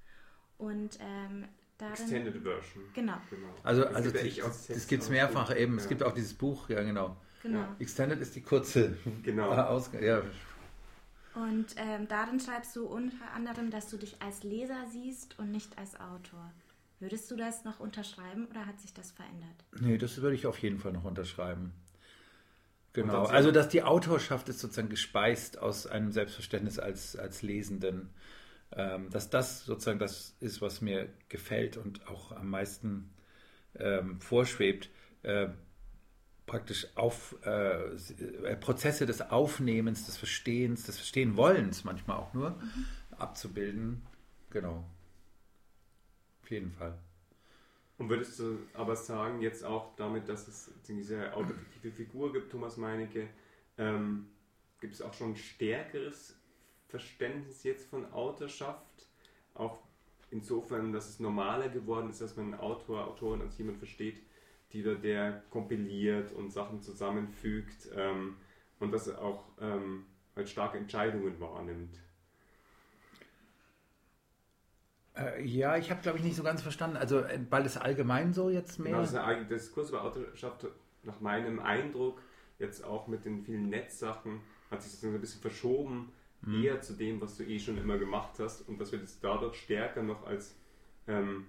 Und 0.57 0.99
ähm, 1.01 1.47
darin. 1.79 1.93
Extended 1.95 2.43
Version. 2.43 2.85
Genau, 2.95 3.17
Genau. 3.29 3.49
Also, 3.65 3.83
Es 3.85 3.95
also 3.95 4.11
gibt 4.13 4.17
das, 4.25 4.25
Ich 4.25 4.45
als 4.45 4.67
das 4.69 4.87
gibt 4.87 5.03
es 5.03 5.09
mehrfach 5.11 5.55
eben. 5.57 5.77
Es 5.79 5.85
Ja. 5.85 5.89
gibt 5.89 6.03
auch 6.05 6.13
dieses 6.13 6.35
Buch, 6.35 6.69
ja 6.69 6.83
genau. 6.83 7.17
genau. 7.43 7.59
Ja. 7.59 7.77
Extended 7.81 8.21
ist 8.21 8.37
die 8.37 8.43
kurze 8.43 8.97
Genau. 9.25 9.51
Ausgabe. 9.53 10.05
Ja, 10.07 10.23
Und 11.35 11.75
ähm, 11.77 12.07
darin 12.09 12.39
schreibst 12.39 12.77
du 12.77 12.87
unter 12.87 13.31
anderem, 13.35 13.71
dass 13.71 13.89
du 13.89 13.97
dich 13.97 14.21
als 14.23 14.43
Leser 14.45 14.87
siehst 14.91 15.39
und 15.39 15.51
nicht 15.51 15.77
als 15.79 15.99
Autor. 15.99 16.53
Würdest 17.01 17.31
du 17.31 17.37
das 17.37 17.65
noch 17.65 17.81
unterschreiben 17.81 18.47
oder 18.47 18.67
hat 18.67 18.79
sich 18.81 18.93
das 18.95 19.11
verändert? 19.11 19.65
Nee, 19.81 19.97
das 19.99 20.21
würde 20.21 20.37
ich 20.37 20.47
auf 20.47 20.59
jeden 20.59 20.79
Fall 20.79 20.93
noch 20.93 21.05
unterschreiben. 21.05 21.73
Genau. 22.93 23.25
Also, 23.25 23.53
dass 23.53 23.69
die 23.69 23.83
Autorschaft 23.83 24.49
ist 24.49 24.59
sozusagen 24.59 24.89
gespeist 24.89 25.59
aus 25.59 25.87
einem 25.87 26.11
Selbstverständnis 26.11 26.79
als, 26.79 27.17
als 27.17 27.43
Lesenden. 27.43 28.11
Ähm, 28.73 29.11
dass 29.11 29.31
das 29.31 29.65
sozusagen 29.65 29.99
das 29.99 30.37
ist, 30.41 30.63
was 30.63 30.81
mir 30.81 31.09
gefällt 31.29 31.77
und 31.77 32.07
auch 32.07 32.33
am 32.33 32.51
meisten 32.51 33.11
ähm, 33.77 34.21
vorschwebt. 34.21 34.91
Äh, 35.23 35.49
praktisch 36.47 36.89
auf 36.97 37.37
äh, 37.45 37.95
äh, 37.95 38.57
Prozesse 38.57 39.07
des 39.07 39.21
Aufnehmens, 39.21 40.07
des 40.07 40.17
Verstehens, 40.17 40.85
des 40.85 40.97
Verstehenwollens 40.97 41.85
manchmal 41.85 42.17
auch 42.17 42.35
nur 42.35 42.61
abzubilden. 43.17 44.03
Genau. 44.51 44.85
Auf 46.43 46.51
jeden 46.51 46.73
Fall. 46.73 46.99
Und 48.01 48.09
würdest 48.09 48.39
du 48.39 48.57
aber 48.73 48.97
sagen, 48.97 49.43
jetzt 49.43 49.63
auch 49.63 49.95
damit, 49.97 50.27
dass 50.27 50.49
es 50.49 50.73
diese 50.89 51.35
autofiktive 51.35 51.93
Figur 51.93 52.33
gibt, 52.33 52.51
Thomas 52.51 52.79
Meinecke, 52.79 53.29
ähm, 53.77 54.27
gibt 54.81 54.95
es 54.95 55.03
auch 55.03 55.13
schon 55.13 55.33
ein 55.33 55.37
stärkeres 55.37 56.35
Verständnis 56.89 57.63
jetzt 57.63 57.91
von 57.91 58.11
Autorschaft? 58.11 59.07
Auch 59.53 59.81
insofern, 60.31 60.95
dass 60.95 61.11
es 61.11 61.21
normaler 61.21 61.69
geworden 61.69 62.09
ist, 62.09 62.23
dass 62.23 62.37
man 62.39 62.55
einen 62.55 62.61
Autor, 62.63 63.07
Autorin 63.07 63.43
als 63.43 63.59
jemand 63.59 63.77
versteht, 63.77 64.23
die 64.73 64.83
da 64.83 64.95
der 64.95 65.43
kompiliert 65.51 66.33
und 66.33 66.51
Sachen 66.51 66.81
zusammenfügt 66.81 67.91
ähm, 67.95 68.39
und 68.79 68.93
dass 68.93 69.09
er 69.09 69.21
auch 69.21 69.45
ähm, 69.61 70.07
halt 70.35 70.49
starke 70.49 70.79
Entscheidungen 70.79 71.39
wahrnimmt. 71.39 72.01
Äh, 75.21 75.45
ja, 75.45 75.77
ich 75.77 75.91
habe, 75.91 76.01
glaube 76.01 76.19
ich, 76.19 76.25
nicht 76.25 76.37
so 76.37 76.43
ganz 76.43 76.63
verstanden. 76.63 76.97
Also, 76.97 77.21
äh, 77.21 77.39
weil 77.51 77.67
es 77.67 77.77
allgemein 77.77 78.33
so 78.33 78.51
jetzt 78.51 78.79
mehr. 78.79 78.93
Genau, 78.93 79.03
das 79.03 79.11
ist 79.11 79.19
ein 79.19 79.49
Diskurs 79.49 79.91
über 79.91 80.05
Autorschaft, 80.05 80.67
nach 81.03 81.21
meinem 81.21 81.61
Eindruck, 81.61 82.21
jetzt 82.59 82.85
auch 82.85 83.07
mit 83.07 83.25
den 83.25 83.43
vielen 83.43 83.69
Netzsachen, 83.71 84.41
hat 84.71 84.83
sich 84.83 84.93
das 84.93 85.05
ein 85.05 85.21
bisschen 85.21 85.41
verschoben, 85.41 86.13
mhm. 86.43 86.63
eher 86.63 86.81
zu 86.81 86.93
dem, 86.93 87.21
was 87.21 87.37
du 87.37 87.45
eh 87.45 87.59
schon 87.59 87.79
immer 87.79 87.99
gemacht 87.99 88.39
hast 88.39 88.69
und 88.69 88.81
dass 88.81 88.93
wir 88.93 88.99
das 88.99 89.19
dadurch 89.21 89.57
stärker 89.57 90.03
noch 90.03 90.27
als, 90.27 90.57
ähm, 91.07 91.47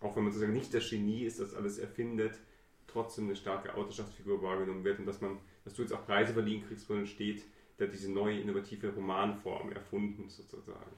auch 0.00 0.16
wenn 0.16 0.24
man 0.24 0.32
sozusagen 0.32 0.52
nicht 0.52 0.72
das 0.74 0.88
Genie 0.88 1.24
ist, 1.24 1.40
das 1.40 1.54
alles 1.54 1.78
erfindet, 1.78 2.38
trotzdem 2.86 3.26
eine 3.26 3.36
starke 3.36 3.74
Autoschaftsfigur 3.74 4.42
wahrgenommen 4.42 4.84
wird 4.84 4.98
und 4.98 5.06
dass 5.06 5.20
man, 5.20 5.38
dass 5.64 5.74
du 5.74 5.82
jetzt 5.82 5.92
auch 5.92 6.04
Preise 6.04 6.34
verliehen 6.34 6.64
kriegst, 6.66 6.88
wo 6.90 6.94
dann 6.94 7.06
steht, 7.06 7.42
der 7.78 7.86
diese 7.86 8.12
neue 8.12 8.38
innovative 8.40 8.92
Romanform 8.94 9.72
erfunden 9.72 10.28
sozusagen. 10.28 10.90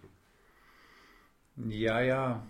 Ja, 1.56 2.00
ja. 2.00 2.46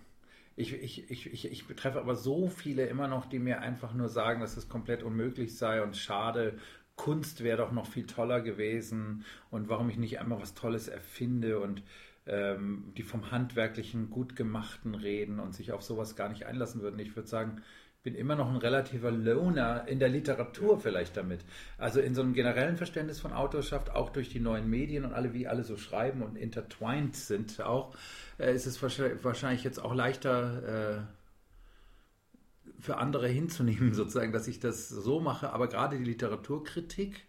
Ich, 0.56 0.72
ich, 0.74 1.10
ich, 1.10 1.32
ich, 1.32 1.50
ich 1.52 1.64
treffe 1.76 2.00
aber 2.00 2.14
so 2.16 2.48
viele 2.48 2.86
immer 2.86 3.08
noch, 3.08 3.26
die 3.26 3.38
mir 3.38 3.60
einfach 3.60 3.94
nur 3.94 4.08
sagen, 4.08 4.40
dass 4.40 4.56
es 4.56 4.68
komplett 4.68 5.02
unmöglich 5.02 5.56
sei 5.56 5.82
und 5.82 5.96
schade. 5.96 6.58
Kunst 6.96 7.42
wäre 7.42 7.56
doch 7.58 7.72
noch 7.72 7.86
viel 7.86 8.06
toller 8.06 8.40
gewesen 8.42 9.24
und 9.50 9.68
warum 9.68 9.88
ich 9.90 9.96
nicht 9.98 10.20
einmal 10.20 10.40
was 10.40 10.54
Tolles 10.54 10.88
erfinde 10.88 11.58
und 11.60 11.82
ähm, 12.26 12.92
die 12.96 13.02
vom 13.02 13.30
handwerklichen, 13.30 14.10
gut 14.10 14.36
gemachten 14.36 14.94
reden 14.94 15.40
und 15.40 15.54
sich 15.54 15.72
auf 15.72 15.82
sowas 15.82 16.16
gar 16.16 16.28
nicht 16.28 16.46
einlassen 16.46 16.82
würden. 16.82 16.98
Ich 17.00 17.16
würde 17.16 17.28
sagen, 17.28 17.62
bin 18.02 18.14
immer 18.16 18.34
noch 18.34 18.50
ein 18.50 18.56
relativer 18.56 19.12
Loner 19.12 19.86
in 19.86 20.00
der 20.00 20.08
Literatur 20.08 20.80
vielleicht 20.80 21.16
damit. 21.16 21.40
Also 21.78 22.00
in 22.00 22.14
so 22.14 22.22
einem 22.22 22.34
generellen 22.34 22.76
Verständnis 22.76 23.20
von 23.20 23.32
Autorschaft, 23.32 23.90
auch 23.90 24.10
durch 24.10 24.28
die 24.28 24.40
neuen 24.40 24.68
Medien 24.68 25.04
und 25.04 25.12
alle, 25.12 25.32
wie 25.34 25.46
alle 25.46 25.62
so 25.62 25.76
schreiben 25.76 26.22
und 26.22 26.36
intertwined 26.36 27.14
sind 27.14 27.60
auch, 27.60 27.94
äh, 28.38 28.54
ist 28.54 28.66
es 28.66 28.82
wahrscheinlich 28.82 29.62
jetzt 29.62 29.78
auch 29.78 29.94
leichter 29.94 30.98
äh, 30.98 32.72
für 32.80 32.96
andere 32.96 33.28
hinzunehmen, 33.28 33.94
sozusagen, 33.94 34.32
dass 34.32 34.48
ich 34.48 34.58
das 34.58 34.88
so 34.88 35.20
mache. 35.20 35.52
Aber 35.52 35.68
gerade 35.68 35.96
die 35.96 36.04
Literaturkritik 36.04 37.24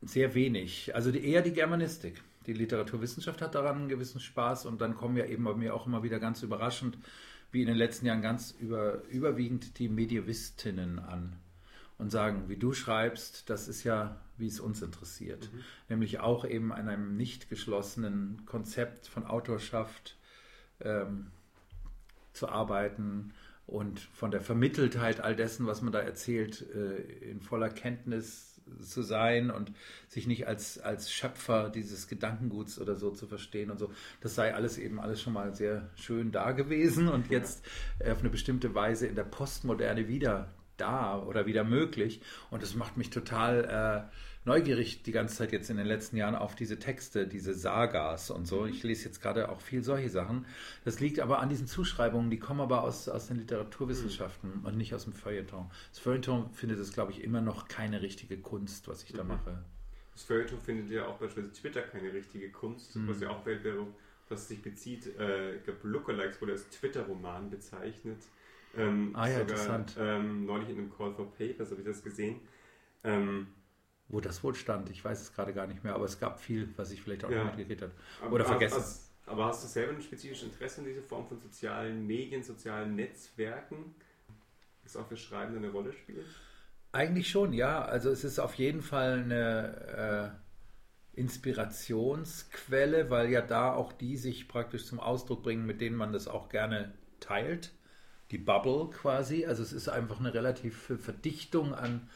sehr 0.00 0.34
wenig. 0.34 0.94
Also 0.94 1.12
die, 1.12 1.26
eher 1.26 1.42
die 1.42 1.52
Germanistik. 1.52 2.22
Die 2.46 2.54
Literaturwissenschaft 2.54 3.40
hat 3.42 3.54
daran 3.54 3.76
einen 3.76 3.88
gewissen 3.88 4.20
Spaß 4.20 4.66
und 4.66 4.80
dann 4.80 4.94
kommen 4.94 5.16
ja 5.16 5.24
eben 5.26 5.44
bei 5.44 5.54
mir 5.54 5.74
auch 5.74 5.86
immer 5.86 6.02
wieder 6.02 6.18
ganz 6.18 6.42
überraschend 6.42 6.98
wie 7.54 7.62
in 7.62 7.68
den 7.68 7.76
letzten 7.76 8.06
Jahren 8.06 8.20
ganz 8.20 8.50
über, 8.50 9.04
überwiegend 9.04 9.78
die 9.78 9.88
Medievistinnen 9.88 10.98
an 10.98 11.36
und 11.98 12.10
sagen, 12.10 12.48
wie 12.48 12.56
du 12.56 12.72
schreibst, 12.72 13.48
das 13.48 13.68
ist 13.68 13.84
ja, 13.84 14.20
wie 14.36 14.48
es 14.48 14.58
uns 14.58 14.82
interessiert. 14.82 15.50
Mhm. 15.52 15.60
Nämlich 15.88 16.18
auch 16.18 16.44
eben 16.44 16.72
an 16.72 16.88
einem 16.88 17.16
nicht 17.16 17.48
geschlossenen 17.48 18.44
Konzept 18.44 19.06
von 19.06 19.24
Autorschaft 19.24 20.16
ähm, 20.80 21.28
zu 22.32 22.48
arbeiten 22.48 23.32
und 23.68 24.00
von 24.00 24.32
der 24.32 24.40
Vermitteltheit 24.40 25.20
all 25.20 25.36
dessen, 25.36 25.68
was 25.68 25.80
man 25.80 25.92
da 25.92 26.00
erzählt, 26.00 26.66
äh, 26.74 27.30
in 27.30 27.40
voller 27.40 27.70
Kenntnis 27.70 28.53
zu 28.80 29.02
sein 29.02 29.50
und 29.50 29.72
sich 30.08 30.26
nicht 30.26 30.46
als, 30.46 30.78
als 30.78 31.12
Schöpfer 31.12 31.70
dieses 31.70 32.08
Gedankenguts 32.08 32.80
oder 32.80 32.96
so 32.96 33.10
zu 33.10 33.26
verstehen 33.26 33.70
und 33.70 33.78
so. 33.78 33.90
Das 34.20 34.34
sei 34.34 34.54
alles 34.54 34.78
eben 34.78 35.00
alles 35.00 35.20
schon 35.20 35.32
mal 35.32 35.54
sehr 35.54 35.90
schön 35.96 36.32
da 36.32 36.52
gewesen 36.52 37.08
und 37.08 37.30
jetzt 37.30 37.64
auf 38.00 38.20
eine 38.20 38.30
bestimmte 38.30 38.74
Weise 38.74 39.06
in 39.06 39.14
der 39.14 39.24
Postmoderne 39.24 40.08
wieder 40.08 40.48
da 40.76 41.18
oder 41.22 41.46
wieder 41.46 41.64
möglich. 41.64 42.20
Und 42.50 42.62
das 42.62 42.74
macht 42.74 42.96
mich 42.96 43.10
total 43.10 44.08
äh, 44.10 44.14
neugierig 44.44 45.02
die 45.02 45.12
ganze 45.12 45.36
Zeit 45.36 45.52
jetzt 45.52 45.70
in 45.70 45.76
den 45.76 45.86
letzten 45.86 46.16
Jahren 46.16 46.34
auf 46.34 46.54
diese 46.54 46.78
Texte, 46.78 47.26
diese 47.26 47.54
Sagas 47.54 48.30
und 48.30 48.46
so. 48.46 48.66
Ich 48.66 48.82
lese 48.82 49.06
jetzt 49.06 49.20
gerade 49.20 49.48
auch 49.48 49.60
viel 49.60 49.82
solche 49.82 50.10
Sachen. 50.10 50.46
Das 50.84 51.00
liegt 51.00 51.20
aber 51.20 51.40
an 51.40 51.48
diesen 51.48 51.66
Zuschreibungen, 51.66 52.30
die 52.30 52.38
kommen 52.38 52.60
aber 52.60 52.82
aus, 52.82 53.08
aus 53.08 53.28
den 53.28 53.38
Literaturwissenschaften 53.38 54.60
mhm. 54.60 54.66
und 54.66 54.76
nicht 54.76 54.94
aus 54.94 55.04
dem 55.04 55.12
Feuilleton. 55.12 55.70
Das 55.90 55.98
Feuilleton 55.98 56.50
findet 56.52 56.78
es, 56.78 56.92
glaube 56.92 57.12
ich, 57.12 57.24
immer 57.24 57.40
noch 57.40 57.68
keine 57.68 58.02
richtige 58.02 58.38
Kunst, 58.38 58.88
was 58.88 59.02
ich 59.04 59.12
da 59.12 59.22
mhm. 59.22 59.30
mache. 59.30 59.64
Das 60.12 60.24
Feuilleton 60.24 60.60
findet 60.60 60.90
ja 60.90 61.06
auch 61.06 61.18
beispielsweise 61.18 61.60
Twitter 61.60 61.82
keine 61.82 62.12
richtige 62.12 62.50
Kunst, 62.50 62.94
mhm. 62.96 63.08
was 63.08 63.20
ja 63.20 63.30
auch 63.30 63.42
darauf, 63.44 63.88
was 64.28 64.48
sich 64.48 64.62
bezieht, 64.62 65.18
äh, 65.18 65.56
ich 65.56 65.64
glaube, 65.64 65.80
Lookalikes 65.88 66.40
wurde 66.40 66.52
als 66.52 66.68
Twitter-Roman 66.70 67.50
bezeichnet. 67.50 68.18
Ähm, 68.76 69.10
ah 69.14 69.26
ja, 69.26 69.38
sogar, 69.38 69.42
interessant. 69.42 69.96
Ähm, 69.98 70.46
neulich 70.46 70.68
in 70.68 70.78
einem 70.78 70.92
Call 70.96 71.12
for 71.12 71.32
Papers 71.32 71.70
habe 71.70 71.80
ich 71.80 71.86
das 71.86 72.02
gesehen. 72.02 72.40
Ähm, 73.04 73.48
wo 74.08 74.20
das 74.20 74.44
wohl 74.44 74.54
stand, 74.54 74.90
ich 74.90 75.04
weiß 75.04 75.20
es 75.20 75.32
gerade 75.32 75.52
gar 75.52 75.66
nicht 75.66 75.82
mehr, 75.82 75.94
aber 75.94 76.04
es 76.04 76.20
gab 76.20 76.40
viel, 76.40 76.68
was 76.76 76.90
ich 76.90 77.02
vielleicht 77.02 77.24
auch 77.24 77.30
ja. 77.30 77.38
noch 77.38 77.56
mitgekriegt 77.56 77.82
habe. 77.82 77.92
Oder 78.30 78.44
vergessen. 78.44 78.76
Hast, 78.76 79.10
aber 79.26 79.46
hast 79.46 79.64
du 79.64 79.68
selber 79.68 79.94
ein 79.94 80.02
spezifisches 80.02 80.44
Interesse 80.44 80.80
an 80.80 80.86
dieser 80.86 81.02
Form 81.02 81.26
von 81.26 81.40
sozialen 81.40 82.06
Medien, 82.06 82.42
sozialen 82.42 82.94
Netzwerken, 82.94 83.94
das 84.82 84.96
auch 84.96 85.06
für 85.06 85.16
Schreiben 85.16 85.56
eine 85.56 85.70
Rolle 85.70 85.92
spielt? 85.92 86.26
Eigentlich 86.92 87.28
schon, 87.28 87.52
ja. 87.52 87.84
Also 87.84 88.10
es 88.10 88.22
ist 88.22 88.38
auf 88.38 88.54
jeden 88.54 88.82
Fall 88.82 89.24
eine 89.24 90.36
äh, 91.16 91.20
Inspirationsquelle, 91.20 93.10
weil 93.10 93.30
ja 93.30 93.40
da 93.40 93.72
auch 93.72 93.92
die 93.92 94.16
sich 94.16 94.46
praktisch 94.46 94.84
zum 94.84 95.00
Ausdruck 95.00 95.42
bringen, 95.42 95.66
mit 95.66 95.80
denen 95.80 95.96
man 95.96 96.12
das 96.12 96.28
auch 96.28 96.48
gerne 96.50 96.92
teilt. 97.20 97.72
Die 98.30 98.38
Bubble 98.38 98.90
quasi. 98.90 99.46
Also 99.46 99.62
es 99.62 99.72
ist 99.72 99.88
einfach 99.88 100.20
eine 100.20 100.34
relative 100.34 100.98
Verdichtung 100.98 101.74
an 101.74 102.08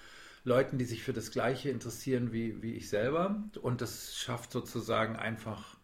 Leuten, 0.45 0.79
die 0.79 0.85
sich 0.85 1.03
für 1.03 1.13
das 1.13 1.31
Gleiche 1.31 1.71
interessieren 1.71 2.33
wie, 2.33 2.63
wie 2.63 2.75
ich 2.75 2.89
selber. 2.89 3.43
Und 3.61 3.81
das 3.81 4.17
schafft 4.17 4.53
sozusagen 4.53 5.17
einfach 5.17 5.77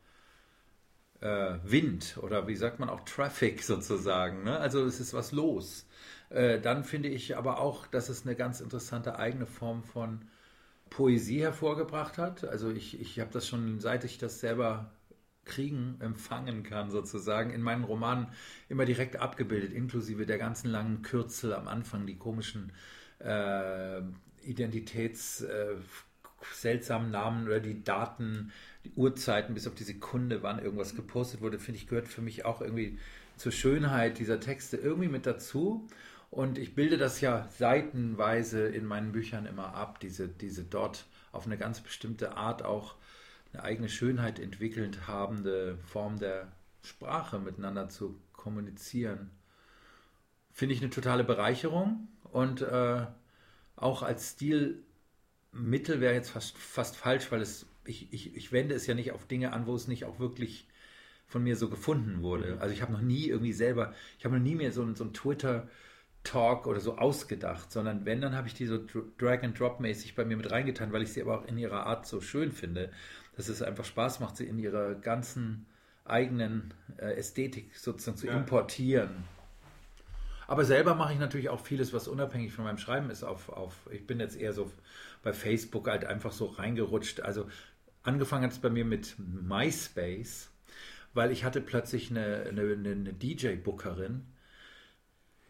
äh, 1.21 1.59
Wind 1.65 2.19
oder 2.23 2.47
wie 2.47 2.57
sagt 2.57 2.79
man 2.81 2.89
auch 2.89 3.05
Traffic 3.05 3.63
sozusagen. 3.63 4.45
Ne? 4.45 4.59
Also 4.59 4.85
es 4.85 5.01
ist 5.01 5.15
was 5.15 5.33
los. 5.33 5.87
Äh, 6.31 6.61
dann 6.61 6.85
finde 6.85 7.09
ich 7.09 7.37
aber 7.37 7.59
auch, 7.61 7.87
dass 7.87 8.09
es 8.09 8.27
eine 8.27 8.37
ganz 8.37 8.61
interessante 8.61 9.19
eigene 9.19 9.47
Form 9.47 9.83
von 9.85 10.23
Poesie 10.91 11.41
hervorgebracht 11.41 12.19
hat. 12.19 12.45
Also 12.45 12.71
ich, 12.71 13.01
ich 13.01 13.21
habe 13.21 13.31
das 13.33 13.49
schon, 13.49 13.81
seit 13.81 14.05
ich 14.05 14.19
das 14.19 14.41
selber 14.41 14.93
kriegen, 15.45 15.97
empfangen 16.01 16.63
kann, 16.63 16.91
sozusagen, 16.91 17.51
in 17.51 17.61
meinen 17.63 17.85
Romanen 17.85 18.29
immer 18.69 18.85
direkt 18.85 19.17
abgebildet, 19.17 19.73
inklusive 19.73 20.27
der 20.27 20.39
ganzen 20.39 20.71
langen 20.71 21.03
Kürzel 21.03 21.53
am 21.55 21.69
Anfang, 21.69 22.07
die 22.07 22.17
komischen 22.17 22.73
äh, 23.19 24.01
Identitäts 24.45 25.43
äh, 25.43 25.77
seltsamen 26.53 27.11
Namen 27.11 27.47
oder 27.47 27.61
die 27.61 27.83
Daten, 27.83 28.53
die 28.85 28.93
Uhrzeiten 28.97 29.55
bis 29.55 29.67
auf 29.67 29.75
die 29.75 29.85
Sekunde, 29.85 30.43
wann 30.43 30.59
irgendwas 30.59 30.95
gepostet 30.95 31.41
wurde, 31.41 31.59
finde 31.59 31.79
ich, 31.81 31.87
gehört 31.87 32.09
für 32.09 32.23
mich 32.23 32.45
auch 32.45 32.61
irgendwie 32.61 32.99
zur 33.37 33.53
Schönheit 33.53 34.19
dieser 34.19 34.41
Texte 34.41 34.77
irgendwie 34.77 35.09
mit 35.09 35.27
dazu. 35.27 35.89
Und 36.31 36.59
ich 36.59 36.75
bilde 36.75 36.99
das 36.99 37.21
ja 37.21 37.49
seitenweise 37.57 38.67
in 38.67 38.87
meinen 38.87 39.13
Büchern 39.13 39.47
immer 39.47 39.75
ab, 39.75 40.01
diese, 40.01 40.29
diese 40.29 40.65
dort 40.65 41.07
auf 41.33 41.47
eine 41.47 41.57
ganz 41.57 41.81
bestimmte 41.81 42.37
Art 42.37 42.65
auch 42.65 42.97
eine 43.53 43.63
eigene 43.63 43.89
Schönheit 43.89 44.39
entwickelt 44.39 45.07
habende 45.07 45.79
Form 45.87 46.19
der 46.19 46.49
Sprache 46.83 47.39
miteinander 47.39 47.89
zu 47.89 48.21
kommunizieren. 48.33 49.31
Finde 50.53 50.75
ich 50.75 50.81
eine 50.81 50.91
totale 50.91 51.25
Bereicherung 51.25 52.09
und 52.25 52.63
äh, 52.63 53.07
auch 53.77 54.03
als 54.03 54.33
Stilmittel 54.33 56.01
wäre 56.01 56.14
jetzt 56.14 56.31
fast, 56.31 56.57
fast 56.59 56.97
falsch, 56.97 57.31
weil 57.31 57.41
es, 57.41 57.66
ich, 57.85 58.12
ich, 58.12 58.37
ich 58.37 58.53
wende 58.53 58.75
es 58.75 58.87
ja 58.87 58.95
nicht 58.95 59.12
auf 59.12 59.27
Dinge 59.27 59.53
an, 59.53 59.66
wo 59.66 59.75
es 59.75 59.89
nicht 59.89 60.05
auch 60.05 60.18
wirklich 60.18 60.66
von 61.27 61.43
mir 61.43 61.57
so 61.57 61.68
gefunden 61.68 62.22
wurde. 62.22 62.55
Mhm. 62.55 62.59
Also 62.61 62.75
ich 62.75 62.83
habe 62.83 62.93
noch 62.93 63.01
nie 63.01 63.29
irgendwie 63.29 63.53
selber, 63.53 63.95
ich 64.18 64.25
habe 64.25 64.37
noch 64.37 64.43
nie 64.43 64.55
mehr 64.55 64.72
so, 64.72 64.95
so 64.95 65.05
ein 65.05 65.12
Twitter- 65.12 65.68
Talk 66.25 66.66
oder 66.66 66.81
so 66.81 66.97
ausgedacht, 66.97 67.70
sondern 67.70 68.07
wenn, 68.07 68.20
dann 68.20 68.35
habe 68.35 68.49
ich 68.49 68.55
die 68.55 68.66
so 68.66 68.79
Drag-and-Drop-mäßig 69.18 70.14
bei 70.14 70.25
mir 70.25 70.37
mit 70.37 70.51
reingetan, 70.51 70.91
weil 70.93 71.03
ich 71.03 71.12
sie 71.12 71.20
aber 71.22 71.39
auch 71.39 71.45
in 71.47 71.59
ihrer 71.59 71.87
Art 71.87 72.07
so 72.07 72.20
schön 72.20 72.51
finde, 72.51 72.91
dass 73.37 73.49
es 73.49 73.62
einfach 73.62 73.85
Spaß 73.85 74.20
macht, 74.20 74.39
sie 74.39 74.47
in 74.47 74.59
ihrer 74.59 74.95
ganzen 74.95 75.66
eigenen 76.05 76.72
äh, 76.97 77.14
Ästhetik 77.14 77.77
sozusagen 77.77 78.16
zu 78.16 78.27
ja. 78.27 78.37
importieren. 78.39 79.25
Aber 80.47 80.65
selber 80.65 80.95
mache 80.95 81.13
ich 81.13 81.19
natürlich 81.19 81.49
auch 81.49 81.61
vieles, 81.61 81.93
was 81.93 82.09
unabhängig 82.09 82.53
von 82.53 82.65
meinem 82.65 82.79
Schreiben 82.79 83.11
ist. 83.11 83.25
Auf, 83.25 83.49
auf, 83.49 83.75
ich 83.91 84.07
bin 84.07 84.21
jetzt 84.21 84.37
eher 84.37 84.53
so 84.53 84.71
bei 85.23 85.33
Facebook 85.33 85.89
halt 85.89 86.05
einfach 86.05 86.33
so 86.33 86.47
reingerutscht. 86.47 87.21
Also 87.21 87.49
angefangen 88.03 88.45
hat 88.45 88.53
es 88.53 88.59
bei 88.59 88.71
mir 88.71 88.85
mit 88.85 89.17
MySpace, 89.19 90.51
weil 91.15 91.31
ich 91.31 91.45
hatte 91.45 91.61
plötzlich 91.61 92.11
eine, 92.11 92.47
eine, 92.49 92.73
eine 92.73 93.13
DJ-Bookerin, 93.13 94.27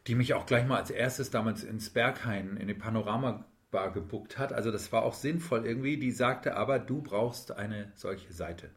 die 0.07 0.15
mich 0.15 0.35
auch 0.35 0.47
gleich 0.47 0.67
mal 0.67 0.79
als 0.79 0.91
erstes 0.91 1.31
damals 1.31 1.65
ins 1.65 1.91
Berghain 1.91 2.57
in 2.57 2.69
die 2.69 2.75
Panorama 2.75 3.45
Bar 3.75 3.93
gebuckt 3.93 4.39
hat. 4.39 4.53
Also 4.53 4.71
das 4.71 4.93
war 4.93 5.03
auch 5.03 5.15
sinnvoll 5.15 5.67
irgendwie. 5.67 5.97
Die 5.97 6.13
sagte 6.13 6.57
aber, 6.57 6.79
du 6.79 7.03
brauchst 7.03 7.51
eine 7.51 7.91
solche 7.97 8.33
Seite. 8.33 8.71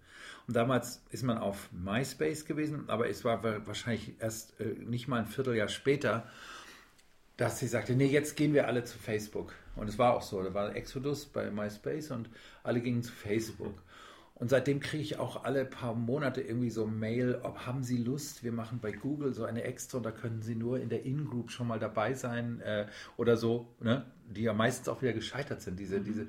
Und 0.47 0.55
damals 0.55 1.03
ist 1.11 1.21
man 1.21 1.37
auf 1.37 1.69
MySpace 1.71 2.45
gewesen, 2.45 2.85
aber 2.87 3.07
es 3.07 3.23
war 3.23 3.43
wahrscheinlich 3.67 4.15
erst 4.19 4.59
äh, 4.59 4.65
nicht 4.65 5.07
mal 5.07 5.19
ein 5.19 5.27
Vierteljahr 5.27 5.67
später, 5.67 6.27
dass 7.37 7.59
sie 7.59 7.67
sagte, 7.67 7.93
nee, 7.93 8.07
jetzt 8.07 8.35
gehen 8.35 8.55
wir 8.55 8.65
alle 8.65 8.85
zu 8.85 8.97
Facebook. 8.97 9.53
Und 9.75 9.87
es 9.87 9.99
war 9.99 10.15
auch 10.15 10.23
so, 10.23 10.41
da 10.41 10.55
war 10.55 10.75
Exodus 10.75 11.27
bei 11.27 11.51
MySpace 11.51 12.09
und 12.09 12.31
alle 12.63 12.81
gingen 12.81 13.03
zu 13.03 13.11
Facebook. 13.11 13.75
Und 14.39 14.49
seitdem 14.49 14.79
kriege 14.79 15.01
ich 15.01 15.17
auch 15.17 15.45
alle 15.45 15.65
paar 15.65 15.95
Monate 15.95 16.41
irgendwie 16.41 16.69
so 16.69 16.85
Mail, 16.85 17.39
ob 17.41 17.65
haben 17.65 17.83
Sie 17.83 17.97
Lust, 17.97 18.43
wir 18.43 18.51
machen 18.51 18.79
bei 18.79 18.91
Google 18.91 19.33
so 19.33 19.45
eine 19.45 19.63
Extra 19.63 19.97
und 19.97 20.05
da 20.05 20.11
können 20.11 20.43
Sie 20.43 20.53
nur 20.53 20.79
in 20.79 20.89
der 20.89 21.05
In-Group 21.05 21.49
schon 21.49 21.67
mal 21.67 21.79
dabei 21.79 22.13
sein 22.13 22.61
äh, 22.61 22.85
oder 23.17 23.35
so, 23.35 23.73
ne? 23.79 24.05
die 24.29 24.43
ja 24.43 24.53
meistens 24.53 24.89
auch 24.89 25.01
wieder 25.01 25.13
gescheitert 25.13 25.61
sind, 25.61 25.79
diese, 25.79 25.99
mhm. 25.99 26.03
diese, 26.03 26.27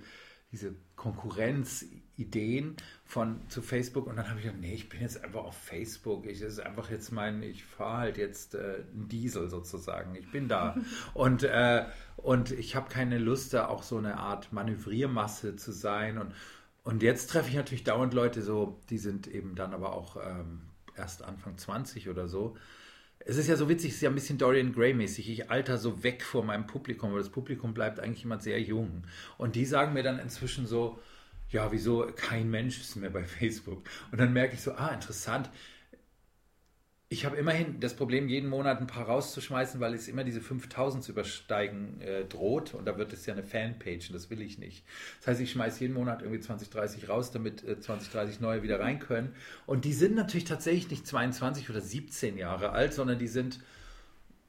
diese 0.53 0.75
Konkurrenzideen 0.97 2.77
von 3.05 3.47
zu 3.51 3.61
Facebook. 3.61 4.07
Und 4.07 4.17
dann 4.17 4.31
habe 4.31 4.39
ich 4.39 4.47
gedacht, 4.47 4.63
nee, 4.63 4.73
ich 4.73 4.89
bin 4.89 5.03
jetzt 5.03 5.23
einfach 5.23 5.45
auf 5.45 5.59
Facebook, 5.59 6.25
ich 6.25 6.41
das 6.41 6.55
ist 6.55 6.61
einfach 6.61 6.91
jetzt 6.91 7.13
mein, 7.13 7.43
ich 7.43 7.63
fahre 7.63 7.99
halt 7.99 8.17
jetzt 8.17 8.55
äh, 8.55 8.85
einen 8.91 9.09
Diesel 9.09 9.51
sozusagen, 9.51 10.15
ich 10.15 10.31
bin 10.31 10.49
da. 10.49 10.77
Und, 11.13 11.43
äh, 11.43 11.85
und 12.17 12.51
ich 12.51 12.75
habe 12.75 12.89
keine 12.89 13.19
Lust, 13.19 13.55
da 13.55 13.69
auch 13.69 13.85
so 13.85 13.97
eine 13.99 14.17
Art 14.17 14.53
Manövriermasse 14.53 15.55
zu 15.55 15.71
sein. 15.71 16.19
Und 16.19 16.35
und 16.89 17.03
jetzt 17.03 17.29
treffe 17.29 17.51
ich 17.51 17.55
natürlich 17.55 17.85
dauernd 17.85 18.15
Leute 18.15 18.41
so, 18.41 18.81
die 18.89 18.97
sind 18.97 19.27
eben 19.27 19.55
dann 19.55 19.75
aber 19.75 19.93
auch 19.93 20.17
ähm, 20.17 20.63
erst 20.97 21.23
Anfang 21.23 21.59
20 21.59 22.09
oder 22.09 22.29
so. 22.29 22.57
Es 23.19 23.37
ist 23.37 23.47
ja 23.47 23.57
so 23.57 23.69
witzig, 23.69 23.91
es 23.91 23.97
ist 23.97 24.01
ja 24.01 24.09
ein 24.09 24.15
bisschen 24.15 24.39
Dorian 24.39 24.73
Gray-mäßig. 24.73 25.29
Ich 25.29 25.51
alter 25.51 25.77
so 25.77 26.03
weg 26.03 26.23
vor 26.23 26.47
meinem 26.47 26.67
Publikum, 26.67 27.11
aber 27.11 27.19
das 27.19 27.29
Publikum 27.29 27.75
bleibt 27.75 28.01
eigentlich 28.01 28.25
immer 28.25 28.41
sehr 28.41 28.59
jung. 28.63 29.03
Und 29.37 29.55
die 29.55 29.67
sagen 29.67 29.93
mir 29.93 30.03
dann 30.03 30.19
inzwischen 30.19 30.67
so, 30.67 30.99
ja, 31.51 31.71
wieso 31.73 32.07
kein 32.17 32.51
Mensch 32.51 32.81
ist 32.81 32.97
mehr 32.97 33.11
bei 33.11 33.25
Facebook? 33.39 33.83
Und 34.11 34.19
dann 34.19 34.33
merke 34.33 34.55
ich 34.55 34.63
so, 34.63 34.73
ah, 34.73 34.89
interessant 34.89 35.51
ich 37.11 37.25
habe 37.25 37.37
immerhin 37.37 37.81
das 37.81 37.95
Problem, 37.95 38.29
jeden 38.29 38.51
Monat 38.51 38.81
ein 38.81 38.87
paar 38.87 39.07
rauszuschmeißen, 39.07 39.81
weil 39.81 39.95
es 39.95 40.09
immer 40.09 40.25
diese 40.25 40.43
5000 40.43 41.03
zu 41.03 41.13
übersteigen 41.13 42.03
äh, 42.03 42.27
droht. 42.27 42.75
Und 42.75 42.85
da 42.85 42.99
wird 42.99 43.15
es 43.15 43.25
ja 43.25 43.33
eine 43.33 43.43
Fanpage 43.43 44.11
und 44.11 44.15
das 44.15 44.29
will 44.29 44.43
ich 44.43 44.59
nicht. 44.59 44.85
Das 45.19 45.29
heißt, 45.29 45.41
ich 45.41 45.51
schmeiße 45.53 45.81
jeden 45.81 45.95
Monat 45.95 46.21
irgendwie 46.21 46.41
20, 46.41 46.69
30 46.69 47.09
raus, 47.09 47.31
damit 47.31 47.65
äh, 47.65 47.81
20, 47.81 48.11
30 48.11 48.41
neue 48.41 48.63
wieder 48.63 48.79
rein 48.79 48.99
können. 48.99 49.35
Und 49.65 49.87
die 49.87 49.95
sind 49.95 50.17
natürlich 50.17 50.45
tatsächlich 50.45 50.91
nicht 50.91 51.07
22 51.07 51.71
oder 51.71 51.81
17 51.81 52.37
Jahre 52.37 52.73
alt, 52.73 52.93
sondern 52.93 53.19
die 53.19 53.29
sind 53.29 53.61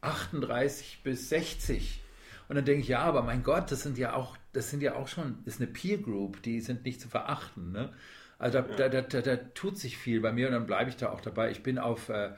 38 0.02 1.00
bis 1.02 1.30
60. 1.30 2.02
Und 2.50 2.58
dann 2.58 2.66
denke 2.66 2.82
ich, 2.82 2.90
ja, 2.90 3.00
aber 3.00 3.22
mein 3.22 3.44
Gott, 3.44 3.72
das 3.72 3.84
sind 3.84 3.98
ja 3.98 4.16
auch, 4.16 4.36
das 4.52 4.70
sind 4.70 4.84
ja 4.84 4.96
auch 4.96 5.08
schon, 5.08 5.38
ist 5.46 5.62
eine 5.62 5.72
Peer 5.72 6.00
Group, 6.00 6.42
die 6.42 6.60
sind 6.60 6.84
nicht 6.84 7.00
zu 7.00 7.08
verachten. 7.08 7.72
Ne? 7.72 7.94
Also 8.40 8.62
da, 8.62 8.68
ja. 8.78 8.90
da, 8.90 9.02
da, 9.02 9.22
da, 9.22 9.36
tut 9.36 9.78
sich 9.78 9.98
viel 9.98 10.22
bei 10.22 10.32
mir 10.32 10.48
und 10.48 10.54
dann 10.54 10.66
bleibe 10.66 10.90
ich 10.90 10.96
da 10.96 11.12
auch 11.12 11.22
dabei. 11.22 11.52
Ich 11.52 11.62
bin 11.62 11.78
auf, 11.78 12.08
äh, 12.10 12.32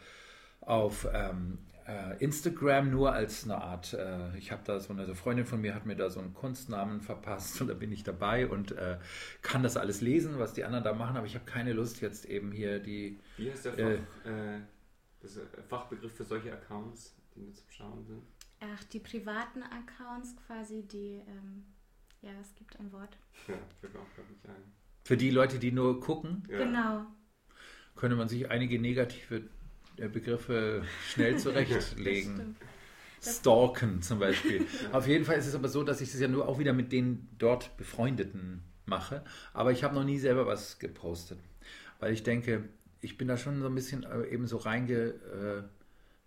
auf 0.60 1.08
ähm, 1.14 1.60
äh, 1.88 2.18
Instagram 2.18 2.90
nur 2.90 3.14
als 3.14 3.44
eine 3.44 3.62
Art, 3.62 3.94
äh, 3.94 4.36
ich 4.38 4.52
habe 4.52 4.64
da 4.66 4.80
so 4.80 4.94
eine, 4.94 5.04
eine 5.04 5.16
Freundin 5.16 5.46
von 5.46 5.62
mir 5.62 5.76
hat 5.76 5.86
mir 5.86 5.96
da 5.96 6.10
so 6.10 6.20
einen 6.20 6.34
Kunstnamen 6.34 7.02
verpasst 7.02 7.62
und 7.62 7.68
da 7.68 7.76
bin 7.76 7.92
ich 7.92 8.04
dabei 8.04 8.48
und 8.48 8.72
äh, 8.72 8.98
kann 9.44 9.62
das 9.62 9.78
alles 9.78 10.02
lesen, 10.02 10.40
was 10.40 10.54
die 10.54 10.64
anderen 10.64 10.84
da 10.84 10.94
machen, 10.94 11.18
aber 11.18 11.28
ich 11.28 11.36
habe 11.36 11.46
keine 11.46 11.74
Lust 11.74 12.02
jetzt 12.02 12.26
eben 12.26 12.52
hier 12.52 12.80
die... 12.80 13.20
Wie 13.38 13.52
heißt 13.52 13.66
der 13.66 13.78
äh, 13.78 13.98
Fach, 13.98 14.32
äh, 14.32 14.60
das 15.22 15.40
Fachbegriff 15.70 16.16
für 16.16 16.24
solche 16.24 16.52
Accounts, 16.52 17.16
die 17.36 17.42
nur 17.42 17.54
zum 17.54 17.70
Schauen 17.70 18.04
sind? 18.06 18.24
Ach, 18.60 18.84
die 18.86 19.00
privaten 19.00 19.64
Accounts 19.64 20.36
quasi, 20.48 20.84
die, 20.84 21.22
ähm, 21.28 21.66
ja, 22.22 22.32
es 22.42 22.54
gibt 22.56 22.80
ein 22.80 22.92
Wort. 22.92 23.18
Ja, 23.48 23.56
fällt 23.80 23.96
auch, 23.96 24.14
glaube 24.16 24.32
ich, 24.34 24.50
ein. 24.50 24.81
Für 25.04 25.18
die 25.18 25.30
Leute, 25.30 25.60
die 25.60 25.72
nur 25.72 26.00
gucken? 26.00 26.44
Ja. 26.50 26.60
Genau. 26.60 27.06
Könnte 27.96 28.16
man 28.16 28.28
sich 28.28 28.50
einige 28.50 28.80
negative 28.80 29.44
äh, 29.98 30.08
Begriffe 30.08 30.84
schnell 31.10 31.38
zurechtlegen. 31.38 32.56
Stalken 33.22 34.02
zum 34.02 34.20
Beispiel. 34.20 34.66
Auf 34.92 35.08
jeden 35.08 35.26
Fall 35.26 35.38
ist 35.38 35.46
es 35.46 35.54
aber 35.54 35.70
so, 35.70 35.84
dass 35.84 36.02
ich 36.02 36.12
das 36.12 36.20
ja 36.20 36.28
nur 36.28 36.48
auch 36.48 36.58
wieder 36.58 36.74
mit 36.74 36.92
den 36.92 37.28
dort 37.38 37.78
Befreundeten 37.78 38.64
mache. 38.86 39.24
Aber 39.54 39.72
ich 39.72 39.84
habe 39.84 39.94
noch 39.94 40.04
nie 40.04 40.18
selber 40.18 40.48
was 40.48 40.80
gepostet. 40.80 41.40
Weil 42.00 42.14
ich 42.14 42.24
denke, 42.24 42.64
ich 43.00 43.18
bin 43.18 43.28
da 43.28 43.38
schon 43.38 43.62
so 43.62 43.68
ein 43.68 43.76
bisschen 43.76 44.04
äh, 44.04 44.26
eben 44.28 44.48
so 44.48 44.58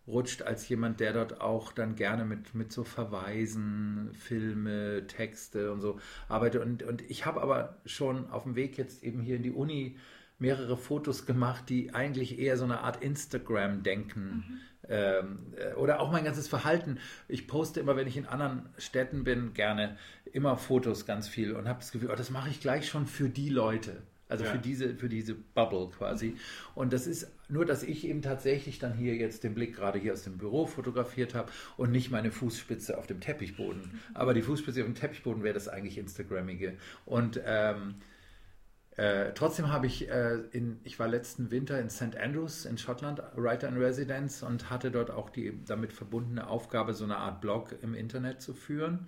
reingerutscht 0.07 0.42
als 0.42 0.68
jemand, 0.68 1.00
der 1.00 1.12
dort 1.12 1.40
auch 1.40 1.72
dann 1.72 1.96
gerne 1.96 2.24
mit, 2.24 2.55
mit 2.55 2.72
so 2.72 2.84
Verweisen, 2.84 4.11
Filme, 4.14 5.07
Texte 5.07 5.72
und 5.72 5.80
so 5.80 5.98
arbeitet. 6.28 6.62
Und, 6.62 6.82
und 6.82 7.02
ich 7.11 7.26
habe 7.26 7.42
aber 7.42 7.76
schon 7.84 8.30
auf 8.30 8.44
dem 8.44 8.57
Weg 8.57 8.78
jetzt 8.78 9.02
eben 9.02 9.20
hier 9.20 9.36
in 9.36 9.42
die 9.42 9.52
Uni 9.52 9.96
mehrere 10.38 10.76
Fotos 10.76 11.26
gemacht, 11.26 11.68
die 11.68 11.94
eigentlich 11.94 12.38
eher 12.38 12.57
so 12.57 12.64
eine 12.64 12.80
Art 12.80 13.02
Instagram-Denken 13.02 14.22
mhm. 14.22 14.61
ähm, 14.88 15.38
äh, 15.57 15.74
oder 15.74 16.00
auch 16.00 16.11
mein 16.11 16.24
ganzes 16.24 16.48
Verhalten. 16.48 16.98
Ich 17.28 17.46
poste 17.46 17.80
immer, 17.80 17.96
wenn 17.96 18.09
ich 18.09 18.16
in 18.16 18.26
anderen 18.26 18.68
Städten 18.76 19.24
bin, 19.24 19.55
gerne 19.55 19.96
immer 20.32 20.57
Fotos 20.57 21.07
ganz 21.07 21.28
viel 21.28 21.52
und 21.52 21.68
habe 21.68 21.78
das 21.78 21.92
Gefühl, 21.92 22.11
oh, 22.11 22.16
das 22.16 22.30
mache 22.30 22.50
ich 22.50 22.61
gleich 22.61 22.88
schon 22.88 23.07
für 23.07 23.28
die 23.28 23.48
Leute. 23.48 24.02
Also 24.28 24.44
ja. 24.44 24.50
für 24.50 24.59
diese, 24.59 24.96
für 24.96 25.09
diese 25.09 25.34
Bubble 25.34 25.90
quasi. 25.96 26.36
Und 26.74 26.92
das 26.92 27.07
ist 27.07 27.30
nur, 27.55 27.64
dass 27.64 27.84
ich 27.84 28.07
eben 28.07 28.20
tatsächlich 28.20 28.80
dann 28.80 28.94
hier 28.94 29.14
jetzt 29.14 29.44
den 29.44 29.55
Blick 29.55 29.76
gerade 29.76 29.98
hier 29.98 30.12
aus 30.12 30.24
dem 30.24 30.38
Büro 30.38 30.66
fotografiert 30.66 31.34
habe 31.34 31.50
und 31.76 31.92
nicht 31.92 32.11
meine 32.11 32.32
Fußspitze 32.32 32.98
auf 32.98 33.07
dem 33.07 33.20
Teppichboden. 33.20 34.00
Aber 34.14 34.34
die 34.34 34.42
Fußspitze 34.42 34.80
auf 34.80 34.86
dem 34.86 34.96
Teppichboden 34.96 35.44
wäre 35.44 35.55
das 35.55 35.68
eigentlich 35.68 35.96
Instagrammige. 35.96 36.76
Und 37.07 37.40
ähm, 37.46 37.94
äh, 38.96 39.32
trotzdem 39.34 39.72
habe 39.72 39.86
ich 39.86 40.09
äh, 40.09 40.40
in, 40.50 40.80
ich 40.82 40.98
war 40.98 41.07
letzten 41.07 41.52
Winter 41.52 41.80
in 41.80 41.90
St. 41.90 42.16
Andrews 42.16 42.64
in 42.64 42.76
Schottland, 42.76 43.22
Writer 43.36 43.68
in 43.68 43.76
Residence 43.76 44.42
und 44.42 44.68
hatte 44.68 44.90
dort 44.90 45.12
auch 45.12 45.30
die 45.30 45.64
damit 45.64 45.92
verbundene 45.92 46.48
Aufgabe, 46.48 46.92
so 46.92 47.05
eine 47.05 47.18
Art 47.18 47.40
Blog 47.40 47.76
im 47.82 47.94
Internet 47.94 48.42
zu 48.42 48.52
führen. 48.52 49.07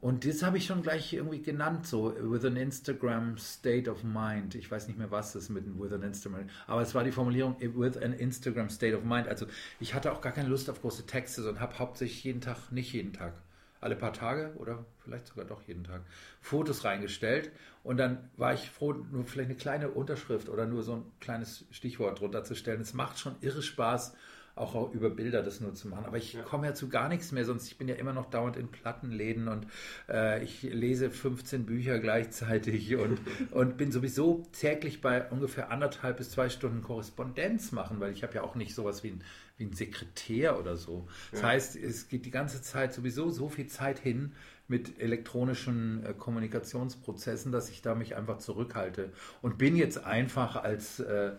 Und 0.00 0.26
das 0.26 0.42
habe 0.42 0.56
ich 0.56 0.64
schon 0.64 0.82
gleich 0.82 1.12
irgendwie 1.12 1.42
genannt, 1.42 1.86
so 1.86 2.14
with 2.18 2.44
an 2.44 2.56
Instagram 2.56 3.36
state 3.36 3.90
of 3.90 4.02
mind. 4.02 4.54
Ich 4.54 4.70
weiß 4.70 4.88
nicht 4.88 4.98
mehr, 4.98 5.10
was 5.10 5.32
das 5.32 5.50
mit 5.50 5.64
with 5.78 5.92
an 5.92 6.02
Instagram, 6.02 6.48
aber 6.66 6.80
es 6.80 6.94
war 6.94 7.04
die 7.04 7.12
Formulierung 7.12 7.56
with 7.60 7.98
an 7.98 8.14
Instagram 8.14 8.70
state 8.70 8.96
of 8.96 9.04
mind. 9.04 9.28
Also 9.28 9.46
ich 9.78 9.92
hatte 9.92 10.12
auch 10.12 10.22
gar 10.22 10.32
keine 10.32 10.48
Lust 10.48 10.70
auf 10.70 10.80
große 10.80 11.06
Texte, 11.06 11.42
sondern 11.42 11.60
habe 11.60 11.78
hauptsächlich 11.78 12.24
jeden 12.24 12.40
Tag, 12.40 12.72
nicht 12.72 12.94
jeden 12.94 13.12
Tag, 13.12 13.34
alle 13.82 13.94
paar 13.94 14.14
Tage 14.14 14.54
oder 14.56 14.86
vielleicht 15.04 15.26
sogar 15.26 15.44
doch 15.44 15.62
jeden 15.62 15.84
Tag 15.84 16.02
Fotos 16.40 16.84
reingestellt 16.84 17.50
und 17.82 17.96
dann 17.98 18.30
war 18.36 18.54
ich 18.54 18.70
froh, 18.70 18.92
nur 18.92 19.24
vielleicht 19.24 19.50
eine 19.50 19.58
kleine 19.58 19.90
Unterschrift 19.90 20.48
oder 20.48 20.66
nur 20.66 20.82
so 20.82 20.96
ein 20.96 21.04
kleines 21.20 21.64
Stichwort 21.70 22.20
drunter 22.20 22.44
zu 22.44 22.54
stellen. 22.54 22.80
Es 22.80 22.94
macht 22.94 23.18
schon 23.18 23.36
irre 23.40 23.62
Spaß, 23.62 24.14
auch 24.60 24.92
über 24.92 25.10
Bilder 25.10 25.42
das 25.42 25.60
nur 25.60 25.74
zu 25.74 25.88
machen. 25.88 26.04
Aber 26.04 26.16
ich 26.16 26.38
komme 26.44 26.66
ja 26.66 26.74
zu 26.74 26.88
gar 26.88 27.08
nichts 27.08 27.32
mehr, 27.32 27.44
sonst 27.44 27.66
ich 27.66 27.78
bin 27.78 27.88
ja 27.88 27.94
immer 27.94 28.12
noch 28.12 28.30
dauernd 28.30 28.56
in 28.56 28.68
Plattenläden 28.68 29.48
und 29.48 29.66
äh, 30.08 30.42
ich 30.44 30.62
lese 30.62 31.10
15 31.10 31.66
Bücher 31.66 31.98
gleichzeitig 31.98 32.94
und, 32.96 33.20
und 33.50 33.76
bin 33.76 33.90
sowieso 33.90 34.46
täglich 34.52 35.00
bei 35.00 35.28
ungefähr 35.30 35.70
anderthalb 35.70 36.18
bis 36.18 36.30
zwei 36.30 36.48
Stunden 36.48 36.82
Korrespondenz 36.82 37.72
machen, 37.72 38.00
weil 38.00 38.12
ich 38.12 38.22
habe 38.22 38.34
ja 38.34 38.42
auch 38.42 38.54
nicht 38.54 38.74
sowas 38.74 39.02
wie 39.02 39.08
ein, 39.08 39.24
wie 39.56 39.64
ein 39.64 39.72
Sekretär 39.72 40.58
oder 40.58 40.76
so. 40.76 41.08
Das 41.30 41.40
ja. 41.40 41.48
heißt, 41.48 41.76
es 41.76 42.08
geht 42.08 42.26
die 42.26 42.30
ganze 42.30 42.62
Zeit 42.62 42.92
sowieso 42.92 43.30
so 43.30 43.48
viel 43.48 43.66
Zeit 43.66 43.98
hin 43.98 44.32
mit 44.70 45.00
elektronischen 45.00 46.06
äh, 46.06 46.14
Kommunikationsprozessen, 46.14 47.50
dass 47.50 47.70
ich 47.70 47.82
da 47.82 47.96
mich 47.96 48.14
einfach 48.14 48.38
zurückhalte 48.38 49.10
und 49.42 49.58
bin 49.58 49.74
jetzt 49.74 50.04
einfach 50.04 50.54
als 50.56 51.00
äh, 51.00 51.32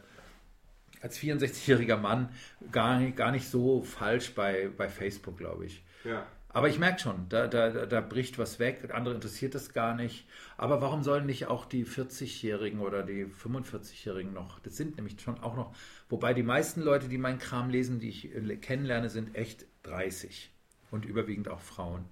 als 1.01 1.19
64-jähriger 1.19 1.97
Mann 1.97 2.29
gar 2.71 2.99
nicht, 2.99 3.17
gar 3.17 3.31
nicht 3.31 3.49
so 3.49 3.83
falsch 3.83 4.33
bei, 4.33 4.69
bei 4.75 4.89
Facebook, 4.89 5.37
glaube 5.37 5.65
ich. 5.65 5.83
Ja. 6.03 6.25
Aber 6.53 6.67
ich 6.67 6.79
merke 6.79 6.99
schon, 6.99 7.29
da, 7.29 7.47
da, 7.47 7.85
da 7.85 8.01
bricht 8.01 8.37
was 8.37 8.59
weg, 8.59 8.89
andere 8.93 9.15
interessiert 9.15 9.55
das 9.55 9.71
gar 9.71 9.95
nicht. 9.95 10.27
Aber 10.57 10.81
warum 10.81 11.01
sollen 11.01 11.25
nicht 11.25 11.47
auch 11.47 11.65
die 11.65 11.85
40-Jährigen 11.85 12.81
oder 12.81 13.03
die 13.03 13.25
45-Jährigen 13.25 14.33
noch, 14.33 14.59
das 14.59 14.75
sind 14.75 14.97
nämlich 14.97 15.19
schon 15.21 15.39
auch 15.39 15.55
noch, 15.55 15.73
wobei 16.09 16.33
die 16.33 16.43
meisten 16.43 16.81
Leute, 16.81 17.07
die 17.07 17.17
meinen 17.17 17.39
Kram 17.39 17.69
lesen, 17.69 17.99
die 17.99 18.09
ich 18.09 18.35
äh, 18.35 18.57
kennenlerne, 18.57 19.09
sind 19.09 19.33
echt 19.35 19.65
30 19.83 20.51
und 20.91 21.05
überwiegend 21.05 21.47
auch 21.47 21.61
Frauen. 21.61 22.03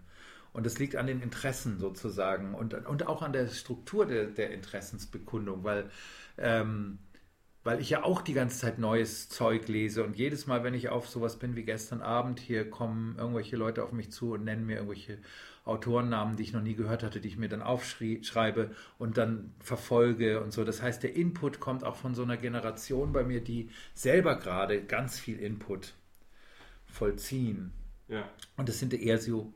Und 0.53 0.65
das 0.65 0.79
liegt 0.79 0.95
an 0.95 1.07
den 1.07 1.21
Interessen 1.21 1.77
sozusagen 1.77 2.55
und, 2.55 2.73
und 2.73 3.07
auch 3.07 3.21
an 3.21 3.33
der 3.33 3.47
Struktur 3.49 4.05
der, 4.05 4.25
der 4.25 4.51
Interessensbekundung, 4.51 5.63
weil 5.63 5.89
ähm, 6.37 6.97
weil 7.63 7.81
ich 7.81 7.89
ja 7.89 8.03
auch 8.03 8.21
die 8.21 8.33
ganze 8.33 8.59
Zeit 8.59 8.79
neues 8.79 9.29
Zeug 9.29 9.67
lese 9.67 10.03
und 10.03 10.15
jedes 10.15 10.47
Mal, 10.47 10.63
wenn 10.63 10.73
ich 10.73 10.89
auf 10.89 11.09
sowas 11.09 11.37
bin 11.37 11.55
wie 11.55 11.63
gestern 11.63 12.01
Abend, 12.01 12.39
hier 12.39 12.69
kommen 12.69 13.17
irgendwelche 13.17 13.57
Leute 13.57 13.83
auf 13.83 13.91
mich 13.91 14.11
zu 14.11 14.33
und 14.33 14.45
nennen 14.45 14.65
mir 14.65 14.75
irgendwelche 14.77 15.19
Autorennamen, 15.65 16.37
die 16.37 16.43
ich 16.43 16.53
noch 16.53 16.61
nie 16.61 16.75
gehört 16.75 17.03
hatte, 17.03 17.19
die 17.19 17.27
ich 17.27 17.37
mir 17.37 17.49
dann 17.49 17.61
aufschreibe 17.61 18.71
und 18.97 19.17
dann 19.17 19.53
verfolge 19.59 20.41
und 20.41 20.51
so. 20.51 20.63
Das 20.63 20.81
heißt, 20.81 21.03
der 21.03 21.15
Input 21.15 21.59
kommt 21.59 21.83
auch 21.83 21.95
von 21.95 22.15
so 22.15 22.23
einer 22.23 22.37
Generation 22.37 23.11
bei 23.11 23.23
mir, 23.23 23.41
die 23.41 23.69
selber 23.93 24.37
gerade 24.37 24.81
ganz 24.83 25.19
viel 25.19 25.37
Input 25.37 25.93
vollziehen. 26.85 27.71
Ja. 28.07 28.27
Und 28.57 28.69
das 28.69 28.79
sind 28.79 28.93
eher 28.93 29.19
so 29.19 29.53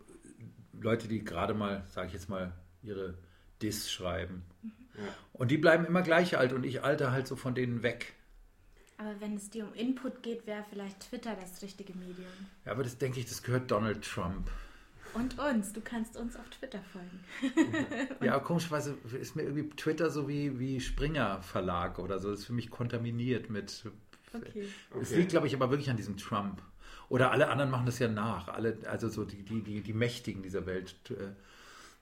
Leute, 0.80 1.08
die 1.08 1.24
gerade 1.24 1.54
mal, 1.54 1.84
sage 1.88 2.08
ich 2.08 2.14
jetzt 2.14 2.30
mal, 2.30 2.52
ihre 2.84 3.16
Diss 3.62 3.92
schreiben. 3.92 4.44
Mhm. 4.62 4.83
Und 5.34 5.52
die 5.52 5.58
bleiben 5.58 5.86
immer 5.86 6.02
gleich 6.02 6.38
alt 6.38 6.54
und 6.54 6.64
ich 6.64 6.84
alte 6.84 7.12
halt 7.12 7.28
so 7.28 7.36
von 7.36 7.56
denen 7.56 7.84
weg. 7.84 8.14
Aber 8.98 9.20
wenn 9.20 9.36
es 9.36 9.50
dir 9.50 9.66
um 9.66 9.74
Input 9.74 10.22
geht, 10.22 10.46
wäre 10.46 10.64
vielleicht 10.70 11.10
Twitter 11.10 11.36
das 11.36 11.62
richtige 11.62 11.94
Medium. 11.98 12.28
Ja, 12.66 12.72
aber 12.72 12.84
das 12.84 12.98
denke 12.98 13.20
ich, 13.20 13.26
das 13.26 13.42
gehört 13.42 13.72
Donald 13.72 14.04
Trump. 14.04 14.50
Und 15.14 15.38
uns. 15.38 15.74
Du 15.74 15.82
kannst 15.82 16.18
uns 16.18 16.36
auf 16.36 16.50
Twitter 16.50 16.80
folgen. 16.92 18.08
ja, 18.24 18.40
komischerweise 18.40 18.98
ist 19.20 19.36
mir 19.36 19.44
irgendwie 19.44 19.70
Twitter 19.76 20.10
so 20.10 20.28
wie, 20.28 20.60
wie 20.60 20.80
Springer 20.80 21.42
Verlag 21.42 22.00
oder 22.00 22.20
so. 22.20 22.32
Das 22.32 22.42
ist 22.42 22.46
für 22.46 22.54
mich 22.54 22.72
kontaminiert 22.72 23.50
mit. 23.50 23.84
Okay. 24.34 24.68
Es 25.00 25.12
liegt, 25.12 25.30
glaube 25.30 25.48
ich, 25.48 25.54
aber 25.54 25.70
wirklich 25.70 25.90
an 25.90 25.98
diesem 25.98 26.18
Trump. 26.18 26.62
Oder 27.10 27.32
alle 27.32 27.50
anderen 27.50 27.70
machen 27.70 27.86
das 27.86 28.00
ja 28.00 28.08
nach. 28.08 28.48
Alle, 28.48 28.78
also 28.90 29.08
so 29.08 29.24
die, 29.24 29.44
die, 29.44 29.62
die, 29.62 29.82
die 29.82 29.94
Mächtigen 29.94 30.42
dieser 30.42 30.66
Welt 30.66 30.96
äh, 31.12 31.34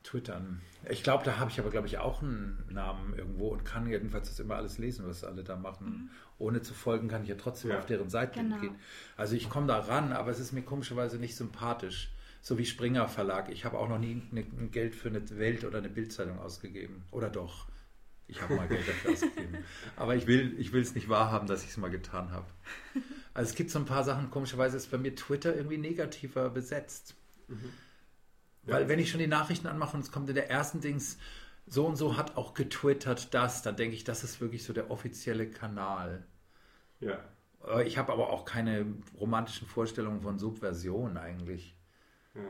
twittern. 0.04 0.62
Ich 0.90 1.04
glaube, 1.04 1.24
da 1.24 1.38
habe 1.38 1.52
ich 1.52 1.60
aber, 1.60 1.70
glaube 1.70 1.88
ich, 1.88 2.00
auch 2.00 2.22
einen 2.22 2.64
Namen 2.70 3.14
irgendwo 3.16 3.50
und 3.50 3.64
kann 3.64 3.88
jedenfalls 3.88 4.30
das 4.30 4.40
immer 4.40 4.56
alles 4.56 4.78
lesen, 4.78 5.06
was 5.08 5.24
alle 5.24 5.44
da 5.44 5.56
machen. 5.56 5.86
Mhm. 5.86 6.10
Ohne 6.40 6.62
zu 6.62 6.74
folgen 6.74 7.08
kann 7.08 7.24
ich 7.24 7.30
ja 7.30 7.36
trotzdem 7.36 7.72
ja. 7.72 7.80
auf 7.80 7.86
deren 7.86 8.10
Seite 8.10 8.40
genau. 8.40 8.60
gehen. 8.60 8.76
Also 9.16 9.36
ich 9.36 9.50
komme 9.50 9.68
da 9.68 9.80
ran, 9.80 10.12
aber 10.12 10.32
es 10.32 10.40
ist 10.40 10.54
mir 10.54 10.64
komischerweise 10.64 11.18
nicht 11.18 11.36
sympathisch. 11.36 12.12
So 12.42 12.58
wie 12.58 12.66
Springer 12.66 13.08
Verlag. 13.08 13.50
Ich 13.50 13.66
habe 13.66 13.78
auch 13.78 13.88
noch 13.88 14.00
nie 14.00 14.24
ein 14.32 14.72
Geld 14.72 14.96
für 14.96 15.10
eine 15.10 15.30
Welt- 15.38 15.64
oder 15.64 15.78
eine 15.78 15.90
Bildzeitung 15.90 16.40
ausgegeben. 16.40 17.04
Oder 17.12 17.30
doch? 17.30 17.68
Ich 18.28 18.42
habe 18.42 18.56
mal 18.56 18.68
Geld 18.68 18.88
dafür 18.88 19.12
ausgegeben. 19.12 19.58
Aber 19.98 20.16
ich 20.16 20.26
will 20.26 20.56
ich 20.58 20.74
es 20.74 20.96
nicht 20.96 21.10
wahrhaben, 21.10 21.48
dass 21.48 21.64
ich 21.64 21.70
es 21.70 21.78
mal 21.78 21.92
getan 21.92 22.32
habe. 22.32 22.48
Also 23.34 23.52
es 23.52 23.56
gibt 23.56 23.72
so 23.72 23.80
ein 23.80 23.86
paar 23.86 24.04
Sachen, 24.04 24.30
komischerweise 24.30 24.76
ist 24.76 24.92
bei 24.92 24.98
mir 24.98 25.16
Twitter 25.16 25.56
irgendwie 25.56 25.78
negativer 25.78 26.50
besetzt. 26.50 27.16
Mhm. 27.48 27.72
Weil 28.64 28.88
wenn 28.88 29.00
ich 29.00 29.10
schon 29.10 29.20
die 29.20 29.28
Nachrichten 29.28 29.68
anmache 29.68 29.98
und 29.98 30.04
es 30.04 30.12
kommt 30.12 30.30
in 30.30 30.36
der 30.36 30.50
ersten 30.50 30.82
Dings, 30.82 31.18
so 31.68 31.86
und 31.86 31.96
so 31.96 32.18
hat 32.18 32.38
auch 32.38 32.54
getwittert 32.54 33.34
das, 33.34 33.62
dann 33.62 33.76
denke 33.76 33.96
ich, 33.96 34.04
das 34.04 34.24
ist 34.24 34.42
wirklich 34.42 34.64
so 34.64 34.74
der 34.74 34.92
offizielle 34.92 35.50
Kanal. 35.50 36.24
Ja. 37.00 37.20
Ich 37.86 37.98
habe 37.98 38.12
aber 38.12 38.30
auch 38.32 38.46
keine 38.46 38.86
romantischen 39.20 39.68
Vorstellungen 39.68 40.22
von 40.22 40.40
Subversion 40.40 41.18
eigentlich. 41.18 41.76
Ja. 42.34 42.42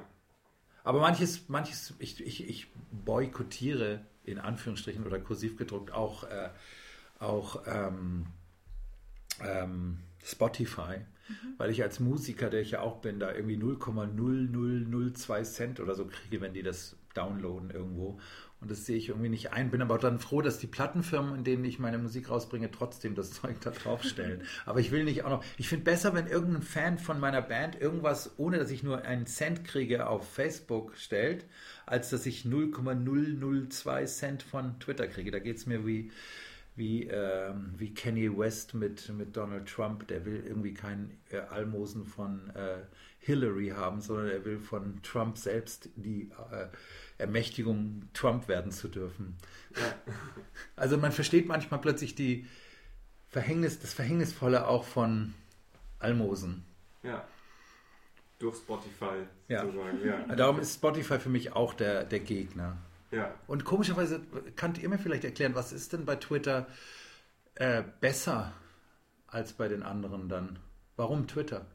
Aber 0.84 1.00
manches, 1.02 1.48
manches, 1.50 1.94
ich, 2.00 2.26
ich, 2.26 2.50
ich 2.50 2.68
boykottiere 2.92 4.06
in 4.24 4.40
Anführungsstrichen 4.40 5.06
oder 5.06 5.20
kursiv 5.20 5.58
gedruckt 5.58 5.92
auch, 5.92 6.24
äh, 6.24 6.50
auch 7.20 7.62
ähm, 7.68 8.28
ähm, 9.42 10.00
Spotify, 10.24 11.02
mhm. 11.28 11.54
weil 11.58 11.70
ich 11.72 11.84
als 11.84 12.00
Musiker, 12.00 12.50
der 12.50 12.62
ich 12.62 12.72
ja 12.72 12.82
auch 12.82 12.98
bin, 12.98 13.20
da 13.20 13.34
irgendwie 13.34 13.58
0,0002 13.58 15.44
Cent 15.44 15.80
oder 15.80 15.96
so 15.96 16.06
kriege, 16.06 16.42
wenn 16.42 16.54
die 16.54 16.64
das 16.64 16.98
downloaden 17.14 17.72
irgendwo. 17.72 18.20
Und 18.62 18.70
das 18.70 18.86
sehe 18.86 18.96
ich 18.96 19.10
irgendwie 19.10 19.30
nicht 19.30 19.54
ein. 19.54 19.72
Bin 19.72 19.82
aber 19.82 19.98
dann 19.98 20.20
froh, 20.20 20.44
dass 20.44 20.60
die 20.60 20.68
Plattenfirmen, 20.68 21.34
in 21.34 21.44
denen 21.44 21.66
ich 21.66 21.80
meine 21.80 21.98
Musik 21.98 22.30
rausbringe, 22.30 22.70
trotzdem 22.70 23.16
das 23.16 23.32
Zeug 23.42 23.60
da 23.62 23.72
draufstellen. 23.72 24.44
aber 24.68 24.80
ich 24.80 24.92
will 24.92 25.04
nicht 25.04 25.24
auch 25.24 25.30
noch. 25.32 25.44
Ich 25.58 25.68
finde 25.68 25.86
besser, 25.86 26.14
wenn 26.14 26.28
irgendein 26.28 26.62
Fan 26.62 27.00
von 27.00 27.20
meiner 27.20 27.42
Band 27.42 27.80
irgendwas, 27.82 28.38
ohne 28.38 28.60
dass 28.60 28.70
ich 28.70 28.84
nur 28.84 29.02
einen 29.02 29.26
Cent 29.26 29.66
kriege, 29.66 30.08
auf 30.08 30.32
Facebook 30.32 30.96
stellt, 30.96 31.46
als 31.88 32.12
dass 32.12 32.28
ich 32.28 32.46
0,002 32.46 34.06
Cent 34.06 34.44
von 34.44 34.80
Twitter 34.80 35.08
kriege. 35.08 35.32
Da 35.32 35.40
geht 35.40 35.58
es 35.58 35.66
mir 35.66 35.88
wie, 35.88 36.12
wie, 36.76 37.08
äh, 37.08 37.54
wie 37.78 37.94
Kanye 37.94 38.36
West 38.38 38.74
mit, 38.74 39.10
mit 39.10 39.36
Donald 39.36 39.68
Trump. 39.68 40.08
Der 40.08 40.26
will 40.26 40.44
irgendwie 40.46 40.74
kein 40.74 41.18
äh, 41.30 41.38
Almosen 41.38 42.06
von 42.06 42.50
äh, 42.56 42.80
Hillary 43.20 43.70
haben, 43.70 44.02
sondern 44.02 44.28
er 44.28 44.46
will 44.46 44.60
von 44.60 45.02
Trump 45.04 45.38
selbst 45.38 45.90
die 45.96 46.32
äh, 46.52 46.68
Ermächtigung, 47.18 48.10
Trump 48.14 48.48
werden 48.48 48.72
zu 48.72 48.88
dürfen. 48.88 49.38
Ja. 49.76 50.14
Also 50.76 50.98
man 50.98 51.12
versteht 51.12 51.48
manchmal 51.48 51.80
plötzlich 51.80 52.16
die 52.16 52.48
Verhängnis, 53.28 53.80
das 53.80 53.94
Verhängnisvolle 53.94 54.68
auch 54.68 54.84
von 54.84 55.34
Almosen. 56.00 56.66
Ja. 57.04 57.28
Durch 58.40 58.58
Spotify 58.58 59.28
ja. 59.48 59.64
sozusagen. 59.64 60.06
Ja. 60.06 60.36
Darum 60.36 60.60
ist 60.60 60.74
Spotify 60.74 61.20
für 61.20 61.30
mich 61.30 61.54
auch 61.54 61.74
der, 61.74 62.04
der 62.06 62.20
Gegner. 62.22 62.78
Ja. 63.12 63.34
Und 63.48 63.66
komischerweise, 63.66 64.22
könnt 64.56 64.78
ihr 64.78 64.90
mir 64.90 64.98
vielleicht 64.98 65.26
erklären, 65.26 65.56
was 65.56 65.74
ist 65.74 65.94
denn 65.94 66.06
bei 66.06 66.16
Twitter 66.16 66.68
äh, 67.56 67.84
besser 68.00 68.54
als 69.28 69.54
bei 69.54 69.68
den 69.68 69.84
anderen 69.84 70.30
dann? 70.30 70.60
Warum 70.96 71.28
Twitter? 71.28 71.66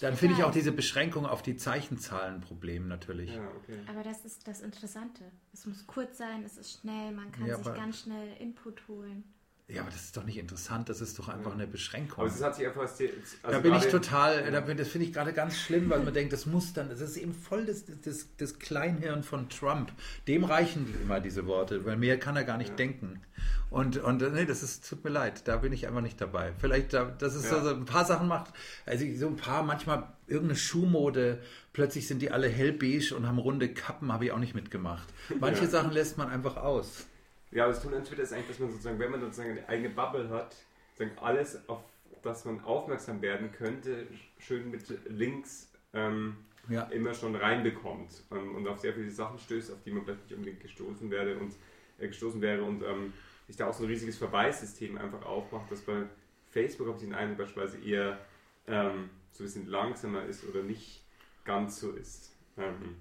Dann 0.00 0.16
finde 0.16 0.34
ich 0.34 0.42
auch 0.42 0.50
diese 0.50 0.72
Beschränkung 0.72 1.24
auf 1.24 1.42
die 1.42 1.56
Zeichenzahlen 1.56 2.40
Problem 2.40 2.88
natürlich. 2.88 3.32
Ja, 3.32 3.46
okay. 3.56 3.78
Aber 3.86 4.02
das 4.02 4.24
ist 4.24 4.48
das 4.48 4.60
Interessante. 4.60 5.30
Es 5.52 5.66
muss 5.66 5.86
kurz 5.86 6.18
sein, 6.18 6.42
es 6.44 6.56
ist 6.56 6.80
schnell, 6.80 7.12
man 7.12 7.30
kann 7.30 7.46
ja, 7.46 7.56
sich 7.56 7.66
ganz 7.66 8.00
schnell 8.00 8.36
Input 8.38 8.88
holen. 8.88 9.22
Ja, 9.66 9.80
aber 9.80 9.90
das 9.90 10.04
ist 10.04 10.16
doch 10.16 10.24
nicht 10.24 10.36
interessant, 10.36 10.90
das 10.90 11.00
ist 11.00 11.18
doch 11.18 11.30
einfach 11.30 11.54
eine 11.54 11.66
Beschränkung. 11.66 12.18
Aber 12.18 12.28
es 12.28 12.42
hat 12.42 12.54
sich 12.54 12.66
einfach. 12.66 12.82
Also 12.82 13.06
da 13.42 13.58
bin 13.60 13.74
ich 13.74 13.86
total, 13.86 14.50
da 14.50 14.60
bin, 14.60 14.76
das 14.76 14.88
finde 14.88 15.06
ich 15.06 15.14
gerade 15.14 15.32
ganz 15.32 15.56
schlimm, 15.56 15.88
weil 15.88 16.00
man 16.00 16.12
denkt, 16.12 16.34
das 16.34 16.44
muss 16.44 16.74
dann, 16.74 16.90
das 16.90 17.00
ist 17.00 17.16
eben 17.16 17.32
voll 17.32 17.64
das, 17.64 17.84
das, 18.02 18.26
das 18.36 18.58
Kleinhirn 18.58 19.22
von 19.22 19.48
Trump. 19.48 19.90
Dem 20.28 20.44
reichen 20.44 20.94
immer 21.02 21.18
diese 21.18 21.46
Worte, 21.46 21.86
weil 21.86 21.96
mehr 21.96 22.18
kann 22.18 22.36
er 22.36 22.44
gar 22.44 22.58
nicht 22.58 22.70
ja. 22.70 22.76
denken. 22.76 23.22
Und, 23.70 23.96
und 23.96 24.20
nee, 24.34 24.44
das 24.44 24.62
ist, 24.62 24.86
tut 24.86 25.02
mir 25.02 25.10
leid, 25.10 25.48
da 25.48 25.56
bin 25.56 25.72
ich 25.72 25.86
einfach 25.88 26.02
nicht 26.02 26.20
dabei. 26.20 26.52
Vielleicht, 26.58 26.92
das 26.92 27.34
ist 27.34 27.44
ja. 27.44 27.62
so, 27.62 27.62
so 27.62 27.70
ein 27.70 27.86
paar 27.86 28.04
Sachen 28.04 28.28
macht, 28.28 28.52
also 28.84 29.06
so 29.16 29.28
ein 29.28 29.36
paar, 29.36 29.62
manchmal 29.62 30.08
irgendeine 30.26 30.56
Schuhmode, 30.56 31.40
plötzlich 31.72 32.06
sind 32.06 32.20
die 32.20 32.30
alle 32.30 32.48
hellbeige 32.48 33.16
und 33.16 33.26
haben 33.26 33.38
runde 33.38 33.72
Kappen, 33.72 34.12
habe 34.12 34.26
ich 34.26 34.32
auch 34.32 34.38
nicht 34.38 34.54
mitgemacht. 34.54 35.08
Manche 35.40 35.64
ja. 35.64 35.70
Sachen 35.70 35.90
lässt 35.90 36.18
man 36.18 36.28
einfach 36.28 36.58
aus. 36.58 37.06
Ja, 37.54 37.68
das 37.68 37.80
Tun 37.80 37.94
an 37.94 38.02
Twitter 38.02 38.24
ist 38.24 38.32
eigentlich, 38.32 38.48
dass 38.48 38.58
man 38.58 38.70
sozusagen, 38.70 38.98
wenn 38.98 39.12
man 39.12 39.20
sozusagen 39.20 39.50
eine 39.52 39.68
eigene 39.68 39.90
Bubble 39.90 40.28
hat, 40.28 40.56
sozusagen 40.92 41.18
alles, 41.20 41.68
auf 41.68 41.84
das 42.22 42.44
man 42.44 42.60
aufmerksam 42.64 43.22
werden 43.22 43.52
könnte, 43.52 44.08
schön 44.38 44.72
mit 44.72 44.82
Links 45.08 45.72
ähm, 45.92 46.36
ja. 46.68 46.82
immer 46.84 47.14
schon 47.14 47.36
reinbekommt 47.36 48.24
ähm, 48.32 48.56
und 48.56 48.66
auf 48.66 48.80
sehr 48.80 48.92
viele 48.92 49.08
Sachen 49.08 49.38
stößt, 49.38 49.72
auf 49.72 49.82
die 49.84 49.92
man 49.92 50.04
vielleicht 50.04 50.24
nicht 50.24 50.34
unbedingt 50.34 50.62
gestoßen 50.62 51.08
werde 51.12 51.38
und 51.38 51.54
äh, 52.00 52.08
gestoßen 52.08 52.40
wäre 52.40 52.64
und 52.64 52.82
ähm, 52.82 53.12
sich 53.46 53.56
da 53.56 53.68
auch 53.68 53.74
so 53.74 53.84
ein 53.84 53.88
riesiges 53.88 54.18
Verweissystem 54.18 54.98
einfach 54.98 55.24
aufmacht, 55.24 55.70
dass 55.70 55.82
bei 55.82 56.02
Facebook 56.50 56.88
habe 56.88 56.96
ich 56.96 57.04
den 57.04 57.14
Eindruck 57.14 57.38
beispielsweise 57.38 57.78
eher 57.84 58.18
ähm, 58.66 59.10
so 59.30 59.44
ein 59.44 59.46
bisschen 59.46 59.68
langsamer 59.68 60.24
ist 60.24 60.44
oder 60.48 60.64
nicht 60.64 61.04
ganz 61.44 61.78
so 61.78 61.92
ist. 61.92 62.34
Ähm, 62.56 62.96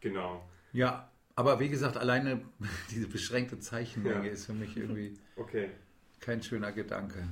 genau. 0.00 0.48
Ja, 0.72 1.11
aber 1.34 1.60
wie 1.60 1.68
gesagt, 1.68 1.96
alleine 1.96 2.42
diese 2.90 3.08
beschränkte 3.08 3.58
Zeichenmenge 3.58 4.26
ja. 4.26 4.32
ist 4.32 4.46
für 4.46 4.54
mich 4.54 4.76
irgendwie 4.76 5.14
okay. 5.36 5.70
kein 6.20 6.42
schöner 6.42 6.72
Gedanke. 6.72 7.26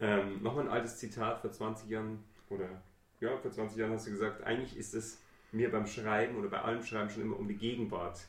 Ähm, 0.00 0.42
Nochmal 0.42 0.64
ein 0.64 0.70
altes 0.70 0.96
Zitat 0.96 1.40
vor 1.40 1.52
20 1.52 1.88
Jahren, 1.90 2.24
oder 2.48 2.82
ja, 3.20 3.36
vor 3.36 3.50
20 3.50 3.78
Jahren 3.78 3.92
hast 3.92 4.06
du 4.06 4.12
gesagt, 4.12 4.42
eigentlich 4.44 4.76
ist 4.76 4.94
es 4.94 5.18
mir 5.52 5.70
beim 5.70 5.86
Schreiben 5.86 6.36
oder 6.36 6.48
bei 6.48 6.60
allem 6.62 6.82
Schreiben 6.82 7.10
schon 7.10 7.22
immer 7.22 7.38
um 7.38 7.48
die 7.48 7.56
Gegenwart 7.56 8.20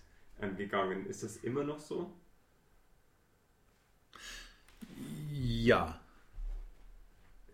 ähm, 0.42 0.58
gegangen. 0.58 1.06
Ist 1.06 1.24
das 1.24 1.38
immer 1.38 1.64
noch 1.64 1.80
so? 1.80 2.12
Ja. 5.32 6.00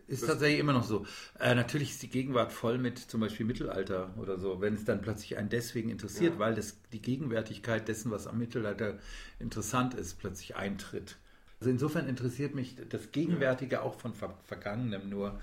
Ist 0.07 0.23
das 0.23 0.29
tatsächlich 0.29 0.59
immer 0.59 0.73
noch 0.73 0.85
so. 0.85 1.05
Äh, 1.39 1.53
natürlich 1.53 1.91
ist 1.91 2.01
die 2.01 2.09
Gegenwart 2.09 2.53
voll 2.53 2.77
mit 2.77 2.97
zum 2.97 3.19
Beispiel 3.19 3.45
Mittelalter 3.45 4.13
oder 4.17 4.39
so, 4.39 4.61
wenn 4.61 4.75
es 4.75 4.85
dann 4.85 5.01
plötzlich 5.01 5.37
einen 5.37 5.49
deswegen 5.49 5.89
interessiert, 5.89 6.35
ja. 6.35 6.39
weil 6.39 6.55
das, 6.55 6.79
die 6.93 7.01
Gegenwärtigkeit 7.01 7.87
dessen, 7.87 8.09
was 8.09 8.25
am 8.25 8.37
Mittelalter 8.37 8.99
interessant 9.39 9.93
ist, 9.93 10.17
plötzlich 10.17 10.55
eintritt. 10.55 11.17
Also 11.59 11.71
insofern 11.71 12.07
interessiert 12.07 12.55
mich 12.55 12.75
das 12.89 13.11
Gegenwärtige 13.11 13.81
auch 13.81 13.99
von 13.99 14.13
Ver 14.13 14.37
Vergangenem 14.45 15.09
nur. 15.09 15.39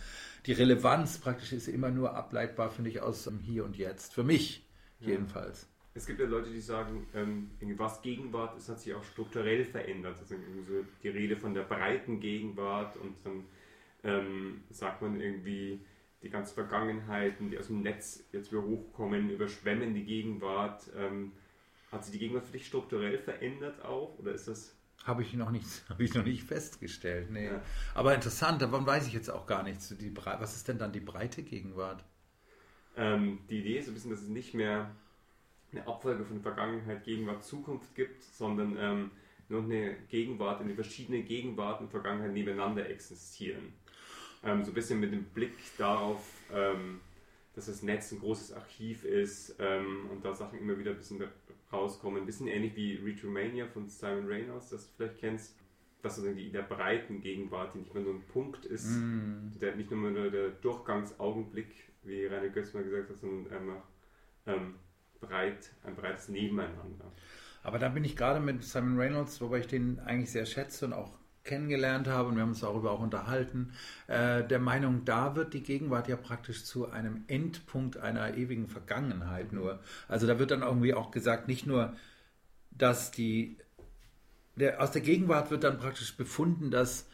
Die 0.47 0.53
Relevanz 0.53 1.19
praktisch 1.19 1.53
ist 1.53 1.69
immer 1.69 1.91
nur 1.91 2.15
ableitbar, 2.15 2.71
finde 2.71 2.91
ich, 2.91 3.03
aus 3.03 3.25
dem 3.25 3.41
Hier 3.41 3.65
und 3.65 3.77
Jetzt. 3.77 4.15
Für 4.15 4.23
mich 4.23 4.65
ja. 5.01 5.09
jedenfalls. 5.09 5.69
Es 5.97 6.07
gibt 6.07 6.21
ja 6.21 6.27
Leute, 6.27 6.51
die 6.51 6.61
sagen, 6.61 7.07
ähm, 7.15 7.51
was 7.77 8.03
Gegenwart 8.03 8.57
ist, 8.57 8.69
hat 8.69 8.81
sich 8.81 8.95
auch 8.95 9.05
strukturell 9.05 9.65
verändert. 9.65 10.17
Also 10.19 10.35
so 10.67 10.85
die 11.03 11.09
Rede 11.09 11.37
von 11.37 11.55
der 11.55 11.63
breiten 11.63 12.21
Gegenwart 12.21 12.97
und 12.97 13.15
dann 13.25 13.45
ähm, 14.05 14.63
sagt 14.71 15.03
man 15.03 15.21
irgendwie, 15.21 15.81
die 16.25 16.31
ganzen 16.31 16.55
Vergangenheiten, 16.55 17.51
die 17.51 17.59
aus 17.59 17.67
dem 17.67 17.83
Netz 17.83 18.25
jetzt 18.33 18.51
wieder 18.51 18.63
hochkommen, 18.63 19.31
überschwemmen 19.31 19.95
die 19.95 20.05
Gegenwart. 20.05 20.91
Ähm, 20.97 21.33
hat 21.93 22.05
sich 22.05 22.13
die 22.13 22.19
Gegenwart 22.19 22.47
für 22.47 22.53
dich 22.53 22.67
strukturell 22.67 23.19
verändert 23.19 23.85
auch? 23.85 24.19
Oder 24.19 24.33
ist 24.33 24.49
das. 24.49 24.75
Habe 25.05 25.23
ich 25.23 25.35
noch 25.35 25.51
nicht, 25.51 25.67
habe 25.89 26.03
ich 26.03 26.15
noch 26.15 26.25
nicht 26.25 26.45
festgestellt. 26.45 27.31
Nee. 27.31 27.47
Ja. 27.47 27.63
Aber 27.95 28.15
interessant, 28.15 28.63
davon 28.63 28.87
weiß 28.87 29.07
ich 29.07 29.13
jetzt 29.13 29.31
auch 29.31 29.47
gar 29.47 29.63
nichts. 29.63 29.95
Die, 29.97 30.17
was 30.17 30.57
ist 30.57 30.67
denn 30.67 30.79
dann 30.79 30.93
die 30.93 31.01
breite 31.01 31.43
Gegenwart? 31.43 32.03
Ähm, 32.97 33.41
die 33.51 33.61
Idee 33.61 33.79
ist 33.79 33.89
ein 33.89 33.95
bisschen, 33.95 34.11
dass 34.11 34.23
es 34.23 34.29
nicht 34.29 34.55
mehr 34.55 34.91
eine 35.73 35.87
Abfolge 35.87 36.25
von 36.25 36.41
Vergangenheit, 36.41 37.05
Gegenwart, 37.05 37.45
Zukunft 37.45 37.95
gibt, 37.95 38.23
sondern 38.23 38.77
ähm, 38.79 39.11
nur 39.49 39.65
eine 39.65 39.95
Gegenwart, 40.09 40.61
in 40.63 40.69
die 40.69 40.75
verschiedenen 40.75 41.27
Gegenwarten, 41.27 41.89
Vergangenheit 41.89 42.33
nebeneinander 42.33 42.89
existieren 42.89 43.75
ähm, 44.45 44.65
so 44.65 44.71
ein 44.71 44.75
bisschen 44.75 45.01
mit 45.01 45.13
dem 45.13 45.25
Blick 45.25 45.55
darauf, 45.79 46.23
ähm, 46.53 47.01
dass 47.55 47.67
das 47.67 47.83
Netz 47.83 48.13
ein 48.13 48.21
großes 48.21 48.53
Archiv 48.53 49.05
ist 49.05 49.57
ähm, 49.59 50.09
und 50.11 50.25
da 50.25 50.35
Sachen 50.35 50.59
immer 50.59 50.79
wieder 50.79 50.91
ein 50.91 50.97
bisschen 50.97 51.23
rauskommen. 51.73 52.23
Ein 52.23 52.27
bisschen 52.27 52.49
ähnlich 52.49 52.75
wie 52.77 52.97
Retromania 52.97 53.67
von 53.67 53.89
Simon 53.89 54.27
Reynolds, 54.27 54.71
das 54.71 54.87
du 54.87 54.93
vielleicht 54.97 55.19
kennst. 55.19 55.57
Das 56.03 56.19
ist 56.19 56.37
die 56.37 56.51
der 56.51 56.63
breiten 56.63 57.21
Gegenwart, 57.21 57.75
die 57.75 57.79
nicht 57.79 57.95
mehr 57.95 58.03
nur 58.03 58.15
ein 58.15 58.27
Punkt 58.27 58.67
ist, 58.67 58.91
mm. 58.91 59.59
der 59.59 59.75
nicht 59.75 59.91
nur 59.91 60.31
der 60.31 60.51
Durchgangsaugenblick, 60.51 61.73
wie 62.03 62.27
Rainer 62.27 62.51
Götz 62.51 62.75
mal 62.75 62.85
gesagt 62.85 63.09
hat, 63.09 63.19
sondern 63.19 63.51
ähm, 63.53 63.77
ähm, 64.47 64.75
breit, 65.21 65.71
ein 65.83 65.97
breites 65.97 66.29
Nebeneinander. 66.29 67.11
Aber 67.63 67.79
da 67.79 67.89
bin 67.89 68.05
ich 68.05 68.17
gerade 68.17 68.41
mit 68.41 68.63
Simon 68.63 68.99
Reynolds, 68.99 69.41
wobei 69.41 69.61
ich 69.61 69.67
den 69.67 69.99
eigentlich 70.01 70.31
sehr 70.31 70.45
schätze 70.45 70.85
und 70.85 70.93
auch 70.93 71.19
kennengelernt 71.45 72.09
habe 72.09 72.31
und 72.31 72.37
wir 72.37 72.43
haben 72.43 72.51
uns 72.51 72.61
darüber 72.61 72.91
auch 72.91 73.01
unterhalten, 73.01 73.73
äh, 74.07 74.43
der 74.43 74.59
Meinung, 74.59 75.05
da 75.05 75.37
wird 75.37 75.55
die 75.55 75.63
Gegenwart 75.63 76.09
ja 76.09 76.17
praktisch 76.17 76.65
zu 76.65 76.91
einem 76.91 77.25
Endpunkt 77.29 77.99
einer 77.99 78.35
ewigen 78.35 78.67
Vergangenheit 78.67 79.53
nur. 79.53 79.81
Also 80.09 80.27
da 80.27 80.39
wird 80.39 80.51
dann 80.51 80.63
irgendwie 80.63 80.95
auch 80.95 81.11
gesagt, 81.11 81.47
nicht 81.47 81.67
nur, 81.67 81.95
dass 82.71 83.11
die, 83.11 83.59
der, 84.57 84.83
aus 84.83 84.91
der 84.91 85.03
Gegenwart 85.03 85.51
wird 85.51 85.65
dann 85.65 85.79
praktisch 85.79 86.17
befunden, 86.17 86.71
dass 86.71 87.07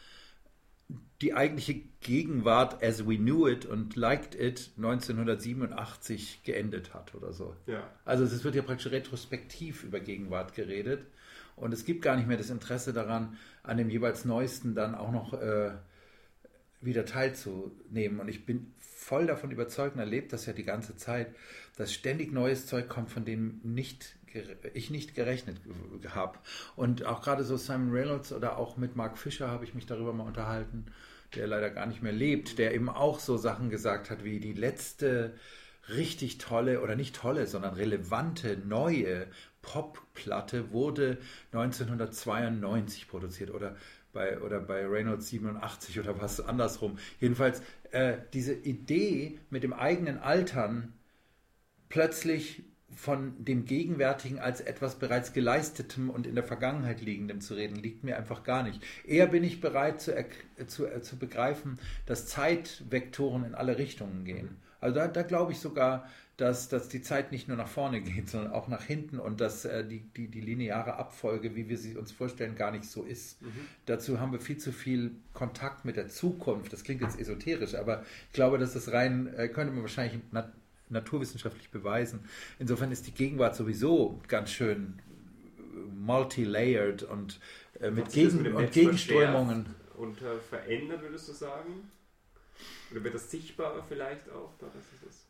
die 1.21 1.33
eigentliche 1.33 1.81
Gegenwart 1.99 2.81
as 2.83 3.07
we 3.07 3.17
knew 3.17 3.47
it 3.47 3.65
und 3.65 3.95
liked 3.95 4.33
it 4.33 4.71
1987 4.77 6.41
geendet 6.43 6.93
hat 6.93 7.13
oder 7.13 7.31
so. 7.31 7.55
Ja. 7.67 7.87
Also 8.05 8.23
es 8.23 8.43
wird 8.43 8.55
ja 8.55 8.63
praktisch 8.63 8.91
retrospektiv 8.91 9.83
über 9.83 9.99
Gegenwart 9.99 10.55
geredet 10.55 11.05
und 11.55 11.73
es 11.73 11.85
gibt 11.85 12.01
gar 12.01 12.15
nicht 12.15 12.27
mehr 12.27 12.37
das 12.37 12.49
Interesse 12.49 12.93
daran, 12.93 13.37
an 13.63 13.77
dem 13.77 13.89
jeweils 13.89 14.25
Neuesten 14.25 14.75
dann 14.75 14.95
auch 14.95 15.11
noch 15.11 15.33
äh, 15.33 15.71
wieder 16.81 17.05
teilzunehmen. 17.05 18.19
Und 18.19 18.27
ich 18.27 18.45
bin 18.45 18.73
voll 18.79 19.27
davon 19.27 19.51
überzeugt 19.51 19.95
und 19.95 19.99
erlebe 19.99 20.27
das 20.27 20.45
ja 20.45 20.53
die 20.53 20.63
ganze 20.63 20.95
Zeit, 20.97 21.27
dass 21.77 21.93
ständig 21.93 22.31
neues 22.31 22.65
Zeug 22.65 22.89
kommt, 22.89 23.09
von 23.09 23.25
dem 23.25 23.59
nicht 23.63 24.15
ich 24.73 24.89
nicht 24.89 25.15
gerechnet 25.15 25.57
habe. 26.09 26.37
Und 26.75 27.05
auch 27.05 27.21
gerade 27.21 27.43
so 27.43 27.57
Simon 27.57 27.91
Reynolds 27.91 28.31
oder 28.31 28.57
auch 28.57 28.77
mit 28.77 28.95
Mark 28.95 29.17
Fischer 29.17 29.49
habe 29.49 29.65
ich 29.65 29.73
mich 29.73 29.85
darüber 29.85 30.13
mal 30.13 30.25
unterhalten, 30.25 30.85
der 31.35 31.47
leider 31.47 31.69
gar 31.69 31.85
nicht 31.85 32.01
mehr 32.01 32.13
lebt, 32.13 32.57
der 32.57 32.73
eben 32.73 32.89
auch 32.89 33.19
so 33.19 33.37
Sachen 33.37 33.69
gesagt 33.69 34.09
hat 34.09 34.23
wie 34.23 34.39
die 34.39 34.53
letzte 34.53 35.33
richtig 35.89 36.37
tolle 36.37 36.81
oder 36.81 36.95
nicht 36.95 37.15
tolle, 37.15 37.47
sondern 37.47 37.73
relevante 37.73 38.57
neue 38.57 39.27
Popplatte 39.61 40.71
wurde 40.71 41.17
1992 41.51 43.07
produziert 43.07 43.51
oder 43.51 43.75
bei, 44.13 44.39
oder 44.41 44.59
bei 44.59 44.85
Reynolds 44.85 45.29
87 45.29 45.99
oder 45.99 46.19
was 46.21 46.41
andersrum. 46.41 46.97
Jedenfalls 47.19 47.61
äh, 47.91 48.17
diese 48.33 48.53
Idee 48.53 49.39
mit 49.49 49.63
dem 49.63 49.73
eigenen 49.73 50.17
Altern 50.17 50.93
plötzlich 51.89 52.63
von 52.93 53.43
dem 53.43 53.65
Gegenwärtigen 53.65 54.39
als 54.39 54.59
etwas 54.59 54.95
bereits 54.95 55.31
geleistetem 55.33 56.09
und 56.09 56.27
in 56.27 56.35
der 56.35 56.43
Vergangenheit 56.43 57.01
liegendem 57.01 57.39
zu 57.39 57.53
reden, 57.53 57.75
liegt 57.75 58.03
mir 58.03 58.17
einfach 58.17 58.43
gar 58.43 58.63
nicht. 58.63 58.81
Eher 59.05 59.27
bin 59.27 59.43
ich 59.43 59.61
bereit 59.61 60.01
zu, 60.01 60.13
zu, 60.67 60.87
äh, 60.87 61.01
zu 61.01 61.17
begreifen, 61.17 61.79
dass 62.05 62.27
Zeitvektoren 62.27 63.45
in 63.45 63.55
alle 63.55 63.77
Richtungen 63.77 64.25
gehen. 64.25 64.57
Also 64.81 64.95
da, 64.95 65.07
da 65.07 65.21
glaube 65.21 65.51
ich 65.51 65.59
sogar, 65.59 66.09
dass, 66.41 66.69
dass 66.69 66.89
die 66.89 67.03
Zeit 67.03 67.31
nicht 67.31 67.47
nur 67.47 67.55
nach 67.55 67.67
vorne 67.67 68.01
geht, 68.01 68.27
sondern 68.27 68.51
auch 68.51 68.67
nach 68.67 68.83
hinten 68.83 69.19
und 69.19 69.39
dass 69.39 69.63
äh, 69.63 69.85
die, 69.85 69.99
die, 69.99 70.27
die 70.27 70.41
lineare 70.41 70.95
Abfolge, 70.95 71.55
wie 71.55 71.69
wir 71.69 71.77
sie 71.77 71.95
uns 71.95 72.11
vorstellen, 72.11 72.55
gar 72.55 72.71
nicht 72.71 72.85
so 72.85 73.03
ist. 73.03 73.39
Mhm. 73.43 73.51
Dazu 73.85 74.19
haben 74.19 74.31
wir 74.31 74.39
viel 74.39 74.57
zu 74.57 74.71
viel 74.71 75.11
Kontakt 75.33 75.85
mit 75.85 75.97
der 75.97 76.09
Zukunft. 76.09 76.73
Das 76.73 76.83
klingt 76.83 77.01
jetzt 77.01 77.19
esoterisch, 77.19 77.75
aber 77.75 78.03
ich 78.27 78.33
glaube, 78.33 78.57
dass 78.57 78.73
das 78.73 78.91
rein, 78.91 79.31
äh, 79.35 79.49
könnte 79.49 79.71
man 79.71 79.83
wahrscheinlich 79.83 80.19
nat 80.31 80.51
naturwissenschaftlich 80.89 81.69
beweisen. 81.69 82.19
Insofern 82.59 82.91
ist 82.91 83.07
die 83.07 83.13
Gegenwart 83.13 83.55
sowieso 83.55 84.19
ganz 84.27 84.49
schön 84.49 84.99
multilayered 85.95 87.03
und 87.03 87.39
äh, 87.79 87.91
mit, 87.91 88.11
Gegen 88.11 88.41
mit 88.41 88.53
und 88.53 88.71
Gegenströmungen. 88.73 89.67
Und 89.95 90.21
äh, 90.21 90.39
verändert, 90.49 91.01
würdest 91.01 91.29
du 91.29 91.33
sagen? 91.33 91.89
Oder 92.91 93.03
wird 93.05 93.13
das 93.13 93.31
sichtbarer 93.31 93.85
vielleicht 93.87 94.29
auch? 94.31 94.51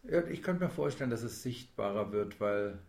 Ja, 0.03 0.23
ich 0.27 0.41
könnte 0.41 0.63
mir 0.63 0.69
vorstellen, 0.69 1.09
dass 1.09 1.23
es 1.23 1.43
sichtbarer 1.43 2.11
wird, 2.11 2.39
weil. 2.39 2.79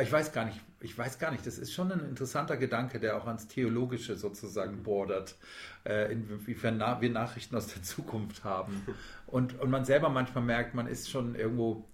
ich 0.00 0.12
weiß 0.12 0.32
gar 0.32 0.44
nicht, 0.44 0.60
ich 0.80 0.96
weiß 0.96 1.18
gar 1.18 1.32
nicht, 1.32 1.46
das 1.46 1.58
ist 1.58 1.72
schon 1.72 1.90
ein 1.90 2.00
interessanter 2.00 2.56
Gedanke, 2.56 3.00
der 3.00 3.16
auch 3.16 3.26
ans 3.26 3.48
Theologische 3.48 4.16
sozusagen 4.16 4.82
bordert, 4.82 5.36
äh, 5.84 6.12
inwiefern 6.12 6.78
wir 7.00 7.10
Nachrichten 7.10 7.56
aus 7.56 7.68
der 7.68 7.82
Zukunft 7.82 8.44
haben. 8.44 8.86
Und, 9.26 9.58
und 9.58 9.70
man 9.70 9.84
selber 9.84 10.08
manchmal 10.08 10.44
merkt, 10.44 10.74
man 10.74 10.86
ist 10.86 11.10
schon 11.10 11.34
irgendwo 11.34 11.84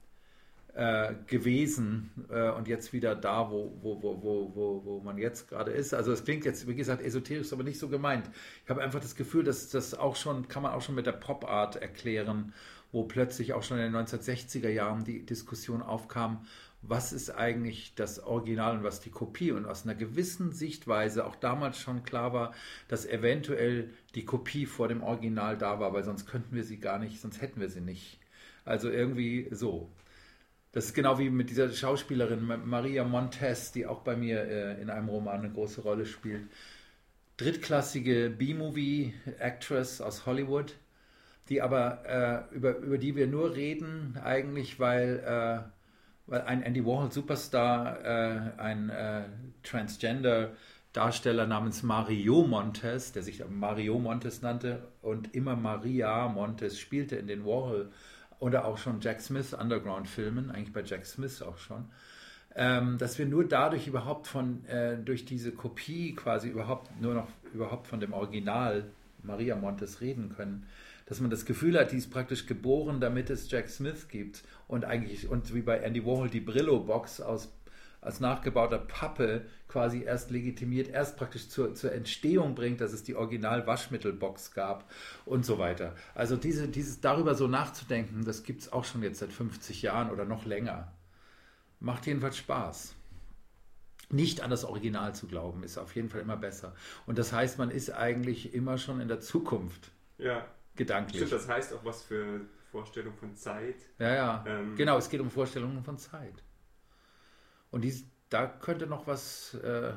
äh, 0.75 1.15
gewesen 1.27 2.11
äh, 2.31 2.51
und 2.51 2.69
jetzt 2.69 2.93
wieder 2.93 3.15
da, 3.15 3.51
wo, 3.51 3.77
wo, 3.83 4.03
wo, 4.03 4.23
wo, 4.23 4.53
wo, 4.55 4.85
wo 4.85 5.01
man 5.01 5.19
jetzt 5.19 5.49
gerade 5.49 5.71
ist. 5.71 5.95
Also 5.95 6.13
es 6.13 6.25
klingt 6.25 6.45
jetzt, 6.45 6.67
wie 6.67 6.75
gesagt, 6.75 7.03
esoterisch, 7.03 7.53
aber 7.53 7.63
nicht 7.63 7.79
so 7.79 7.89
gemeint. 7.89 8.31
Ich 8.65 8.71
habe 8.71 8.83
einfach 8.83 9.01
das 9.01 9.15
Gefühl, 9.17 9.45
dass 9.45 9.71
das 9.71 9.95
auch 9.95 10.17
schon, 10.17 10.49
kann 10.49 10.63
man 10.63 10.73
auch 10.73 10.83
schon 10.83 10.95
mit 10.95 11.07
der 11.07 11.13
Pop-Art 11.13 11.77
erklären, 11.77 12.55
wo 12.93 13.05
plötzlich 13.05 13.55
auch 13.55 13.63
schon 13.63 13.79
in 13.79 13.93
den 13.93 14.07
1960er 14.07 14.69
Jahren 14.69 15.05
die 15.05 15.25
Diskussion 15.25 15.83
aufkam, 15.83 16.47
was 16.83 17.13
ist 17.13 17.31
eigentlich 17.31 17.95
das 17.95 18.19
Original 18.21 18.77
und 18.77 18.85
was 18.85 19.01
die 19.01 19.11
Kopie 19.11 19.53
und 19.53 19.67
aus 19.67 19.85
einer 19.85 19.95
gewissen 19.95 20.53
Sichtweise 20.53 21.25
auch 21.25 21.37
damals 21.37 21.79
schon 21.79 22.03
klar 22.03 22.33
war, 22.33 22.53
dass 22.89 23.07
eventuell 23.07 23.91
die 24.15 24.25
Kopie 24.25 24.67
vor 24.67 24.89
dem 24.89 25.03
Original 25.03 25.57
da 25.57 25.79
war, 25.79 25.93
weil 25.95 26.05
sonst 26.05 26.27
könnten 26.27 26.55
wir 26.55 26.65
sie 26.65 26.79
gar 26.79 26.99
nicht, 26.99 27.21
sonst 27.21 27.41
hätten 27.41 27.61
wir 27.61 27.71
sie 27.71 27.81
nicht. 27.81 28.19
Also 28.65 28.91
irgendwie 28.91 29.49
so. 29.53 29.91
Das 30.73 30.87
ist 30.87 30.95
genau 30.95 31.19
wie 31.19 31.31
mit 31.31 31.51
dieser 31.51 31.71
Schauspielerin 31.71 32.51
Maria 32.65 33.05
Montez, 33.05 33.73
die 33.73 33.87
auch 33.87 34.01
bei 34.01 34.17
mir 34.17 34.43
äh, 34.43 34.81
in 34.81 34.91
einem 34.91 35.09
Roman 35.09 35.41
eine 35.41 35.53
große 35.53 35.83
Rolle 35.83 36.07
spielt. 36.07 36.49
Drittklassige 37.37 38.31
B-Movie-Actress 38.31 40.01
aus 40.01 40.27
Hollywood, 40.27 40.75
die 41.53 41.61
aber 41.61 42.49
äh, 42.51 42.55
über, 42.57 42.79
über 42.79 42.97
die 42.97 43.15
wir 43.15 43.27
nur 43.27 43.55
reden, 43.55 44.19
eigentlich, 44.25 44.81
weil, 44.81 45.19
äh, 45.19 46.31
weil 46.31 46.41
ein 46.43 46.63
Andy 46.63 46.85
Warhol 46.87 47.13
Superstar, 47.13 48.03
äh, 48.03 48.59
ein 48.59 48.89
äh, 48.89 49.25
Transgender 49.63 50.53
Darsteller 50.95 51.47
namens 51.47 51.83
Mario 51.83 52.47
Montes, 52.47 53.13
der 53.13 53.23
sich 53.23 53.43
Mario 53.49 53.99
Montes 53.99 54.41
nannte 54.41 54.89
und 55.03 55.35
immer 55.35 55.55
Maria 55.55 56.29
Montes 56.29 56.79
spielte 56.79 57.17
in 57.17 57.27
den 57.27 57.45
Warhol 57.45 57.91
oder 58.39 58.65
auch 58.65 58.79
schon 58.79 59.01
Jack 59.01 59.21
Smith 59.21 59.53
Underground-Filmen, 59.53 60.51
eigentlich 60.51 60.73
bei 60.73 60.83
Jack 60.83 61.05
Smith 61.05 61.43
auch 61.43 61.59
schon, 61.59 61.85
ähm, 62.55 62.97
dass 62.97 63.19
wir 63.19 63.27
nur 63.27 63.47
dadurch 63.47 63.87
überhaupt 63.87 64.27
von, 64.27 64.65
äh, 64.67 64.97
durch 64.97 65.27
diese 65.27 65.53
Kopie 65.53 66.15
quasi 66.15 66.49
überhaupt 66.49 66.99
nur 67.01 67.15
noch 67.15 67.29
überhaupt 67.53 67.87
von 67.87 68.01
dem 68.01 68.15
Original 68.15 68.85
Maria 69.23 69.57
Montes 69.57 70.01
reden 70.01 70.35
können. 70.35 70.67
Dass 71.13 71.21
man 71.21 71.29
das 71.29 71.45
Gefühl 71.45 71.79
hat, 71.79 71.93
die 71.93 71.99
ist 71.99 72.11
praktisch 72.11 72.47
geboren, 72.47 72.99
damit 72.99 73.29
es 73.29 73.51
Jack 73.51 73.69
Smith 73.69 74.09
gibt. 74.09 74.45
Und 74.67 74.87
eigentlich, 74.87 75.29
und 75.29 75.53
wie 75.53 75.61
bei 75.61 75.77
Andy 75.77 76.07
Warhol 76.07 76.31
die 76.31 76.41
Brillo-Box 76.41 77.21
aus 77.21 77.53
als 78.01 78.21
nachgebauter 78.21 78.79
Pappe 78.79 79.45
quasi 79.69 80.05
erst 80.05 80.31
legitimiert, 80.31 80.89
erst 80.89 81.19
praktisch 81.19 81.51
zur, 81.51 81.75
zur 81.75 81.93
Entstehung 81.93 82.55
bringt, 82.55 82.81
dass 82.81 82.95
es 82.95 83.03
die 83.03 83.15
Original-Waschmittelbox 83.15 84.53
gab 84.53 84.91
und 85.27 85.45
so 85.45 85.59
weiter. 85.59 85.95
Also 86.15 86.37
diese, 86.37 86.67
dieses 86.67 87.03
darüber 87.03 87.35
so 87.35 87.47
nachzudenken, 87.47 88.25
das 88.25 88.43
gibt 88.43 88.63
es 88.63 88.73
auch 88.73 88.87
schon 88.87 89.03
jetzt 89.03 89.19
seit 89.19 89.35
50 89.35 89.83
Jahren 89.83 90.11
oder 90.11 90.25
noch 90.25 90.47
länger. 90.47 90.95
Macht 91.79 92.07
jedenfalls 92.07 92.39
Spaß. 92.39 92.95
Nicht 94.09 94.41
an 94.41 94.49
das 94.49 94.65
Original 94.65 95.15
zu 95.15 95.27
glauben, 95.27 95.63
ist 95.63 95.77
auf 95.77 95.95
jeden 95.95 96.09
Fall 96.09 96.23
immer 96.23 96.39
besser. 96.39 96.75
Und 97.05 97.19
das 97.19 97.35
heißt, 97.35 97.59
man 97.59 97.71
ist 97.71 97.91
eigentlich 97.91 98.55
immer 98.55 98.79
schon 98.79 99.03
in 99.03 99.09
der 99.09 99.21
Zukunft. 99.21 99.91
Ja. 100.17 100.47
Gedanklich. 100.75 101.19
Stimmt, 101.19 101.33
das 101.33 101.49
heißt 101.49 101.75
auch 101.75 101.85
was 101.85 102.03
für 102.03 102.41
Vorstellung 102.71 103.15
von 103.15 103.37
Zeit. 103.37 103.77
Ja, 103.99 104.15
ja. 104.15 104.45
Ähm, 104.47 104.75
genau, 104.77 104.97
es 104.97 105.11
geht 105.11 105.21
um 105.21 105.31
Vorstellungen 105.31 105.85
von 105.85 105.99
Zeit. 105.99 106.43
Und 107.71 107.83
dies, 107.83 108.07
da 108.31 108.47
könnte 108.47 108.87
noch 108.87 109.07
was 109.07 109.55
äh, 109.55 109.93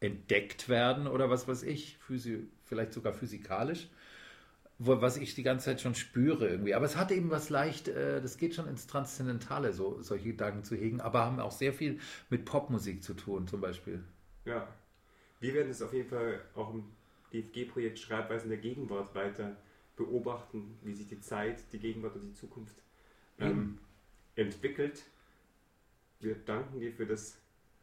entdeckt 0.00 0.68
werden 0.68 1.06
oder 1.06 1.28
was 1.30 1.48
weiß 1.48 1.62
ich, 1.64 1.98
Physi 1.98 2.48
vielleicht 2.64 2.92
sogar 2.92 3.12
physikalisch, 3.12 3.88
wo, 4.78 5.00
was 5.00 5.16
ich 5.16 5.34
die 5.34 5.42
ganze 5.42 5.66
Zeit 5.66 5.80
schon 5.80 5.94
spüre 5.94 6.48
irgendwie. 6.48 6.74
Aber 6.74 6.86
es 6.86 6.96
hat 6.96 7.10
eben 7.10 7.30
was 7.30 7.50
leicht, 7.50 7.88
äh, 7.88 8.22
das 8.22 8.38
geht 8.38 8.54
schon 8.54 8.68
ins 8.68 8.86
Transzendentale, 8.86 9.72
so, 9.72 10.00
solche 10.02 10.28
Gedanken 10.28 10.64
zu 10.64 10.76
hegen, 10.76 11.00
aber 11.00 11.24
haben 11.24 11.40
auch 11.40 11.52
sehr 11.52 11.72
viel 11.72 11.98
mit 12.30 12.44
Popmusik 12.44 13.02
zu 13.02 13.14
tun, 13.14 13.48
zum 13.48 13.60
Beispiel. 13.60 14.02
Ja, 14.44 14.68
wir 15.40 15.54
werden 15.54 15.70
es 15.70 15.82
auf 15.82 15.92
jeden 15.92 16.08
Fall 16.08 16.40
auch 16.54 16.72
im 16.72 16.84
DFG-Projekt 17.32 17.98
Schreibweisen 17.98 18.48
der 18.48 18.58
Gegenwart 18.58 19.14
weiter 19.14 19.56
beobachten, 19.96 20.78
wie 20.82 20.94
sich 20.94 21.08
die 21.08 21.20
Zeit, 21.20 21.72
die 21.72 21.78
Gegenwart 21.78 22.14
und 22.16 22.28
die 22.28 22.34
Zukunft 22.34 22.76
ähm, 23.38 23.78
entwickelt. 24.36 25.04
Wir 26.20 26.34
danken 26.34 26.80
dir 26.80 26.92
für 26.92 27.06
das 27.06 27.38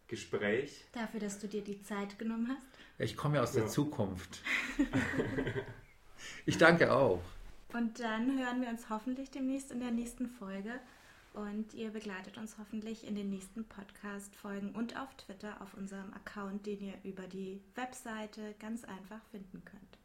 Gespräch. 0.07 0.85
Dafür, 0.93 1.19
dass 1.19 1.39
du 1.39 1.47
dir 1.47 1.61
die 1.61 1.81
Zeit 1.81 2.17
genommen 2.19 2.49
hast. 2.49 2.67
Ich 2.97 3.17
komme 3.17 3.37
ja 3.37 3.43
aus 3.43 3.53
ja. 3.53 3.61
der 3.61 3.69
Zukunft. 3.69 4.41
ich 6.45 6.57
danke 6.57 6.93
auch. 6.93 7.21
Und 7.73 7.99
dann 7.99 8.39
hören 8.39 8.61
wir 8.61 8.69
uns 8.69 8.89
hoffentlich 8.89 9.31
demnächst 9.31 9.71
in 9.71 9.79
der 9.79 9.91
nächsten 9.91 10.29
Folge. 10.29 10.79
Und 11.35 11.73
ihr 11.73 11.89
begleitet 11.91 12.37
uns 12.37 12.57
hoffentlich 12.57 13.05
in 13.05 13.13
den 13.13 13.29
nächsten 13.29 13.65
Podcast-Folgen 13.65 14.73
und 14.73 14.97
auf 14.97 15.13
Twitter 15.15 15.61
auf 15.61 15.73
unserem 15.73 16.13
Account, 16.13 16.65
den 16.65 16.79
ihr 16.79 16.93
über 17.03 17.27
die 17.27 17.61
Webseite 17.75 18.55
ganz 18.57 18.85
einfach 18.85 19.21
finden 19.31 19.61
könnt. 19.65 19.99